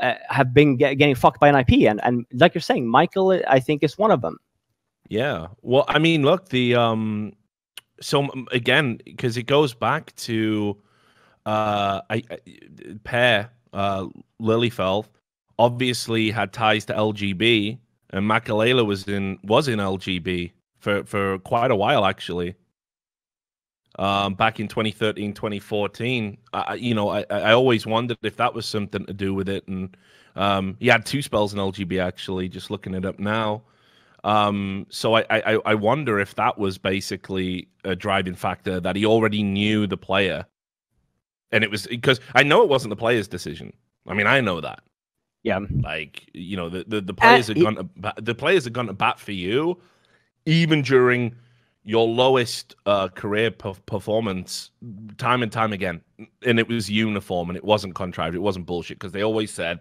[0.00, 3.60] uh, have been get, getting fucked by NIP, and and like you're saying, Michael, I
[3.60, 4.38] think is one of them.
[5.08, 5.48] Yeah.
[5.60, 7.34] Well, I mean, look, the um,
[8.00, 10.76] so again, because it goes back to
[11.46, 12.38] uh, I, I
[13.04, 14.06] Per uh
[14.40, 15.06] Lillyfeld
[15.58, 17.78] obviously had ties to LGB,
[18.10, 22.54] and Maikelele was in was in LGB for for quite a while actually.
[23.98, 28.64] Um, back in 2013, 2014, I, you know, I, I always wondered if that was
[28.66, 29.66] something to do with it.
[29.68, 29.94] And
[30.34, 32.48] um, he had two spells in LGB actually.
[32.48, 33.62] Just looking it up now.
[34.24, 39.04] Um, so I, I I wonder if that was basically a driving factor that he
[39.04, 40.46] already knew the player,
[41.50, 43.72] and it was because I know it wasn't the player's decision.
[44.06, 44.80] I mean, I know that.
[45.42, 48.64] Yeah, Like you know, the the, the players are he- going to ba- the players
[48.66, 49.80] are to bat for you,
[50.46, 51.34] even during
[51.84, 54.70] your lowest uh, career per- performance,
[55.18, 56.00] time and time again.
[56.44, 58.34] And it was uniform, and it wasn't contrived.
[58.34, 59.80] It wasn't bullshit because they always said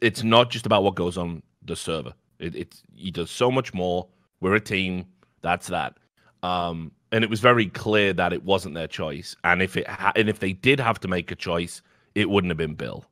[0.00, 2.12] it's not just about what goes on the server.
[2.38, 4.08] It, it's he does so much more.
[4.40, 5.06] We're a team.
[5.42, 5.96] That's that.
[6.42, 9.36] Um, and it was very clear that it wasn't their choice.
[9.44, 11.82] And if it ha- and if they did have to make a choice,
[12.14, 13.04] it wouldn't have been Bill.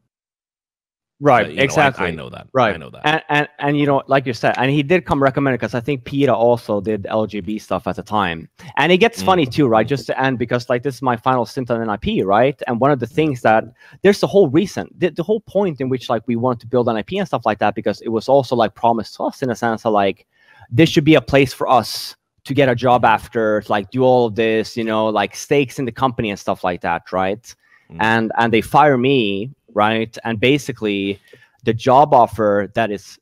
[1.20, 2.06] Right, Uh, you know, I- exactly.
[2.06, 2.48] I, know that.
[2.52, 2.74] Right.
[2.74, 3.02] I know that.
[3.04, 5.80] And, and and you know, like you said, and he did come recommended because I
[5.80, 8.48] think Peter also did LGB stuff at the time.
[8.76, 9.26] And it gets Mm.
[9.26, 9.86] funny too, right?
[9.86, 12.60] Just to end because like this is my final stint on NIP, right?
[12.66, 13.64] And one of the things that
[14.02, 16.88] there's the whole reason, the, the whole point in which like we want to build
[16.88, 19.50] an IP and stuff like that, because it was also like promised to us in
[19.50, 20.26] a sense of like
[20.70, 24.26] this should be a place for us to get a job after, like do all
[24.26, 27.54] of this, you know, like stakes in the company and stuff like that, right?
[27.90, 27.96] Mm.
[28.00, 30.16] And and they fire me, right?
[30.24, 31.20] And basically
[31.64, 33.18] the job offer that is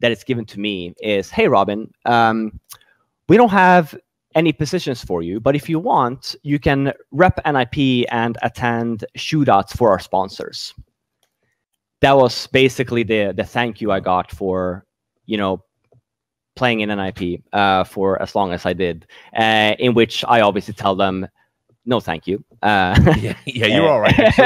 [0.00, 2.58] that is given to me is hey robin um,
[3.28, 3.94] we don't have
[4.34, 9.76] any positions for you but if you want you can rep nip and attend shootouts
[9.76, 10.74] for our sponsors
[12.00, 14.84] that was basically the the thank you i got for
[15.26, 15.62] you know
[16.56, 19.06] playing in nip uh, for as long as i did
[19.36, 21.26] uh, in which i obviously tell them
[21.84, 24.14] no thank you uh, yeah, yeah, you're all right.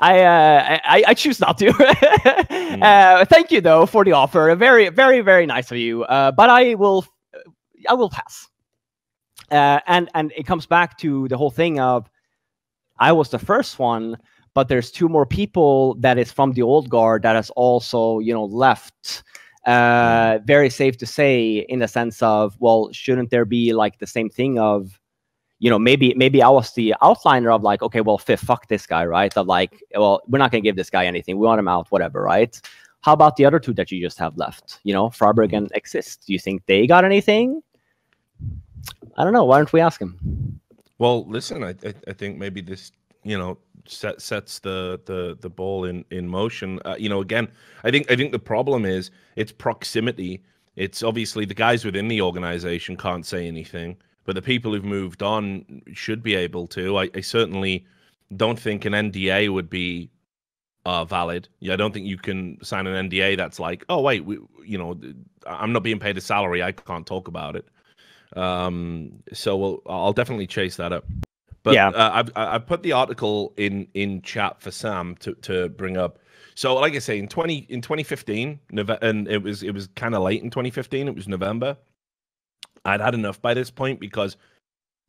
[0.00, 1.68] I, uh, I I choose not to.
[2.82, 4.52] uh, thank you though for the offer.
[4.56, 6.02] Very very very nice of you.
[6.04, 7.06] Uh, but I will
[7.88, 8.48] I will pass.
[9.52, 12.10] Uh, and and it comes back to the whole thing of
[12.98, 14.16] I was the first one,
[14.52, 18.34] but there's two more people that is from the old guard that has also you
[18.34, 19.22] know left.
[19.64, 24.06] Uh, very safe to say in the sense of well, shouldn't there be like the
[24.08, 24.98] same thing of
[25.58, 28.86] you know, maybe maybe I was the outliner of like, okay, well, fifth, fuck this
[28.86, 29.34] guy, right?
[29.36, 31.38] Of like, well, we're not gonna give this guy anything.
[31.38, 32.60] We want him out, whatever, right?
[33.00, 34.80] How about the other two that you just have left?
[34.82, 36.26] You know, friberg and Xizt.
[36.26, 37.62] Do you think they got anything?
[39.16, 39.44] I don't know.
[39.44, 40.60] Why don't we ask him?
[40.98, 45.50] Well, listen, I, I I think maybe this you know set, sets the the the
[45.50, 46.80] ball in in motion.
[46.84, 47.48] Uh, you know, again,
[47.84, 50.42] I think I think the problem is it's proximity.
[50.76, 55.22] It's obviously the guys within the organization can't say anything, but the people who've moved
[55.22, 56.98] on should be able to.
[56.98, 57.84] I, I certainly
[58.36, 60.10] don't think an NDA would be
[60.86, 61.48] uh, valid.
[61.60, 64.78] Yeah, I don't think you can sign an NDA that's like, oh wait, we, you
[64.78, 64.98] know,
[65.46, 66.62] I'm not being paid a salary.
[66.62, 67.66] I can't talk about it.
[68.36, 71.04] Um, so we'll, I'll definitely chase that up.
[71.62, 71.88] But Yeah.
[71.88, 75.96] uh, I've I- I've put the article in in chat for Sam to to bring
[75.96, 76.18] up.
[76.56, 80.14] So, like I say, in twenty in twenty fifteen, and it was it was kind
[80.14, 81.08] of late in twenty fifteen.
[81.08, 81.76] It was November.
[82.84, 84.36] I'd had enough by this point because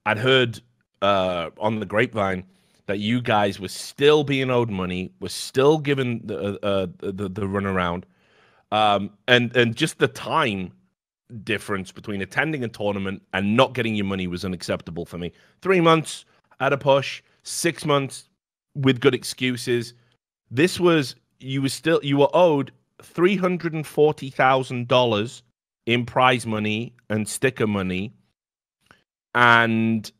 [0.06, 0.61] I'd heard
[1.02, 2.45] uh, on the grapevine
[2.88, 7.41] that you guys were still being owed money, was still given the uh, the the
[7.41, 8.03] runaround,
[8.72, 10.72] um, and and just the time
[11.43, 15.31] difference between attending a tournament and not getting your money was unacceptable for me.
[15.61, 16.26] Three months
[16.60, 18.30] at a push, six months
[18.76, 19.93] with good excuses.
[20.52, 22.72] This was you were still you were owed
[23.02, 25.41] three hundred and forty thousand dollars
[25.88, 28.14] in prize money and sticker money,
[29.34, 30.11] and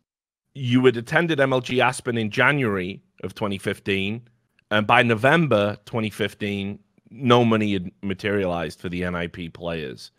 [0.54, 4.28] you had attended MLG Aspen in January of 2015,
[4.72, 6.80] and by November 2015,
[7.12, 10.12] no money had materialized for the NIP players.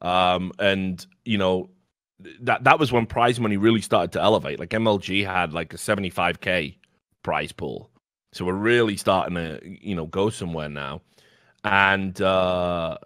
[0.00, 1.70] Um, and you know
[2.40, 4.58] that that was when prize money really started to elevate.
[4.58, 6.76] Like MLG had like a 75k
[7.22, 7.90] prize pool,
[8.32, 11.02] so we're really starting to you know go somewhere now.
[11.64, 12.98] And uh,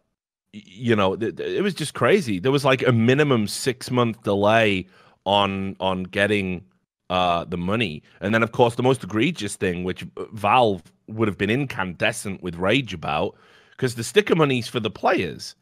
[0.64, 2.38] you know it was just crazy.
[2.38, 4.86] There was like a minimum six month delay
[5.24, 6.64] on on getting
[7.10, 8.02] uh the money.
[8.20, 12.42] And then of course the most egregious thing which uh, valve would have been incandescent
[12.42, 13.36] with rage about
[13.70, 15.54] because the sticker money's for the players.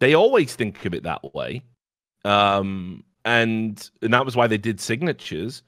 [0.00, 1.62] They always think of it that way.
[2.24, 5.62] Um and and that was why they did signatures.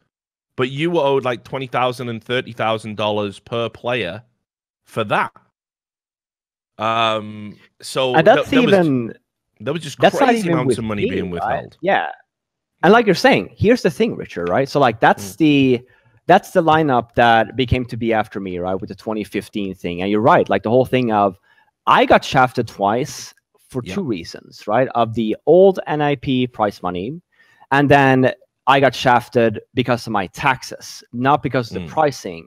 [0.57, 4.23] But you were owed like twenty thousand and thirty thousand dollars per player
[4.85, 5.33] for that
[6.81, 9.15] um so and that's th- there was- even
[9.61, 11.33] there was just that's crazy amounts of money me, being right?
[11.33, 12.11] withheld Yeah,
[12.83, 14.49] and like you're saying, here's the thing, Richard.
[14.49, 14.69] Right?
[14.69, 15.01] So like Mm.
[15.01, 15.83] that's the
[16.27, 18.77] that's the lineup that became to be after me, right?
[18.81, 20.49] With the 2015 thing, and you're right.
[20.49, 21.39] Like the whole thing of
[21.87, 23.35] I got shafted twice
[23.69, 23.95] for Yeah.
[23.97, 24.89] two reasons, right?
[24.95, 27.21] Of the old NIP price money,
[27.73, 28.33] and then
[28.67, 31.89] I got shafted because of my taxes, not because of the Mm.
[31.89, 32.47] pricing.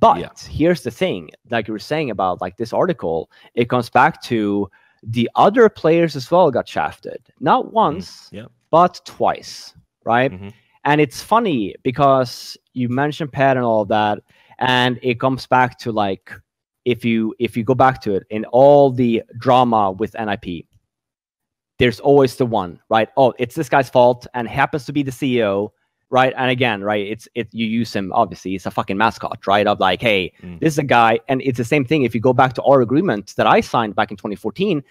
[0.00, 0.30] But Yeah.
[0.50, 4.70] here's the thing, like you were saying about like this article, it comes back to
[5.02, 8.46] the other players as well got shafted, not once, yeah.
[8.70, 9.74] but twice,
[10.04, 10.32] right?
[10.32, 10.52] Mhm.
[10.84, 14.20] And it's funny because you mentioned Pat and all of that,
[14.58, 16.32] and it comes back to like
[16.84, 20.66] if you if you go back to it in all the drama with NIP,
[21.78, 23.08] there's always the one, right?
[23.16, 25.70] Oh, it's this guy's fault and happens to be the CEO,
[26.10, 26.32] right?
[26.36, 29.66] And again, right, it's it you use him obviously, it's a fucking mascot, right?
[29.66, 30.60] Of like, hey, Mm.
[30.60, 32.02] this is a guy, and it's the same thing.
[32.02, 34.82] If you go back to our agreement that I signed back in 2014,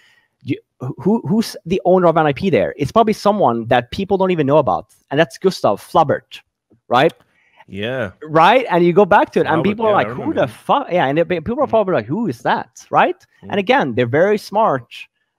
[0.42, 0.56] you,
[0.98, 2.74] who who's the owner of NIP there?
[2.76, 6.40] It's probably someone that people don't even know about, and that's Gustav Flabbert,
[6.88, 7.12] right?
[7.66, 8.66] yeah Right?
[8.70, 10.88] And you go back to it, and people yeah, are I like, "Who the fuck?"
[10.92, 11.70] Yeah, and people are Mm.
[11.70, 13.16] probably like, "Who is that?" Right?
[13.42, 13.48] Mm.
[13.50, 14.92] And again, they're very smart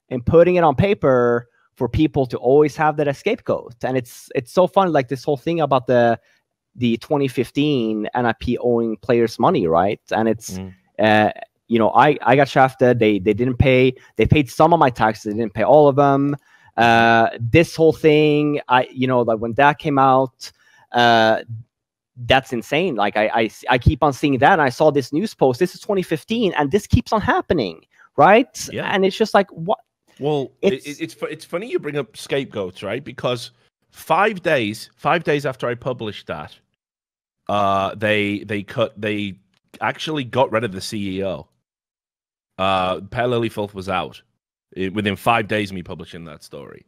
[0.09, 3.75] in putting it on paper for people to always have that as scapegoat.
[3.83, 6.19] And it's it's so fun, like this whole thing about the
[6.75, 10.01] the 2015 NIP owing players money, right?
[10.11, 10.73] And it's Mm.
[10.99, 11.31] uh,
[11.67, 12.99] you know, I I got shafted.
[12.99, 13.93] They they didn't pay.
[14.17, 15.33] They paid some of my taxes.
[15.33, 16.35] They didn't pay all of them.
[16.77, 20.51] Uh, this whole thing, I you know, like when that came out,
[20.91, 21.41] uh,
[22.27, 22.95] that's insane.
[22.95, 25.59] Like I, I I keep on seeing that, and I saw this news post.
[25.59, 27.85] This is 2015, and this keeps on happening,
[28.15, 28.69] right?
[28.71, 28.89] Yeah.
[28.93, 29.79] And it's just like what?
[30.19, 33.03] Well, It's- it's it's it's funny you bring up scapegoats, right?
[33.03, 33.51] Because
[33.91, 36.57] five days, five days after I published that,
[37.49, 39.39] uh, they they cut they
[39.81, 41.47] actually got rid of the CEO.
[42.57, 44.21] Uh, Per Lilyfilth was out
[44.77, 46.85] i- within five days of me publishing that story,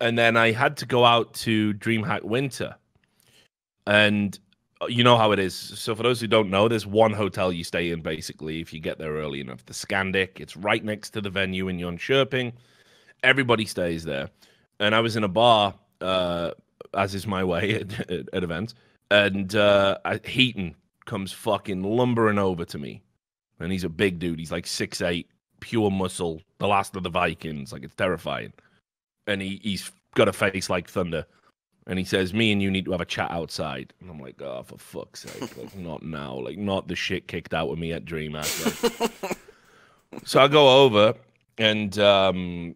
[0.00, 2.76] and then I had to go out to DreamHack Winter,
[3.86, 4.38] and
[4.88, 5.54] you know how it is.
[5.54, 8.80] So for those who don't know, there's one hotel you stay in basically if you
[8.80, 9.64] get there early enough.
[9.66, 10.40] The Scandic.
[10.40, 12.52] It's right next to the venue in Jönköping.
[13.22, 14.30] Everybody stays there,
[14.78, 16.52] and I was in a bar, uh,
[16.94, 18.74] as is my way at, at, at events,
[19.10, 20.74] and uh, HeatoN
[21.04, 23.02] comes fucking lumbering over to me,
[23.58, 24.38] and he's a big dude.
[24.38, 25.28] He's like six eight,
[25.60, 27.72] pure muscle, the last of the Vikings.
[27.74, 28.54] Like it's terrifying,
[29.26, 31.26] and he he's got a face like thunder.
[31.86, 34.40] And he says, "Me and you need to have a chat outside." And I'm like,
[34.40, 35.56] "Oh, for fuck's sake!
[35.56, 36.34] Like, not now!
[36.34, 39.38] Like, not the shit kicked out of me at DreamHack." Like.
[40.24, 41.14] so I go over,
[41.58, 42.74] and um,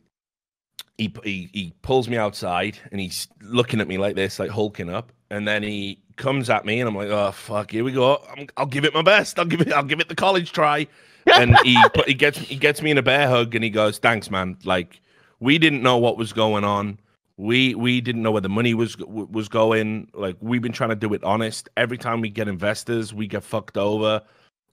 [0.99, 4.91] he, he he pulls me outside, and he's looking at me like this, like hulking
[4.91, 8.23] up, and then he comes at me, and I'm like, "Oh fuck, here we go!
[8.37, 9.39] I'm, I'll give it my best.
[9.39, 9.73] I'll give it.
[9.73, 10.87] I'll give it the college try."
[11.33, 14.31] and he he gets he gets me in a bear hug, and he goes, "Thanks,
[14.31, 14.57] man.
[14.65, 15.01] Like,
[15.41, 16.99] we didn't know what was going on."
[17.37, 20.09] We we didn't know where the money was was going.
[20.15, 21.69] Like we've been trying to do it honest.
[21.77, 24.23] Every time we get investors we get fucked over.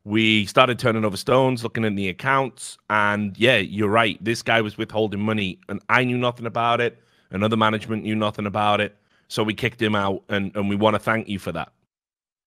[0.03, 4.23] We started turning over stones looking in the accounts and yeah you're right.
[4.23, 6.97] This guy was withholding money and i knew nothing about it.
[7.31, 8.95] And other management knew nothing about it.
[9.27, 11.71] So we kicked him out and and we want to thank you for that.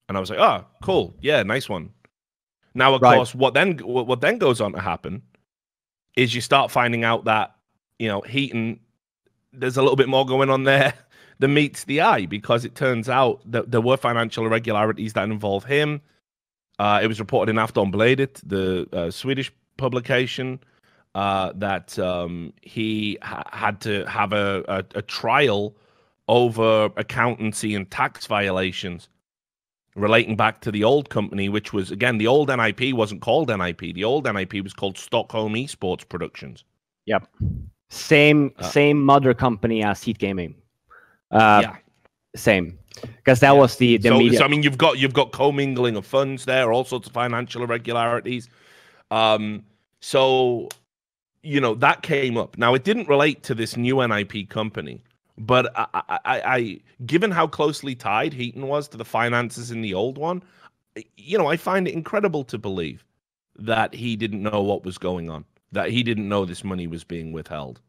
[0.08, 1.90] And I was like, "Oh, cool, yeah, nice one."
[2.74, 3.16] Now, of Right.
[3.16, 5.22] course, what then what what then goes on to happen
[6.16, 7.56] is you start finding out that
[7.98, 8.78] you know HeatoN,
[9.56, 10.94] there's a little bit more going on there
[11.39, 15.64] than meets the eye because it turns out that there were financial irregularities that involve
[15.64, 16.01] him.
[16.78, 20.60] Uh, it was reported in Aftonbladet, the uh, Swedish publication,
[21.14, 25.76] uh, that um, he ha- had to have a, a, a trial
[26.26, 29.09] over accountancy and tax violations
[29.94, 33.94] relating back to the old company, which was again the old NIP wasn't called NIP.
[33.94, 36.64] The old NIP was called Stockholm Esports Productions.
[37.94, 40.54] Same Uh, same mother company as Heat Gaming.
[41.30, 41.76] Uh, yeah.
[42.36, 43.60] Same, because that Yeah.
[43.60, 44.38] was the the so, media.
[44.38, 47.62] so I mean, you've got you've got commingling of funds there, all sorts of financial
[47.62, 48.48] irregularities.
[49.10, 49.62] Um,
[50.00, 50.68] so
[51.42, 52.58] you know that came up.
[52.58, 55.02] Now it didn't relate to this new NIP company,
[55.38, 59.80] but I, I, I, I given how closely tied HeatoN was to the finances in
[59.80, 60.42] the old one,
[61.16, 63.04] you know, I find it incredible to believe
[63.56, 65.44] that he didn't know what was going on,
[65.74, 67.80] that he didn't know this money was being withheld.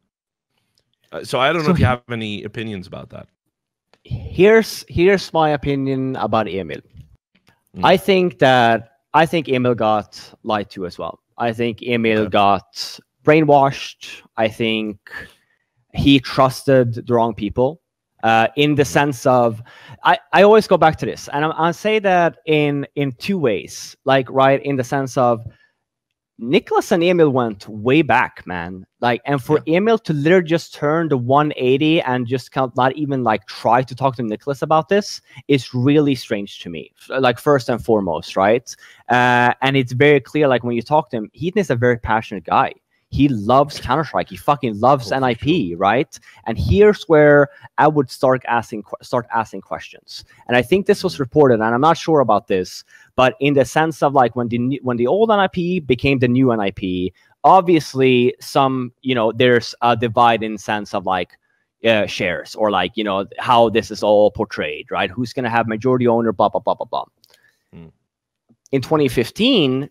[1.12, 3.28] Uh, so I don't know So if you have any opinions about that.
[4.04, 6.80] here's here's my opinion about Emil.
[7.76, 7.84] Mm.
[7.84, 11.20] I think that I think Emil got lied to as well.
[11.38, 12.30] I think Emil Okay.
[12.30, 14.22] got brainwashed.
[14.36, 14.98] I think
[15.94, 17.80] he trusted the wrong people.
[18.22, 19.62] Uh, in the sense of,
[20.02, 23.38] I, I always go back to this, and I, I say that in in two
[23.38, 23.96] ways.
[24.04, 25.40] Like right in the sense of,
[26.38, 28.86] Nicholas and Emil went way back, man.
[29.00, 32.94] Like, and for Emil to literally just turn the 180 and just kind of not
[32.94, 36.92] even like try to talk to Nicholas about this is really strange to me.
[37.08, 38.74] Like, first and foremost, right?
[39.08, 41.98] Uh, and it's very clear, like, when you talk to him, HeatoN is a very
[41.98, 42.74] passionate guy.
[43.10, 44.30] He loves Counter Strike.
[44.30, 46.18] He fucking loves Oh, NIP, right?
[46.46, 50.24] And here's where I would start asking start asking questions.
[50.48, 52.84] And I think this was reported, and I'm not sure about this,
[53.14, 56.54] but in the sense of like when the when the old NIP became the new
[56.54, 57.12] NIP,
[57.44, 61.38] obviously some you know there's a divide in sense of like
[61.84, 65.10] uh, shares or like you know how this is all portrayed, right?
[65.10, 66.32] Who's going to have majority owner?
[66.32, 67.04] Blah blah blah blah blah.
[67.72, 67.88] Hmm.
[68.72, 69.88] In 2015,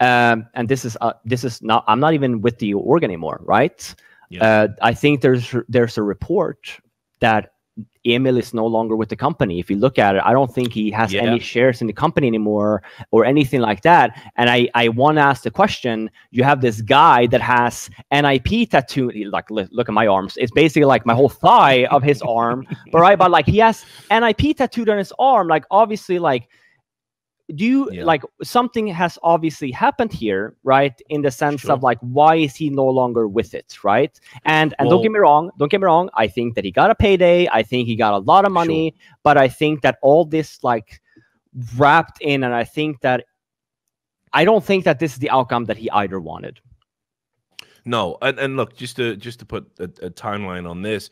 [0.00, 3.40] um, and this is uh, this is not I'm not even with the org anymore,
[3.44, 3.94] right?
[4.30, 4.44] Yeah.
[4.44, 6.80] Uh, I think there's there's a report
[7.20, 7.52] that
[8.06, 9.58] Emil is no longer with the company.
[9.58, 11.22] If you look at it, I don't think he has Yeah.
[11.22, 14.18] any shares in the company anymore or anything like that.
[14.36, 18.70] And I, I want to ask the question: You have this guy that has NIP
[18.70, 19.10] tattoo.
[19.30, 20.36] Like, look, look at my arms.
[20.38, 23.84] It's basically like my whole thigh of his arm, but right, but like he has
[24.10, 25.48] NIP tattooed on his arm.
[25.48, 26.48] Like, obviously, like.
[27.54, 28.04] Do you Yeah.
[28.04, 31.00] like something has obviously happened here, right?
[31.08, 31.72] In the sense Sure.
[31.72, 34.18] of like, why is he no longer with it, right?
[34.44, 36.10] And and don't get me wrong, don't get me wrong.
[36.14, 37.48] I think that he got a payday.
[37.52, 41.00] I think he got a lot of money, but I think that all this like
[41.76, 43.24] wrapped in, and I think that
[44.32, 46.60] I don't think that this is the outcome that he either wanted.
[47.84, 51.10] No, and, and look, just to just to put a, a timeline on this,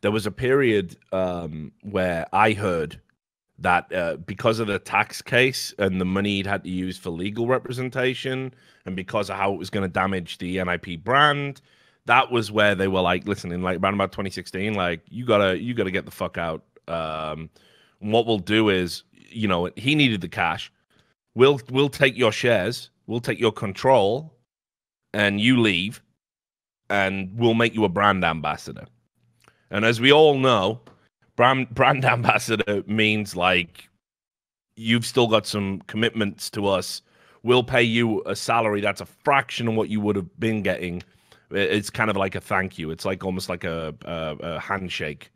[0.00, 3.00] there was a period um, where I heard
[3.58, 7.10] that uh, because of the tax case and the money he'd had to use for
[7.10, 8.54] legal representation,
[8.86, 11.60] and because of how it was going to damage the NIP brand,
[12.06, 15.58] that was where they were like, listen, in like around about 2016, like you gotta
[15.58, 16.62] you gotta get the fuck out.
[16.86, 17.50] Um,
[18.00, 20.72] what we'll do is, you know, he needed the cash.
[21.34, 24.34] We'll we'll take your shares, we'll take your control,
[25.12, 26.02] and you leave
[26.90, 28.86] and we'll make you a brand ambassador.
[29.70, 30.80] And as we all know,
[31.38, 33.88] brand brand ambassador means like
[34.76, 37.00] you've still got some commitments to us.
[37.42, 41.02] We'll pay you a salary that's a fraction of what you would have been getting.
[41.50, 42.90] It's kind of like a thank you.
[42.90, 45.30] It's like almost like a, a, a handshake,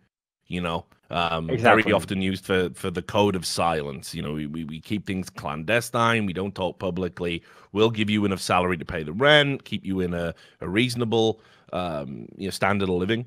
[0.49, 0.85] you know.
[1.11, 1.83] Um, Exactly.
[1.83, 4.15] Very often used for for the code of silence.
[4.15, 6.27] You know, we, we we keep things clandestine.
[6.27, 7.43] We don't talk publicly.
[7.73, 11.41] We'll give you enough salary to pay the rent, keep you in a, a reasonable
[11.73, 13.25] um, you know standard of living.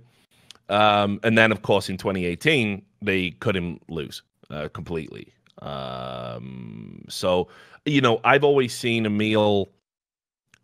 [0.69, 5.33] Um, and then, of course, in 2018, they cut him loose uh, completely.
[5.61, 7.47] Um, so,
[7.85, 9.69] you know, I've always seen Emil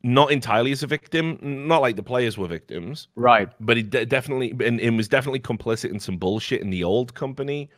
[0.04, 3.50] not entirely as a victim, not like the players were victims, Right.
[3.60, 7.14] but he de- definitely and, and was definitely complicit in some bullshit in the old
[7.14, 7.70] company.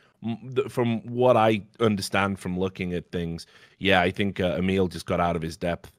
[0.70, 3.46] From what I understand from looking at things,
[3.80, 5.92] yeah, I think uh, Emil just got out of his depth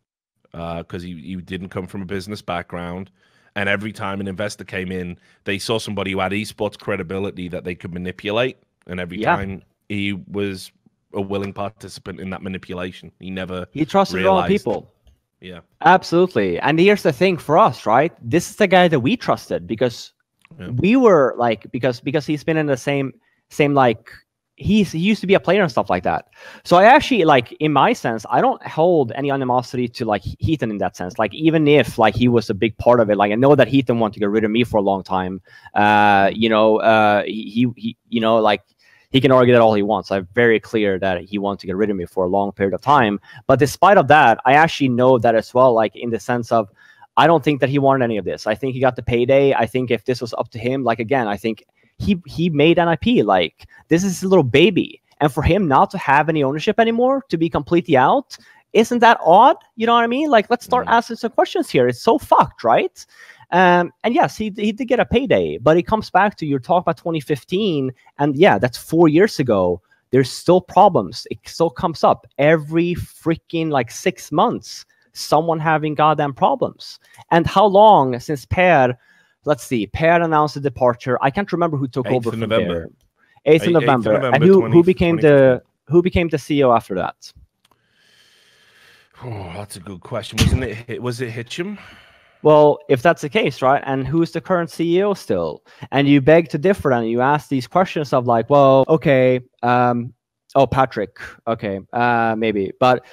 [0.50, 3.10] because he, he didn't come from a business background.
[3.56, 7.64] And every time an investor came in, they saw somebody who had esports credibility that
[7.64, 8.56] they could manipulate.
[8.86, 9.36] And every Yeah.
[9.36, 10.72] time he was
[11.12, 14.48] a willing participant in that manipulation, he never, He trusted the Realized.
[14.48, 14.92] people.
[15.40, 16.58] yeah, Absolutely.
[16.60, 18.12] And here's the thing for us, right?
[18.20, 20.12] This is the guy that we trusted because
[20.58, 20.70] Yeah.
[20.70, 23.12] we were like because because he's been in the same
[23.50, 24.10] same like
[24.56, 26.28] he's he used to be a player and stuff like that.
[26.64, 30.70] So I actually like in my sense, I don't hold any animosity to like HeatoN
[30.70, 31.18] in that sense.
[31.18, 33.68] Like even if like he was a big part of it, like I know that
[33.68, 35.40] HeatoN wanted to get rid of me for a long time.
[35.74, 38.62] Uh, you know, uh, he he you know like
[39.10, 40.10] he can argue that all he wants.
[40.10, 42.74] I'm very clear that he wants to get rid of me for a long period
[42.74, 43.20] of time.
[43.46, 45.72] But despite of that, I actually know that as well.
[45.72, 46.68] Like in the sense of,
[47.16, 48.48] I don't think that he wanted any of this.
[48.48, 49.54] I think he got the payday.
[49.54, 51.64] I think if this was up to him, like again, I think
[51.98, 53.24] he he made NIP.
[53.24, 57.24] Like this is his little baby, and for him not to have any ownership anymore,
[57.28, 58.36] to be completely out,
[58.72, 59.56] isn't that odd?
[59.76, 60.30] You know what I mean?
[60.30, 60.90] Like let's start mm.
[60.90, 61.88] asking some questions here.
[61.88, 63.04] It's so fucked, right?
[63.50, 66.58] Um, and yes, he, he did get a payday, but it comes back to your
[66.58, 67.92] talk about 2015.
[68.18, 69.80] And yeah, that's four years ago.
[70.10, 71.26] There's still problems.
[71.30, 76.98] It still comes up every freaking like six months, someone having goddamn problems.
[77.30, 78.96] And how long since Per,
[79.44, 81.18] let's see, Per announced the departure.
[81.22, 82.90] I can't remember who took over from November.
[83.44, 83.54] there.
[83.54, 84.10] 8th of November.
[84.10, 84.34] 8th November.
[84.34, 87.32] And who, 20, who became the who became the CEO after that?
[89.22, 90.38] Oh, that's a good question.
[90.38, 91.02] Wasn't it?
[91.02, 91.78] Was it Hicham?
[92.42, 95.62] Well, if that's the case, right, and who's the current CEO still?
[95.92, 100.12] And you beg to differ and you ask these questions of like, well, okay, um,
[100.54, 103.06] oh, Patrick, okay, uh, maybe, but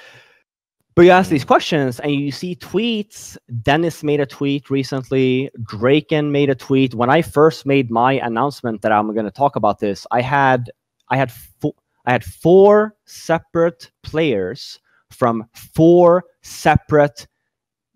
[1.01, 3.35] but you ask these questions and you see tweets.
[3.63, 5.49] Dennis made a tweet recently.
[5.63, 6.93] Draken made a tweet.
[6.93, 10.69] When I first made my announcement that I'm going to talk about this, I had
[11.09, 11.73] I had four
[12.05, 14.79] I had four separate players
[15.09, 17.25] from four separate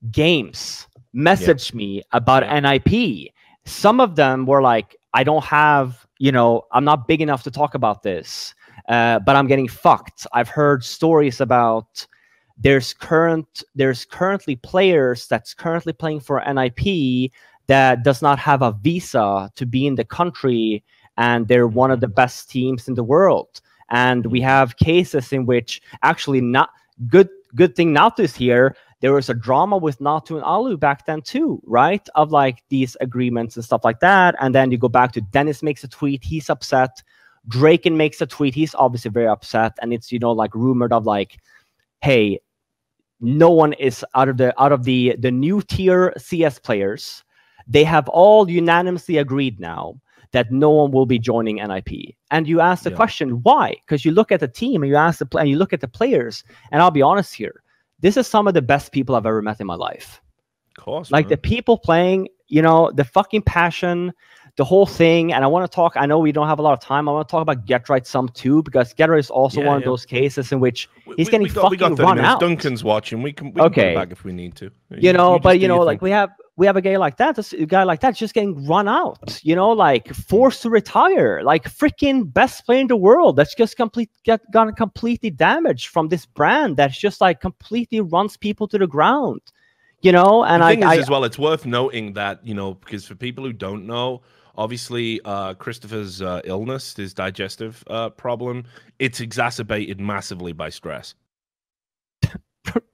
[0.10, 1.78] games message yeah.
[1.78, 2.60] me about yeah.
[2.60, 3.32] NIP.
[3.66, 7.52] Some of them were like, I don't have, you know, I'm not big enough to
[7.52, 8.56] talk about this,
[8.90, 10.26] uh, but I'm getting fucked.
[10.34, 12.08] I've heard stories about
[12.58, 17.32] there's current there's currently players that's currently playing for NIP
[17.68, 20.84] that does not have a visa to be in the country
[21.18, 22.16] and they're one of the mm-hmm.
[22.16, 26.70] best teams in the world and we have cases in which actually not
[27.08, 31.06] good good thing not this here there was a drama with Natu and allu back
[31.06, 32.08] then too, right?
[32.16, 34.36] Of like these agreements and stuff like that.
[34.40, 37.04] And then you go back to Dennis makes a tweet, he's upset.
[37.48, 39.74] Draken makes a tweet, he's obviously very upset.
[39.82, 41.38] And it's, you know, like rumored of like,
[42.02, 42.40] hey,
[43.22, 47.24] no one is out of the out of the the new tier CS players.
[47.68, 50.00] They have all unanimously agreed now
[50.32, 52.16] that no one will be joining NIP.
[52.30, 52.98] And you ask the yeah.
[52.98, 53.78] question, why?
[53.86, 55.88] Because you look at the team and you ask the and you look at the
[55.88, 56.44] players.
[56.72, 57.64] And I'll be honest here,
[58.02, 60.22] this is some of the best people I've ever met in my life.
[60.78, 61.12] Of course.
[61.12, 61.30] Like man.
[61.30, 64.12] the people playing, you know, the fucking passion,
[64.58, 65.34] the whole thing.
[65.34, 67.10] And I want to talk, I know we don't have a lot of time.
[67.10, 69.86] I want to talk about GeT_RiGhT some too, because GeT_RiGhT is also yeah, one yeah.
[69.86, 72.34] of those cases in which he's we, getting we got, fucking run minutes.
[72.34, 72.40] out.
[72.40, 73.22] Duncan's watching.
[73.22, 74.66] We can, we can back if we need to.
[74.66, 77.18] You, you know, you but you know, like we have we have a guy like
[77.18, 81.44] that, a guy like that just getting run out, you know, like forced to retire,
[81.44, 86.08] like freaking best player in the world that's just complete get gone completely damaged from
[86.08, 89.42] this brand that's just like completely runs people to the ground,
[90.02, 90.46] you know.
[90.46, 93.06] And the thing I, is I, as well, it's worth noting that you know because
[93.06, 94.22] for people who don't know,
[94.58, 98.64] obviously uh, Christopher's uh, illness, his digestive uh, problem,
[99.00, 101.16] it's exacerbated massively by stress.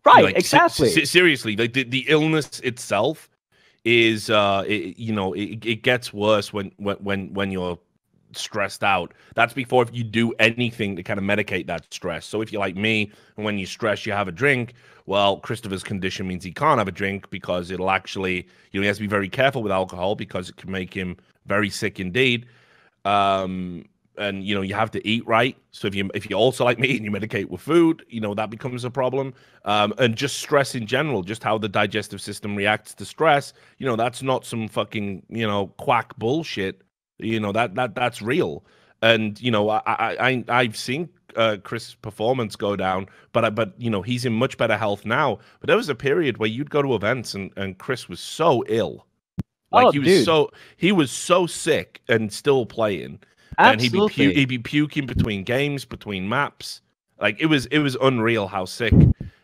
[0.05, 0.89] right, like, exactly.
[1.05, 3.29] seriously, like the, the illness itself
[3.83, 7.77] is uh it, you know it, it gets worse when when when you're
[8.33, 12.41] stressed out that's before if you do anything to kind of medicate that stress so
[12.41, 14.73] if you're like me and when you stress you have a drink
[15.05, 18.87] well christopher's condition means he can't have a drink because it'll actually you know he
[18.87, 22.45] has to be very careful with alcohol because it can make him very sick indeed.
[23.05, 23.85] Um
[24.17, 25.57] and you know you have to eat right.
[25.71, 28.33] So if you if you also like me and you medicate with food you know
[28.35, 29.33] that becomes a problem.
[29.65, 33.85] Um, and just stress in general just how the digestive system reacts to stress you
[33.85, 36.81] know that's not some fucking you know quack bullshit.
[37.19, 38.63] You know that that that's real.
[39.01, 43.49] And you know i i, I have seen uh, chris performance go down but I,
[43.49, 45.39] but you know he's in much better health now.
[45.59, 48.63] But there was a period where you'd go to events and and chris was so
[48.67, 49.07] ill
[49.71, 50.25] like oh, he was dude.
[50.25, 53.19] so he was so sick and still playing
[53.57, 54.25] Absolutely.
[54.25, 56.81] And he'd be, pu- he'd be puking between games, between maps.
[57.19, 58.93] Like it was it was unreal how sick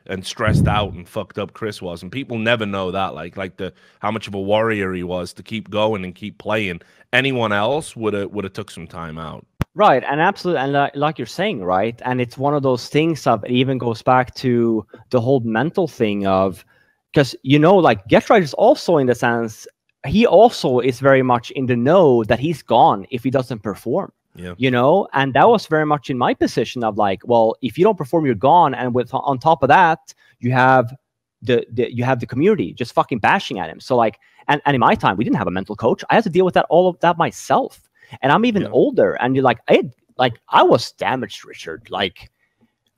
[0.08, 2.02] and stressed out and fucked up Chris was.
[2.02, 3.14] And people never know that.
[3.14, 6.38] Like like the how much of a warrior he was to keep going and keep
[6.40, 6.82] playing.
[7.14, 9.46] Anyone else would have would have took some time out.
[9.76, 13.28] Right, and absolutely, and like, like you're saying, right, and it's one of those things
[13.28, 16.66] of it even goes back to the whole mental thing of
[17.14, 19.68] because you know, like GeT_RiGhT is also in the sense
[20.06, 24.12] he also is very much in the know that he's gone if he doesn't perform.
[24.36, 24.54] Yeah.
[24.58, 27.84] You know, and that was very much in my position of like, well, if you
[27.84, 28.76] don't perform, you're gone.
[28.76, 30.96] And with on top of that, you have
[31.42, 33.80] the, the you have the community just fucking bashing at him.
[33.80, 36.04] So like, and, and in my time, we didn't have a mental coach.
[36.12, 37.90] I had to deal with that all of that myself.
[38.22, 38.70] And I'm even yeah.
[38.70, 39.14] older.
[39.16, 41.90] And you're like, I like I was damaged, Richard.
[41.90, 42.30] Like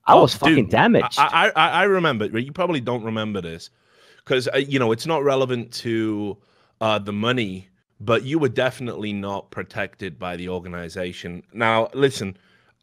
[0.06, 1.18] I Oh, was fucking dude, damaged.
[1.18, 2.28] I, I I I remember.
[2.28, 3.70] but You probably don't remember this
[4.18, 6.38] because uh, you know it's not relevant to
[6.82, 7.68] uh, the money,
[8.00, 11.44] but you were definitely not protected by the organization.
[11.54, 12.38] Now, listen,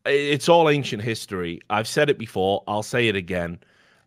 [0.04, 1.60] it's all ancient history.
[1.70, 2.62] I've said it before.
[2.66, 3.58] I'll say it again.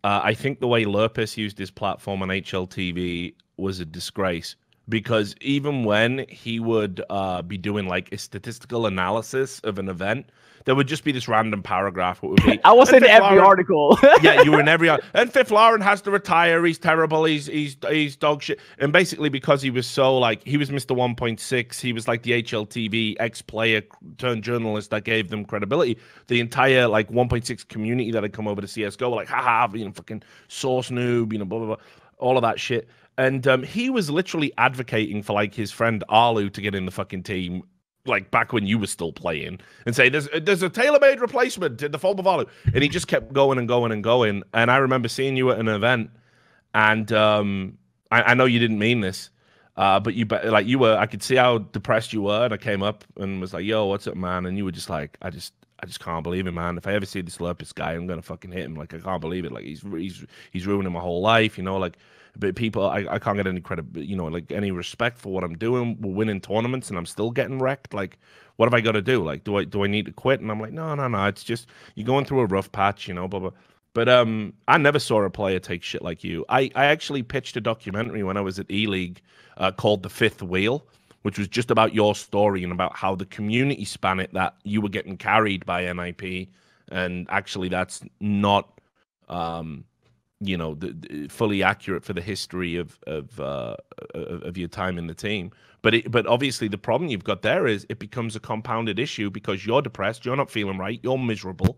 [0.04, 4.56] Uh, I think the way Lurppis used his platform on HLTV was a disgrace
[4.90, 10.28] because even when he would uh, be doing like a statistical analysis of an event,
[10.66, 12.22] there would just be this random paragraph.
[12.22, 13.98] What would be I was in Fifth every Lauren- article.
[14.22, 15.10] yeah, you were in every article.
[15.14, 16.64] and Fifflaren has to retire.
[16.66, 17.24] He's terrible.
[17.26, 18.60] He's he's he's dog shit.
[18.78, 20.96] And basically because he was so like he was Mr.
[20.96, 23.82] 1.6, he was like the HLTV ex-player
[24.18, 25.98] turned journalist that gave them credibility.
[26.28, 29.86] The entire like 1.6 community that had come over to CS:GO were like, haha, you
[29.86, 31.78] know, fucking source noob, you know, blah blah blah,
[32.18, 32.88] all of that shit.
[33.20, 36.92] And um, he was literally advocating for like his friend allu to get in the
[36.92, 37.64] fucking team
[38.06, 41.92] like back when you were still playing and say there's there's a tailor-made replacement in
[41.92, 42.48] the form of allu.
[42.74, 44.44] And he just kept going and going and going.
[44.54, 46.12] And I remember seeing you at an event,
[46.74, 47.78] and um,
[48.10, 49.30] I, I know you didn't mean this,
[49.76, 50.96] uh, but you like you were.
[50.96, 53.86] I could see how depressed you were, and I came up and was like, "Yo,
[53.86, 56.52] what's up, man?" And you were just like, "I just." I just can't believe it,
[56.52, 56.78] man.
[56.78, 58.76] If I ever see this Lurppis guy, I'm gonna fucking hit him.
[58.76, 59.54] Like I can't believe it.
[59.54, 61.78] Like he's he's he's ruining my whole life, you know.
[61.78, 61.98] Like,
[62.40, 65.44] but people, I, I can't get any credit, you know, like any respect for what
[65.44, 65.98] I'm doing.
[66.00, 67.94] We're winning tournaments, and I'm still getting wrecked.
[67.94, 68.18] Like,
[68.56, 69.24] what have I got to do?
[69.24, 70.40] Like, do I do I need to quit?
[70.42, 71.26] And I'm like, no, no, no.
[71.26, 73.52] It's just you're going through a rough patch, you know, blah blah.
[73.94, 76.46] But um, I never saw a player take shit like you.
[76.50, 79.22] I I actually pitched a documentary when I was at E League
[79.58, 80.86] uh, called The Fifth Wheel,
[81.24, 84.82] which was just about your story and about how the community span it that you
[84.82, 86.50] were getting carried by NIP,
[86.90, 88.80] and actually that's not
[89.28, 89.84] um
[90.42, 93.76] you know the, the- fully accurate for the history of of uh
[94.16, 95.52] of your time in the team.
[95.82, 99.30] But it, but obviously the problem you've got there is it becomes a compounded issue
[99.30, 101.78] because you're depressed you're not feeling right you're miserable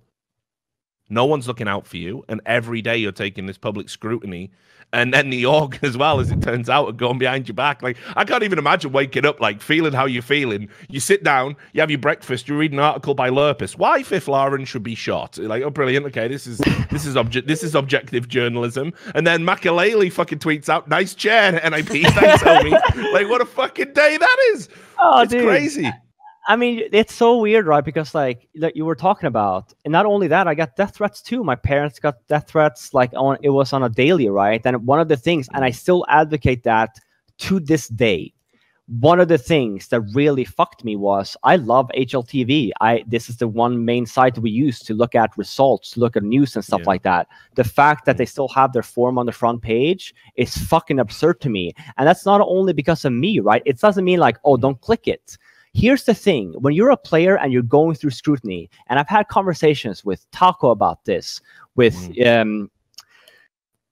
[1.12, 4.52] no one's looking out for you and every day you're taking this public scrutiny
[4.94, 7.82] and then the org as well as it turns out are going behind your back.
[7.82, 10.70] Like i can't even imagine waking up like feeling how you're feeling.
[10.90, 13.78] You sit down you have your breakfast you read an article by Lurppis.
[13.78, 15.38] Why Fifflaren should be shot?
[15.38, 16.06] Like oh brilliant.
[16.08, 16.58] Okay this is
[16.92, 18.94] this is object this is objective journalism.
[19.16, 22.80] And then Maikelele fucking tweets out nice chair nip thanks homie.
[23.12, 24.70] Like what a fucking day that is.
[25.00, 25.46] Oh, it's dude.
[25.46, 25.92] crazy
[26.48, 27.86] I mean, it's so weird, right?
[27.86, 31.22] Because like that you were talking about, and not only that, I got death threats
[31.22, 31.44] too.
[31.44, 34.62] My parents got death threats, like on it was on a daily, right?
[34.66, 35.78] And one of the things, and I mm-hmm.
[35.78, 37.00] still advocate that
[37.40, 38.34] to this day.
[39.00, 42.72] One of the things that really fucked me was I love HLTV.
[42.82, 46.24] I this is the one main site we use to look at results, look at
[46.24, 46.88] news and stuff Yeah.
[46.90, 47.28] like that.
[47.56, 48.32] The fact that they mm-hmm.
[48.32, 51.74] still have their form on the front page is fucking absurd to me.
[51.98, 53.62] And that's not only because of me, right?
[53.66, 55.38] It doesn't mean like, oh, don't click it
[55.74, 56.54] here's the thing.
[56.60, 60.70] When you're a player and you're going through scrutiny and i've had conversations with taco
[60.70, 61.42] about this
[61.76, 62.70] with um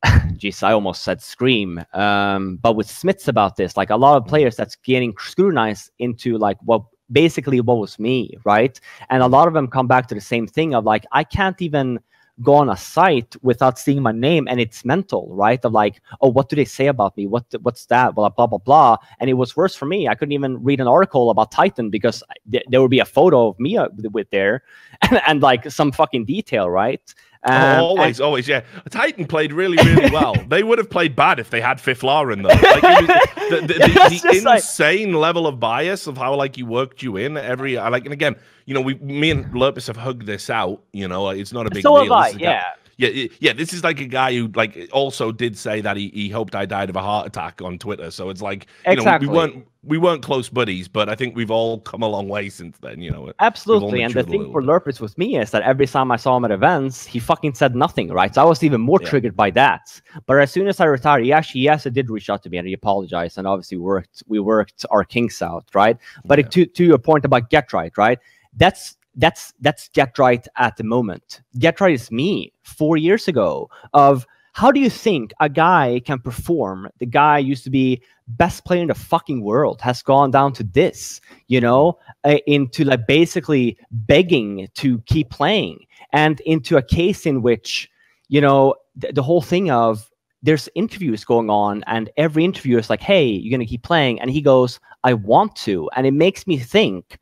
[0.37, 4.27] geez i almost said scream um but with Smithzz about this like a lot of
[4.27, 8.79] players that's getting scrutinized into like what basically what was me right?
[9.09, 11.61] And a lot of them come back to the same thing of like i can't
[11.61, 11.99] even
[12.41, 15.63] go on a site without seeing my name and it's mental right?
[15.63, 17.27] Of like oh what do they say about me?
[17.27, 18.15] What what's that?
[18.15, 18.97] Blah blah blah blah.
[19.19, 20.07] And it was worse for me.
[20.07, 23.47] I couldn't even read an article about titan because th- there would be a photo
[23.47, 24.63] of me uh, with there
[25.01, 27.13] and, and like some fucking detail right
[27.43, 28.61] Um, and- always, always, yeah.
[28.89, 30.35] Titan played really, really well.
[30.49, 32.49] they would have played bad if they had Fifflaren though.
[32.49, 33.07] Like, was,
[33.49, 33.79] the the, the,
[34.09, 37.77] the just like- insane level of bias of how like he worked you in every
[37.77, 38.35] like, and again,
[38.65, 40.83] you know, we, me and Lurppis have hugged this out.
[40.91, 42.13] You know, like, it's not a big so deal.
[42.13, 42.63] have I, a guy-
[43.07, 43.27] yeah.
[43.39, 43.53] yeah.
[43.53, 46.65] This is like a guy who like also did say that he, he hoped I
[46.65, 48.11] died of a heart attack on Twitter.
[48.11, 49.27] So it's like you Exactly.
[49.27, 52.27] know we weren't we weren't close buddies, but I think we've all come a long
[52.27, 53.01] way since then.
[53.01, 54.01] You know, Absolutely.
[54.01, 54.61] And the thing for.
[54.61, 57.75] Lurppis with me is that every time I saw him at events, he fucking said
[57.75, 58.35] nothing, right?
[58.35, 59.09] So I was even more Yeah.
[59.09, 60.01] triggered by that.
[60.25, 62.57] But as soon as I retired, he actually, yes, I did reach out to me
[62.57, 65.97] and he apologized and obviously worked, we worked our kinks out, right?
[66.25, 66.47] But Yeah.
[66.49, 68.19] to, to your point about GeT_RiGhT, right?
[68.57, 71.41] That's that's that's GeT_RiGhT at the moment.
[71.57, 76.89] GeT_RiGhT is me four years ago of how do you think a guy can perform?
[76.99, 80.63] The guy used to be best player in the fucking world, has gone down to
[80.63, 87.25] this, you know, uh, into like basically begging to keep playing, and into a case
[87.25, 87.89] in which,
[88.27, 90.09] you know, th- the whole thing of
[90.41, 94.31] there's interviews going on, and every interviewer is like, "Hey, you're gonna keep playing," and
[94.31, 97.19] he goes, "I want to," and it makes me think,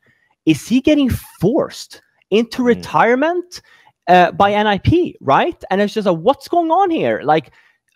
[0.48, 1.10] is he getting
[1.40, 2.00] forced
[2.30, 2.66] into Mm.
[2.74, 3.60] retirement?
[4.08, 5.62] Uh, by NIP, right?
[5.70, 7.20] And it's just like, what's going on here?
[7.22, 7.52] Like,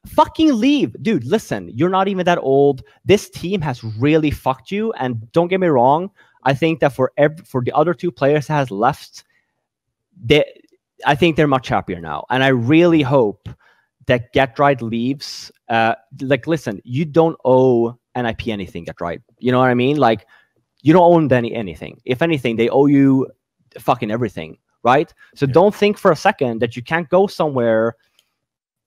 [0.07, 1.25] fucking leave, dude.
[1.25, 2.83] Listen, you're not even that old.
[3.07, 4.93] This team has really fucked you.
[5.01, 6.11] And don't get me wrong,
[6.45, 9.25] I think that for every, for the other two players that has left,
[10.23, 10.45] they,
[11.07, 13.49] I think they're much happier now, and I really hope
[14.07, 15.51] that GeT_RiGhT leaves.
[15.71, 18.85] Uh, like, listen, you don't owe NIP anything.
[18.85, 19.97] GeT_RiGhT, you know what I mean?
[19.97, 20.27] Like,
[20.83, 22.01] you don't own any anything.
[22.05, 23.29] If anything, they owe you
[23.79, 25.13] fucking everything, right?
[25.35, 25.53] So yeah.
[25.53, 27.97] don't think for a second that you can't go somewhere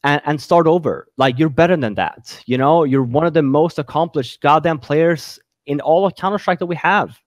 [0.04, 1.08] and, and start over.
[1.18, 2.42] Like you're better than that.
[2.46, 6.60] You know, you're one of the most accomplished goddamn players in all of Counter Strike
[6.60, 7.20] that we have.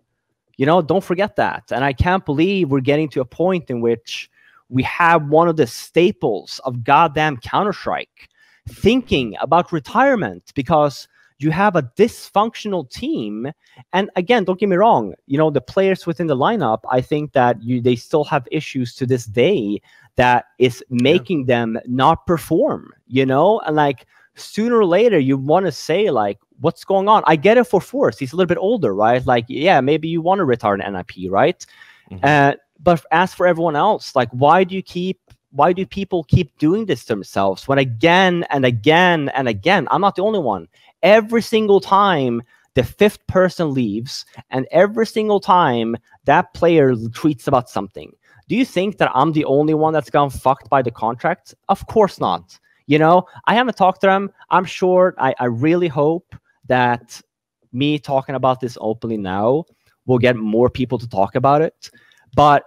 [0.56, 1.64] You know, don't forget that.
[1.70, 4.30] And I can't believe we're getting to a point in which
[4.68, 8.28] we have one of the staples of goddamn Counter Strike
[8.68, 11.08] thinking about retirement because
[11.38, 13.50] you have a dysfunctional team.
[13.92, 17.32] And again, don't get me wrong, you know, the players within the lineup, I think
[17.32, 19.80] that you they still have issues to this day
[20.16, 21.46] that is making yeah.
[21.46, 23.60] them not perform, you know?
[23.60, 27.22] And like sooner or later you want to say like what's going on?
[27.26, 28.18] I get it for Force.
[28.18, 29.24] He's a little bit older, right?
[29.24, 31.64] Like, yeah, maybe you want to retire an NIP, right?
[32.10, 32.24] Mm-hmm.
[32.24, 35.20] Uh, but as for everyone else, like why do you keep
[35.50, 40.00] why do people keep doing this to themselves when again and again and again i'm
[40.00, 40.68] not the only one
[41.02, 42.42] every single time
[42.78, 45.96] the fifth person leaves and every single time
[46.26, 48.12] that player tweets about something.
[48.48, 51.56] Do you think that I'm the only one that's gone fucked by the contract?
[51.68, 52.56] Of course not.
[52.86, 54.30] You know, I haven't talked to them.
[54.50, 56.36] I'm sure, I, I really hope
[56.68, 57.20] that
[57.72, 59.64] me talking about this openly now
[60.06, 61.90] will get more people to talk about it.
[62.36, 62.62] But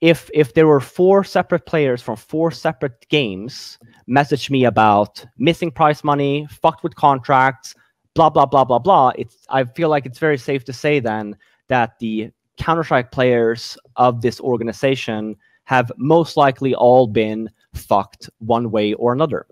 [0.00, 5.70] if if there were four separate players from four separate games message me about missing
[5.70, 7.74] prize money, fucked with contracts,
[8.14, 11.36] blah blah blah blah blah, it's I feel like it's very safe to say then
[11.68, 18.70] that the Counter Strike players of this organization have most likely all been fucked one
[18.70, 19.46] way or another.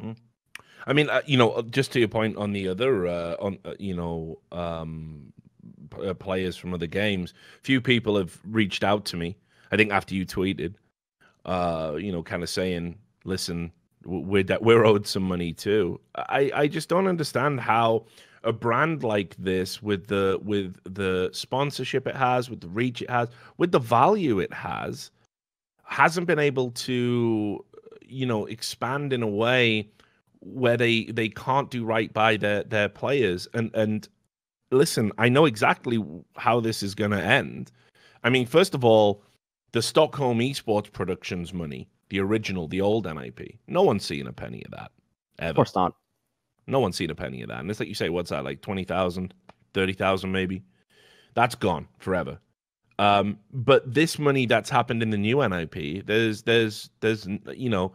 [0.00, 0.12] Hmm.
[0.86, 3.74] I mean, uh, you know, just to your point on the other, uh, on uh,
[3.78, 5.32] you know, um,
[6.04, 9.36] uh, players from other games, few people have reached out to me
[9.70, 10.74] I think after you tweeted,
[11.44, 13.72] uh, you know, kind of saying, "Listen,
[14.04, 18.06] we're we're owed some money too." I I just don't understand how
[18.42, 23.10] a brand like this, with the with the sponsorship it has, with the reach it
[23.10, 23.28] has,
[23.58, 25.10] with the value it has,
[25.84, 27.64] hasn't been able to,
[28.06, 29.90] you know, expand in a way
[30.40, 34.08] where they they can't do right by their their players and and
[34.70, 36.02] listen i know exactly
[36.36, 37.70] how this is going to end
[38.24, 39.22] i mean first of all
[39.72, 44.62] the Stockholm Esports Productions money, the original, the old NIP, no one's seen a penny
[44.64, 44.90] of that.
[45.38, 45.50] Ever.
[45.50, 45.94] Of course not.
[46.66, 47.60] No one's seen a penny of that.
[47.60, 49.34] And it's like you say, what's that, like 20,000,
[49.74, 50.62] 30,000 maybe?
[51.34, 52.38] That's gone forever.
[52.98, 57.92] Um, but this money that's happened in the new NIP, there's, there's, there's, you know,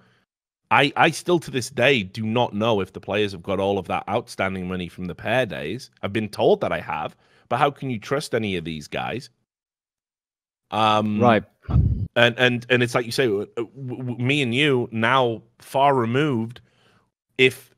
[0.72, 3.77] I, I still to this day do not know if the players have got all
[3.77, 5.91] of that outstanding money from the pair days.
[6.02, 7.15] I've been told that I have,
[7.49, 9.30] but how can you trust any of these guys?
[10.72, 11.44] Um, right.
[12.16, 13.28] And and and it's like you say,
[13.68, 16.62] me and you now far removed.
[17.38, 17.76] If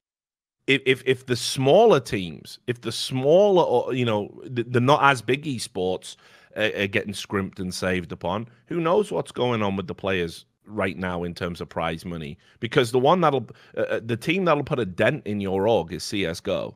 [0.68, 5.22] if if, if the smaller teams, if the smaller, you know, the, the not as
[5.22, 6.18] big esports
[6.56, 10.46] are, are getting scrimped and saved upon, who knows what's going on with the players
[10.66, 12.38] right now in terms of prize money?
[12.60, 13.48] Because the one that'll,
[13.78, 16.76] uh, uh the team that'll put a dent in your org is CS:GO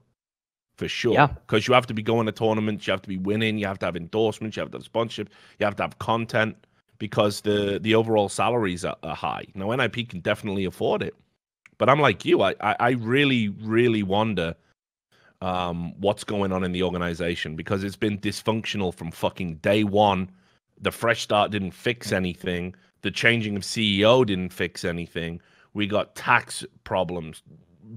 [0.77, 1.13] for sure.
[1.13, 1.27] Yeah.
[1.27, 3.79] Because you have to be going to tournaments, you have to be winning, you have
[3.79, 5.29] to have endorsements, you have to have sponsorship,
[5.59, 6.55] you have to have content
[6.97, 9.45] because the the overall salaries are, are high.
[9.55, 11.15] Now NIP can definitely afford it,
[11.77, 14.55] but I'm like you, I I, I really really wonder
[15.41, 20.29] um, what's going on in the organization because it's been dysfunctional from fucking day one.
[20.79, 22.75] The fresh start didn't fix anything.
[23.01, 25.41] The changing of CEO didn't fix anything.
[25.73, 27.41] We got tax problems,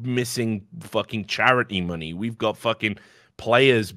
[0.03, 2.15] missing fucking charity money.
[2.15, 2.99] We've got fucking
[3.37, 3.95] players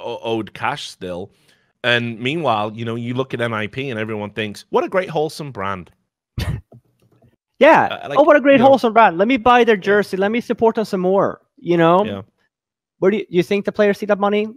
[0.00, 1.30] owed cash still.
[1.84, 5.52] And meanwhile, you know, you look at NIP and everyone thinks, what a great wholesome
[5.52, 5.90] brand.
[7.58, 7.84] yeah.
[7.84, 8.94] Uh, like, oh, what a great wholesome know.
[8.94, 9.18] brand.
[9.18, 10.16] Let me buy their jersey.
[10.16, 11.40] Let me support them some more.
[11.56, 12.04] You know?
[12.04, 12.22] Yeah.
[12.98, 14.48] Where do you, you think the players see that money?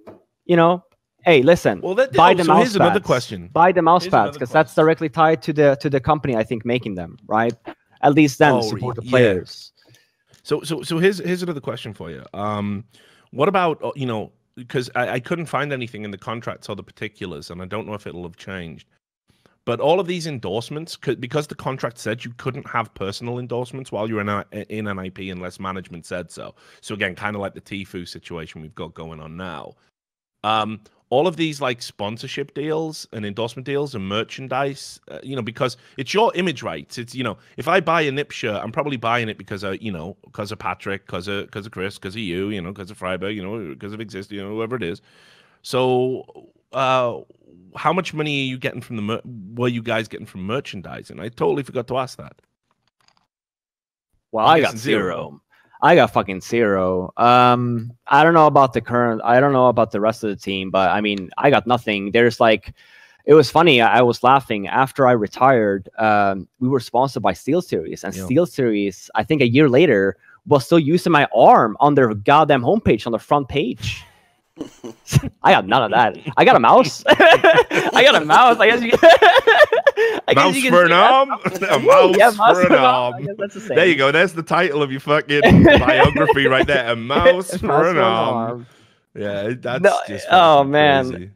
[0.46, 0.84] You know,
[1.24, 1.82] hey, listen.
[1.82, 2.76] Well, that, buy oh, the so mouse here's pads.
[2.78, 3.50] another question.
[3.54, 6.36] Buy the mouse pads because that's directly tied to the to the company.
[6.36, 7.54] I think making them right.
[8.04, 9.71] At least then oh, support the players.
[10.44, 12.24] So so so here's here's another question for you.
[12.34, 12.86] Um,
[13.32, 16.76] what about uh, you know because I, I couldn't find anything in the contracts or
[16.76, 18.88] the particulars, and I don't know if it'll have changed.
[19.64, 24.10] But all of these endorsements, because the contract said you couldn't have personal endorsements while
[24.10, 26.56] you're in, a, in NIP unless management said so.
[26.82, 29.76] So again, kind of like the Tfue situation we've got going on now.
[30.44, 30.82] Um,
[31.12, 35.76] all of these like sponsorship deals and endorsement deals and merchandise, uh, you know, because
[35.98, 36.98] it's your image rights.
[36.98, 39.82] It's you know, if I buy a Nip shirt, I'm probably buying it because of
[39.82, 42.72] you know, because of Patrick, because of because of Chris, because of you, you know,
[42.72, 45.02] because of Friberg, you know, because of Xizt, you know, whoever it is.
[45.64, 47.20] So uh,
[47.76, 49.02] how much money are you getting from the?
[49.02, 49.22] Mer-
[49.54, 51.20] were you guys getting from merchandising?
[51.20, 52.42] I totally forgot to ask that.
[54.32, 55.02] Well, I'm I got zero.
[55.02, 55.42] zero.
[55.82, 57.12] I got fucking zero.
[57.18, 59.22] Um, I don't know about the current.
[59.24, 62.12] I don't know about the rest of the team, but I mean, I got nothing.
[62.12, 62.74] There's like,
[63.26, 63.82] it was funny.
[63.82, 65.90] I, I was laughing after I retired.
[65.98, 68.24] Um, we were sponsored by SteelSeries, and Yeah.
[68.24, 70.18] SteelSeries, I think a year later,
[70.48, 74.04] was still using my arm on their goddamn homepage on the front page.
[75.44, 76.18] I got none of that.
[76.38, 77.04] I got a mouse.
[77.08, 78.58] I got a mouse.
[78.60, 78.92] I guess you.
[80.38, 81.30] I mouse you for an arm.
[81.70, 83.14] a mouse Yeah, for an I arm.
[83.26, 83.70] the.
[83.76, 84.12] There you go.
[84.12, 85.42] There's the title of your fucking
[85.78, 86.92] biography right there.
[86.92, 88.68] A mouse for Mouse an for arm.
[89.16, 91.06] Yeah, that's No, just oh, fucking man.
[91.12, 91.32] crazy.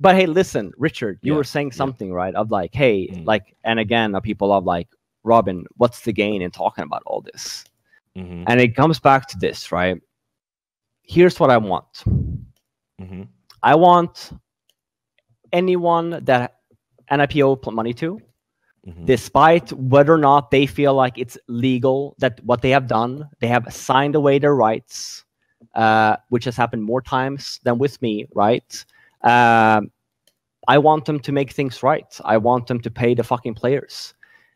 [0.00, 1.72] But hey, listen, Richard, you Yeah, were saying yeah.
[1.72, 2.34] something, right?
[2.34, 3.26] Of like, hey, Mm.
[3.26, 4.88] like, and again, people are like,
[5.24, 7.64] Robin, what's the gain in talking about all this?
[8.16, 10.00] Mhm, And it comes back to this, right?
[11.02, 12.04] Here's what I want.
[13.00, 13.28] mhm,
[13.62, 14.32] I want
[15.52, 16.56] anyone that
[17.10, 18.20] NIPO put money to,
[18.86, 19.06] mhm.
[19.06, 23.46] despite whether or not they feel like it's legal that what they have done, they
[23.48, 25.24] have signed away their rights,
[25.74, 28.84] uh, which has happened more times than with me, right?
[29.22, 29.90] Um,
[30.68, 32.20] I want them to make things right.
[32.24, 34.14] I want them to pay the fucking players.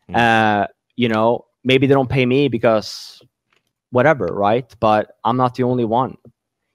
[0.09, 0.16] Hmm.
[0.16, 0.66] Uh,
[0.97, 3.22] you know, maybe they don't pay me because
[3.90, 4.74] whatever, right?
[4.81, 6.16] But I'm not the only one.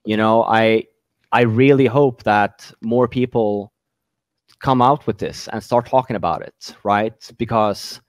[0.06, 0.86] You know, I
[1.32, 3.72] I really hope that more people
[4.60, 7.32] come out with this and start talking about it, right?
[7.38, 8.02] Because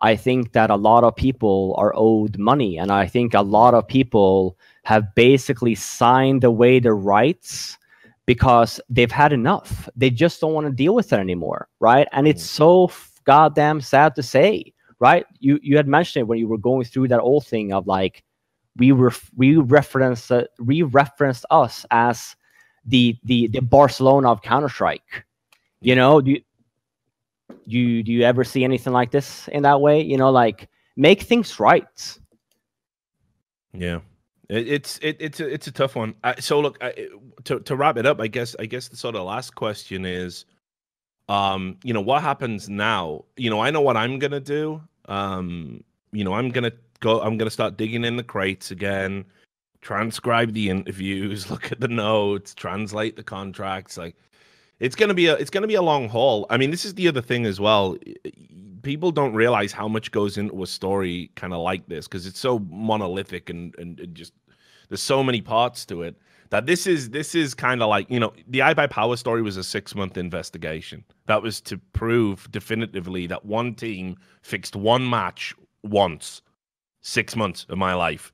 [0.00, 3.74] I think that a lot of people are owed money, and I think a lot
[3.74, 7.76] of people have basically signed away their rights
[8.26, 9.88] because they've had enough.
[9.96, 12.06] They just don't want to deal with it anymore, right?
[12.12, 15.26] And it's so f- goddamn sad to say, right?
[15.40, 18.22] You you had mentioned it when you were going through that old thing of like
[18.76, 22.36] we were we referenced uh, we referenced us as
[22.84, 25.24] the the the Barcelona of Counter Strike.
[25.80, 26.42] You know, do you,
[27.68, 30.00] do you do you ever see anything like this in that way?
[30.00, 32.18] You know, like make things right.
[33.72, 34.00] Yeah,
[34.48, 36.14] it, it's it, it's a, it's a tough one.
[36.24, 37.08] I, so look, I,
[37.44, 40.46] to to wrap it up, I guess I guess the sort of last question is,
[41.28, 43.24] um, you know, what happens now?
[43.36, 44.82] You know, I know what I'm gonna do.
[45.06, 47.20] Um, you know, I'm gonna go.
[47.20, 49.24] I'm gonna start digging in the crates again,
[49.80, 53.96] transcribe the interviews, look at the notes, translate the contracts.
[53.96, 54.16] Like,
[54.80, 56.46] it's gonna be a it's gonna be a long haul.
[56.50, 57.96] I mean, this is the other thing as well.
[58.82, 62.38] People don't realize how much goes into a story kind of like this because it's
[62.38, 64.32] so monolithic and, and and just
[64.88, 66.16] there's so many parts to it
[66.50, 69.64] that this is this is kind of like you know the iBUYPOWER story was a
[69.64, 76.42] six month investigation that was to prove definitively that one team fixed one match once
[77.00, 78.32] six months of my life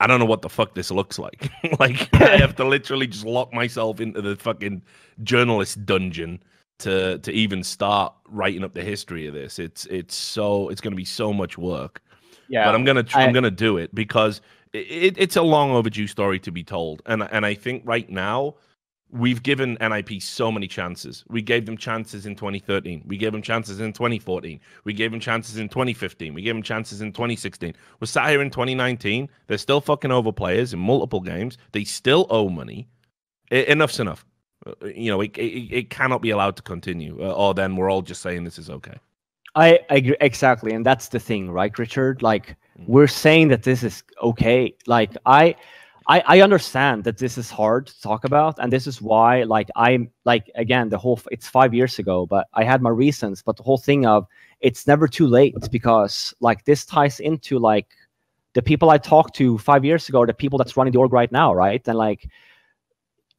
[0.00, 1.50] i don't know what the fuck this looks like.
[1.78, 4.82] Like i have to literally just lock myself into the fucking
[5.22, 6.42] journalist dungeon
[6.80, 9.58] to to even start writing up the history of this.
[9.58, 12.00] It's it's so it's going to be so much work.
[12.48, 14.40] Yeah, but I'm gonna I- I'm gonna do it because
[14.72, 18.54] it, it's a long overdue story to be told, and and I think right now
[19.10, 21.24] we've given NIP so many chances.
[21.28, 23.02] We gave them chances in 2013.
[23.06, 24.60] We gave them chances in 2014.
[24.84, 26.34] We gave them chances in 2015.
[26.34, 27.74] We gave them chances in 2016.
[28.00, 29.28] We're sat here in 2019.
[29.46, 31.58] They're still fucking over players in multiple games.
[31.72, 32.88] They still owe money.
[33.50, 34.24] Enough's enough.
[34.66, 37.90] Uh, You know, it, it, it cannot be allowed to continue, uh, or then we're
[37.90, 38.94] all just saying this is okay.
[39.54, 42.22] I agree exactly, and that's the thing, right, Richard?
[42.22, 42.86] Like Mm.
[42.86, 44.72] we're saying that this is okay.
[44.86, 45.56] Like I,
[46.08, 49.68] I, I understand that this is hard to talk about, and this is why, like
[49.76, 53.42] I'm like again, the whole it's five years ago, but I had my reasons.
[53.42, 54.26] But the whole thing of
[54.60, 57.88] it's never too late because like this ties into like
[58.54, 61.12] the people I talked to five years ago, are the people that's running the org
[61.12, 61.86] right now, right?
[61.86, 62.28] And like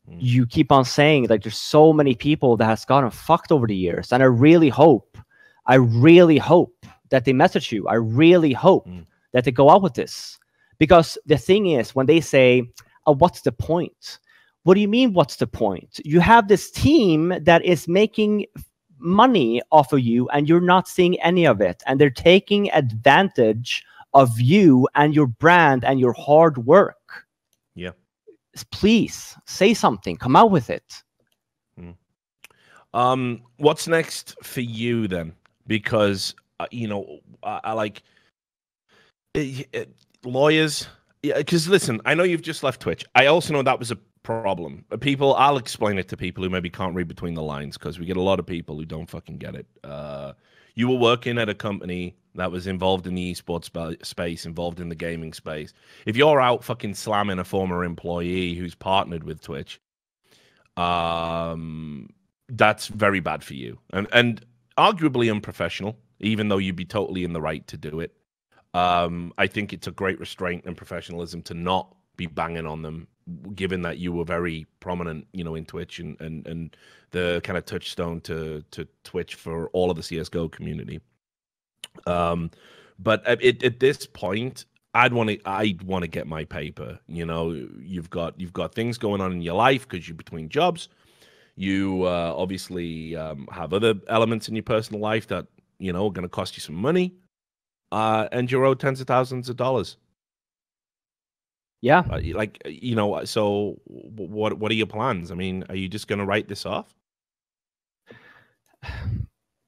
[0.09, 0.17] Mm.
[0.19, 3.75] you keep on saying like there's so many people that has gotten fucked over the
[3.75, 5.17] years, and I really hope,
[5.65, 6.73] I really hope
[7.09, 7.87] that they message you.
[7.87, 9.05] I really hope Mm.
[9.33, 10.39] that they go out with this
[10.79, 12.71] because the thing is when they say,
[13.05, 14.19] oh, "What's the point?"
[14.63, 15.13] What do you mean?
[15.13, 15.99] What's the point?
[16.03, 18.45] You have this team that is making
[18.97, 23.83] money off of you, and you're not seeing any of it, and they're taking advantage
[24.13, 27.25] of you and your brand and your hard work.
[27.75, 27.91] Yeah.
[28.71, 30.17] Please say something.
[30.17, 31.03] Come out with it.
[32.93, 35.33] Um, what's next for you then?
[35.67, 38.01] Because uh, you know, I, I like
[39.35, 39.85] eh, eh,
[40.23, 40.87] lawyers.
[41.21, 43.05] Yeah, because listen, I know you've just left Twitch.
[43.15, 44.85] I also know that was a problem.
[44.91, 47.99] Uh, People, I'll explain it to people who maybe can't read between the lines because
[47.99, 49.65] we get a lot of people who don't fucking get it.
[49.83, 50.33] Uh,
[50.75, 54.79] you were working at a company that was involved in the esports spa- space, involved
[54.79, 55.73] in the gaming space.
[56.05, 59.81] If you're out fucking slamming a former employee who's partnered with Twitch,
[60.77, 62.09] um,
[62.47, 64.45] that's very bad for you, and and
[64.77, 65.97] arguably unprofessional.
[66.21, 68.13] Even though you'd be totally in the right to do it,
[68.73, 73.07] um, I think it's a great restraint and professionalism to not be banging on them,
[73.55, 76.75] given that you were very prominent, you know, in Twitch and and and
[77.11, 80.99] the kind of touchstone to to Twitch for all of the CS:GO community.
[82.05, 82.51] Um,
[82.99, 86.99] but at, at this point, I'd want to I'd want to get my paper.
[87.07, 90.49] You know, you've got you've got things going on in your life because you're between
[90.49, 90.89] jobs.
[91.55, 95.47] You uh, obviously um, have other elements in your personal life that
[95.79, 97.13] you know are going to cost you some money,
[97.91, 99.97] uh, and you're owed tens of thousands of dollars.
[101.81, 103.23] Yeah, uh, like you know.
[103.25, 105.31] So, what what are your plans?
[105.31, 106.93] I mean, are you just going to write this off?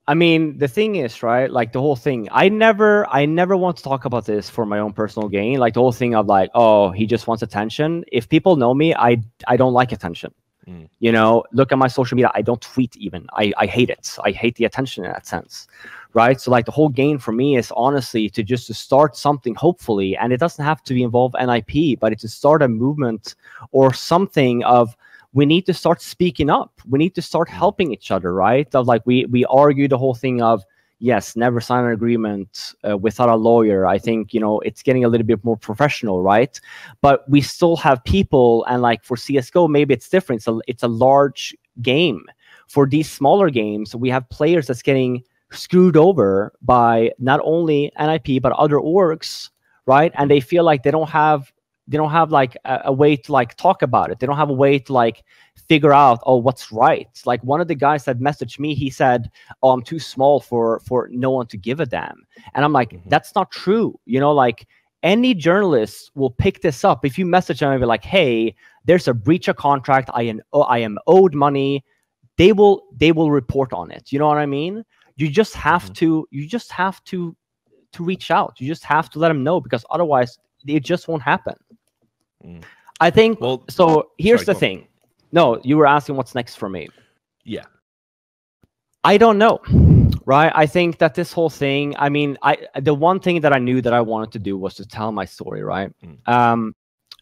[0.08, 1.50] I mean, the thing is, right?
[1.50, 2.28] Like the whole thing.
[2.32, 5.60] I never, I never want to talk about this for my own personal gain.
[5.60, 8.04] Like the whole thing of like, oh, he just wants attention.
[8.12, 10.34] If people know me, I, I don't like attention.
[10.68, 10.90] Mm.
[11.00, 12.32] You know, look at my social media.
[12.34, 13.28] I don't tweet even.
[13.34, 14.18] I, I hate it.
[14.24, 15.68] I hate the attention in that sense,
[16.14, 16.40] right?
[16.40, 20.18] So like the whole game for me is honestly to just to start something, hopefully,
[20.18, 23.36] and it doesn't have to be involve NIP, but it's to start a movement
[23.72, 24.96] or something of
[25.34, 26.82] we need to start speaking up.
[26.90, 28.74] We need to start helping each other, right?
[28.76, 30.64] Of like we we argue the whole thing of
[31.00, 33.86] yes, never sign an agreement uh, without a lawyer.
[33.86, 36.60] I think you know it's getting a little bit more professional, right?
[37.02, 40.44] But we still have people, and like for CS:GO, maybe it's different.
[40.44, 42.26] So it's a large game.
[42.68, 48.42] For these smaller games, we have players that's getting screwed over by not only NIP
[48.42, 49.50] but other orgs,
[49.86, 50.12] right?
[50.16, 51.52] And they feel like they don't have
[51.88, 54.20] they don't have like a, a, way to like talk about it.
[54.20, 55.24] They don't have a way to like
[55.68, 57.10] figure out oh what's right.
[57.26, 59.30] Like one of the guys that messaged me he said
[59.62, 62.26] oh i'm too small for for no one to give a damn.
[62.54, 63.10] And i'm like mm-hmm.
[63.10, 64.00] that's not true.
[64.06, 64.68] You know like
[65.04, 67.04] any journalist will pick this up.
[67.04, 68.56] If you message them and be like hey
[68.86, 70.10] there's a breach of contract.
[70.14, 71.84] I am i am owed money.
[72.38, 74.12] They will they will report on it.
[74.12, 74.86] You know what i mean
[75.26, 75.94] you just have mm-hmm.
[75.94, 77.36] to you just have to
[77.94, 80.38] to reach out you just have to let them know because otherwise
[80.68, 81.56] it just won't happen.
[82.46, 82.64] Mm.
[83.00, 83.42] I think.
[83.42, 84.78] Well, so here's sorry, the thing.
[84.80, 84.88] On.
[85.32, 86.90] No, you were asking what's next for me.
[87.44, 87.66] Yeah.
[89.04, 89.60] I don't know.
[90.26, 90.52] Right.
[90.54, 93.82] I think that this whole thing, I mean, I the one thing that I knew
[93.82, 95.92] that I wanted to do was to tell my story, right?
[96.06, 96.30] Mm.
[96.32, 96.76] Um,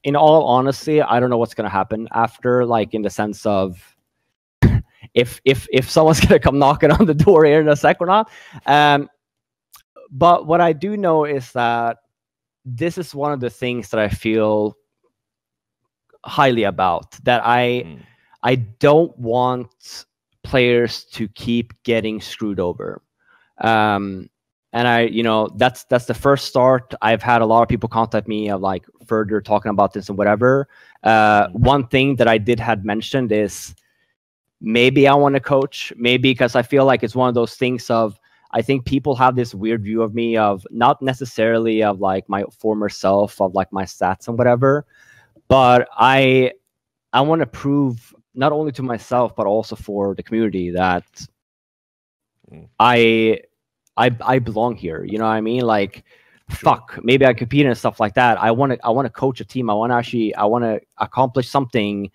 [0.03, 3.95] in all honesty, I don't know what's gonna happen after, like in the sense of
[5.19, 8.07] if if if someone's gonna come knocking on the door here in a sec or
[8.07, 8.29] not.
[8.65, 9.09] Um,
[10.11, 11.97] but what I do know is that
[12.65, 14.75] this is one of the things that I feel
[16.25, 17.99] highly about that I mm.
[18.43, 20.05] I don't want
[20.43, 23.01] players to keep getting screwed over.
[23.59, 24.29] Um,
[24.71, 26.93] and I, you know, that's that's the first start.
[27.01, 30.17] I've had a lot of people contact me of like further talking about this and
[30.17, 30.67] whatever.
[31.03, 31.53] Uh, mm.
[31.53, 33.75] one thing that I did had mentioned is
[34.61, 37.90] maybe I want to coach, maybe because I feel like it's one of those things
[37.90, 38.19] of
[38.52, 42.44] I think people have this weird view of me of not necessarily of like my
[42.57, 44.86] former self of like my stats and whatever,
[45.48, 46.53] but I
[47.14, 51.06] I want to prove not only to myself but also for the community that
[52.52, 52.68] mm.
[52.80, 53.41] I
[53.98, 55.03] I I belong here.
[55.03, 55.61] You know what I mean?
[55.61, 56.03] Like
[56.49, 56.57] sure.
[56.57, 58.41] fuck, maybe I compete and stuff like that.
[58.41, 59.69] I want to I want to coach a team.
[59.69, 62.10] I want to actually I want to accomplish something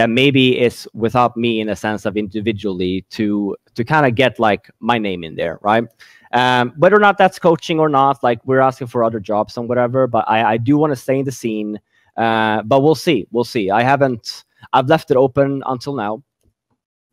[0.00, 4.40] that maybe is without me in a sense of individually to to kind of get
[4.40, 5.84] like my name in there, right?
[6.32, 9.68] Um, whether or not that's coaching or not, like we're asking for other jobs and
[9.68, 11.78] whatever, but I, I do want to stay in the scene.
[12.16, 13.70] Uh, but we'll see, we'll see.
[13.70, 16.22] I haven't, I've left it open until now.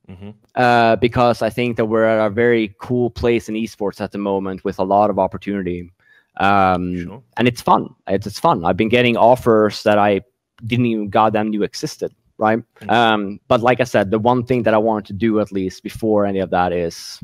[0.09, 0.29] Mm-hmm.
[0.55, 4.17] Uh, because I think that we're at a very cool place in esports at the
[4.17, 5.91] moment with a lot of opportunity.
[6.37, 7.23] Um, sure.
[7.35, 7.89] And it's fun.
[8.07, 8.63] It's, it's fun.
[8.63, 10.21] I've been getting offers that I
[10.65, 12.59] didn't even goddamn knew existed right?
[12.59, 12.89] Mm-hmm.
[12.89, 15.83] Um, but like I said, the one thing that I wanted to do at least
[15.83, 17.21] before any of that is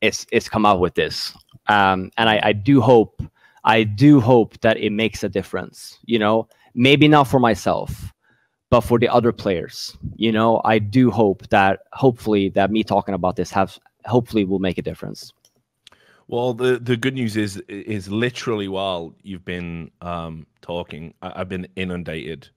[0.00, 1.34] is is come out with this.
[1.68, 3.22] Um, and I, I do hope,
[3.64, 5.98] I do hope that it makes a difference.
[6.04, 8.12] You know, maybe not for myself,
[8.70, 9.96] but for the other players.
[10.16, 14.58] You know, I do hope that hopefully that me talking about this have hopefully will
[14.58, 15.32] make a difference.
[16.28, 21.48] Well, the the good news is is literally while you've been um, talking, I, have
[21.48, 22.48] been inundated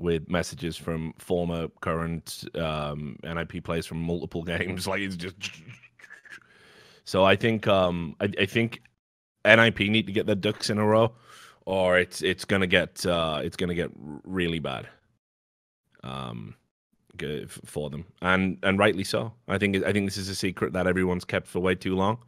[0.00, 4.86] with messages from former, current um, NIP players from multiple games.
[4.86, 5.36] Like it's just.
[7.04, 8.82] So I think um, I, I think
[9.44, 11.12] NIP need to get their ducks in a row,
[11.66, 13.90] or it's it's gonna get uh, it's gonna get
[14.24, 14.88] really bad.
[16.02, 16.54] Um,
[17.66, 19.32] for them, and and rightly so.
[19.48, 22.18] I think I think this is a secret that everyone's kept for way too long.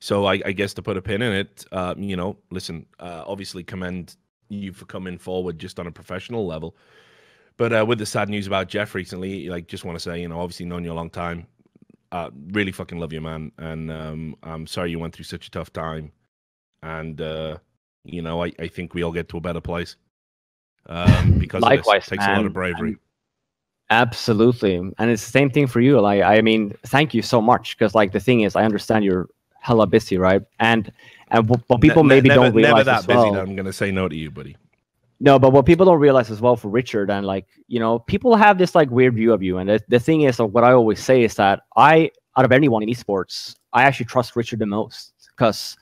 [0.00, 3.24] So I, I guess to put a pin in it, uh, you know, listen, uh,
[3.26, 4.16] obviously commend
[4.48, 6.76] you for coming forward just on a professional level
[7.58, 10.28] But uh, with the sad news about Jeff recently, like, just want to say, you
[10.28, 11.46] know, obviously known you a long time.
[12.10, 15.50] Uh, really fucking love you, man, and um, I'm sorry you went through such a
[15.50, 16.10] tough time.
[16.82, 17.58] And uh,
[18.04, 19.96] you know, I, I think we all get to a better place.
[20.86, 22.96] Um, because Likewise, it takes a lot of bravery.
[23.90, 26.00] Absolutely, and it's the same thing for you.
[26.00, 29.28] Like, I mean, thank you so much because, like, the thing is, I understand you're
[29.60, 30.42] hella busy, right?
[30.60, 30.90] And
[31.30, 33.36] and what, people Ne- maybe never, don't realize never that busy well.
[33.36, 34.56] I'm gonna say no to you, buddy.
[35.20, 38.36] No, but what people don't realize as well for Richard, and like, you know, people
[38.36, 39.58] have this like weird view of you.
[39.58, 42.52] And the, the thing is, uh, what I always say is that I, out of
[42.52, 45.76] anyone in esports, I actually trust Richard the most because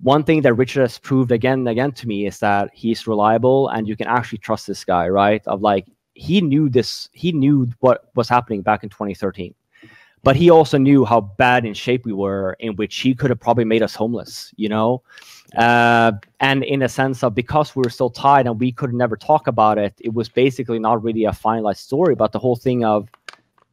[0.00, 3.68] one thing that Richard has proved again and again to me is that he's reliable
[3.68, 5.42] and you can actually trust this guy, right?
[5.46, 9.54] Of like, he knew this, he knew what was happening back in 2013.
[10.22, 13.40] But he also knew how bad in shape we were, in which he could have
[13.40, 15.02] probably made us homeless, you know?
[15.56, 19.16] Uh, and in a sense of because we were so tied and we could never
[19.16, 22.14] talk about it, it was basically not really a finalized story.
[22.14, 23.08] But the whole thing of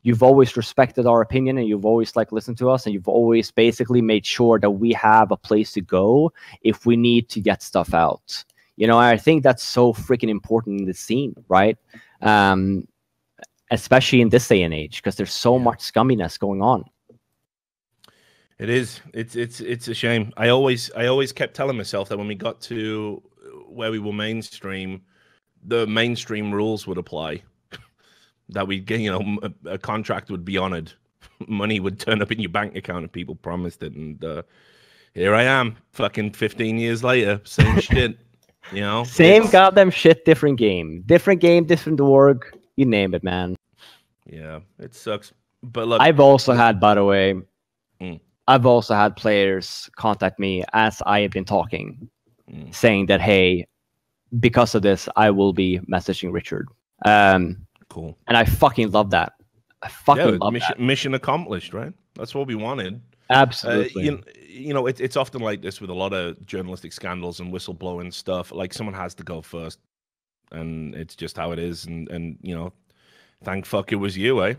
[0.04, 3.52] you've always respected our opinion and you've always like listened to us and you've always
[3.52, 6.32] basically made sure that we have a place to go
[6.62, 8.44] if we need to get stuff out.
[8.78, 11.78] You know, I think that's so freaking important in the scene, right?
[12.22, 12.88] Um,
[13.72, 15.64] especially in this day and age because there's so Yeah.
[15.64, 16.86] much scumminess going on.
[18.60, 19.02] It is.
[19.14, 20.34] It's it's it's a shame.
[20.38, 23.22] I always I always kept telling myself that when we got to
[23.68, 25.02] where we were mainstream,
[25.64, 27.44] the mainstream rules would apply.
[28.50, 30.92] that we get, you know, a, a contract would be honored,
[31.48, 34.42] money would turn up in your bank account if people promised it, and uh,
[35.14, 38.18] here I am, fucking fifteen years later, same shit.
[38.74, 41.02] You know, Same It's- goddamn shit, different game.
[41.06, 42.44] Different game, different org.
[42.76, 43.56] You name it, man.
[44.26, 45.32] Yeah, it sucks.
[45.64, 47.36] But look, I've also had, by the way,
[48.02, 48.20] Mm.
[48.48, 52.10] I've also had players contact me as I have been talking,
[52.50, 52.74] Mm.
[52.74, 53.68] saying that, hey,
[54.40, 56.68] because of this, I will be messaging Richard.
[57.04, 58.18] Um, cool.
[58.28, 59.34] and I fucking love that.
[59.82, 60.84] I fucking Yeah, love mission, that.
[60.84, 61.92] mission accomplished, right?
[62.16, 62.96] That's what we wanted.
[63.30, 64.06] Uh, Absolutely.
[64.06, 67.52] you, you know, it, it's often like this with a lot of journalistic scandals and
[67.54, 68.54] whistleblowing stuff.
[68.54, 69.80] Like someone has to go first,
[70.54, 71.86] and it's just how it is.
[71.86, 72.72] And and you know,
[73.44, 74.54] thank fuck it was you, eh?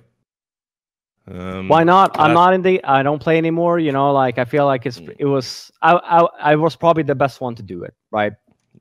[1.31, 2.19] Um, Why not?
[2.19, 2.83] I'm not in the.
[2.85, 3.79] I don't play anymore.
[3.79, 5.01] You know, like I feel like it's.
[5.01, 5.17] Mm.
[5.19, 5.71] It was.
[5.83, 5.95] I.
[5.95, 6.53] I.
[6.53, 7.95] I was probably the best one to do it.
[8.11, 8.33] Right.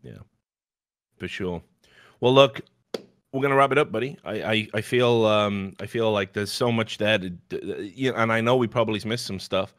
[0.01, 0.19] Yeah.
[1.17, 1.61] For sure.
[2.19, 2.61] Well, look,
[3.31, 4.17] we're gonna wrap it up, buddy.
[4.23, 8.17] I I, I feel um I feel like there's so much there to, you know,
[8.17, 9.73] and I know we probably missed some stuff.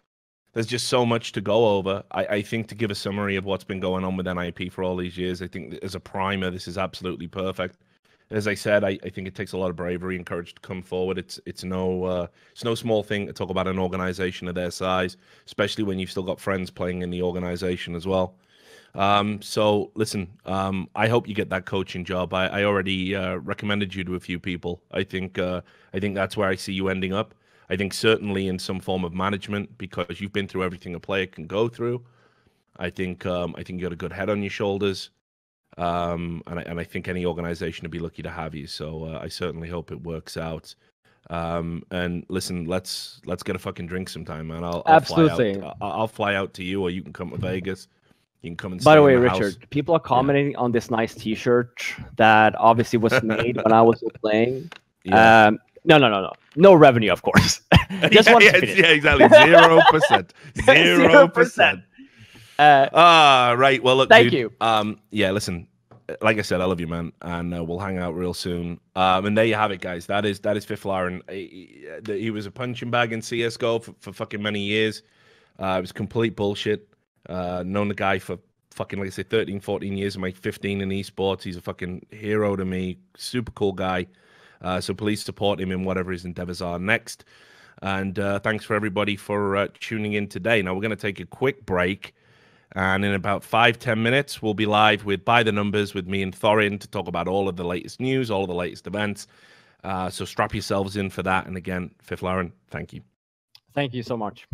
[0.53, 2.03] There's just so much to go over.
[2.11, 4.83] I, I think to give a summary of what's been going on with NIP for
[4.83, 7.77] all these years, I think as a primer, this is absolutely perfect.
[8.31, 10.61] As I said, I, I think it takes a lot of bravery and courage to
[10.61, 11.19] come forward.
[11.19, 14.71] It's it's no uh, it's no small thing to talk about an organization of their
[14.71, 18.35] size, especially when you've still got friends playing in the organization as well.
[18.95, 22.35] Um, so listen, um, I hope you get that coaching job.
[22.35, 24.83] I, I already uh, recommended you to a few people.
[24.93, 25.63] I think uh,
[25.95, 27.35] I think that's where I see you ending up.
[27.71, 31.27] I think certainly in some form of management because you've been through everything a player
[31.27, 32.03] can go through.
[32.79, 35.11] I think um, I think you got a good head on your shoulders,
[35.79, 38.67] um, and I, and I think any organization would be lucky to have you.
[38.67, 40.75] So uh, I certainly hope it works out.
[41.31, 44.65] Um, and listen, let's let's get a fucking drink sometime, man.
[44.65, 45.63] I'll, I'll Fly Absolutely.
[45.63, 47.89] out, I'll, I'll fly out to you, or you can come to Vegas.
[48.43, 48.81] You can come and.
[48.81, 48.85] See.
[48.85, 49.39] By the way, house.
[49.39, 51.83] Richard, people are commenting on this nice T-shirt
[52.17, 54.71] that obviously was made when I was playing.
[55.05, 55.47] Yeah.
[55.47, 57.63] Um, no, no, no, no, no revenue, of course.
[58.11, 59.29] Just yeah, yeah, yeah, exactly.
[59.29, 60.35] Zero percent.
[60.65, 61.81] Zero percent.
[62.59, 63.83] Uh, Ah, right.
[63.83, 64.53] Well, look, Thank dude, you.
[64.61, 65.69] Um, yeah, listen.
[66.23, 68.81] Like I said, I love you, man, and uh, we'll hang out real soon.
[68.97, 70.07] Um, and there you have it, guys.
[70.07, 71.21] That is that is Fifflaren.
[71.31, 75.03] He, he- he was a punching bag in CS:GO for, for fucking many years.
[75.59, 76.89] Uh, it was complete bullshit.
[77.29, 78.39] Uh, known the guy for
[78.71, 80.17] fucking like I say, 13, 14 years.
[80.17, 81.43] I'm like 15 in esports.
[81.43, 82.97] He's a fucking hero to me.
[83.17, 84.07] Super cool guy.
[84.63, 87.25] Uh, so please support him in whatever his endeavors are next.
[87.83, 90.63] And uh, thanks for everybody for uh, tuning in today.
[90.63, 92.15] Now we're going to take a quick break.
[92.73, 96.23] And in about five, 10 minutes, we'll be live with By the Numbers with me
[96.23, 99.27] and Thorin to talk about all of the latest news, all of the latest events.
[99.85, 101.47] Uh, so strap yourselves in for that.
[101.47, 103.03] And again, Fifflaren, thank you.
[103.75, 104.47] thank you so much.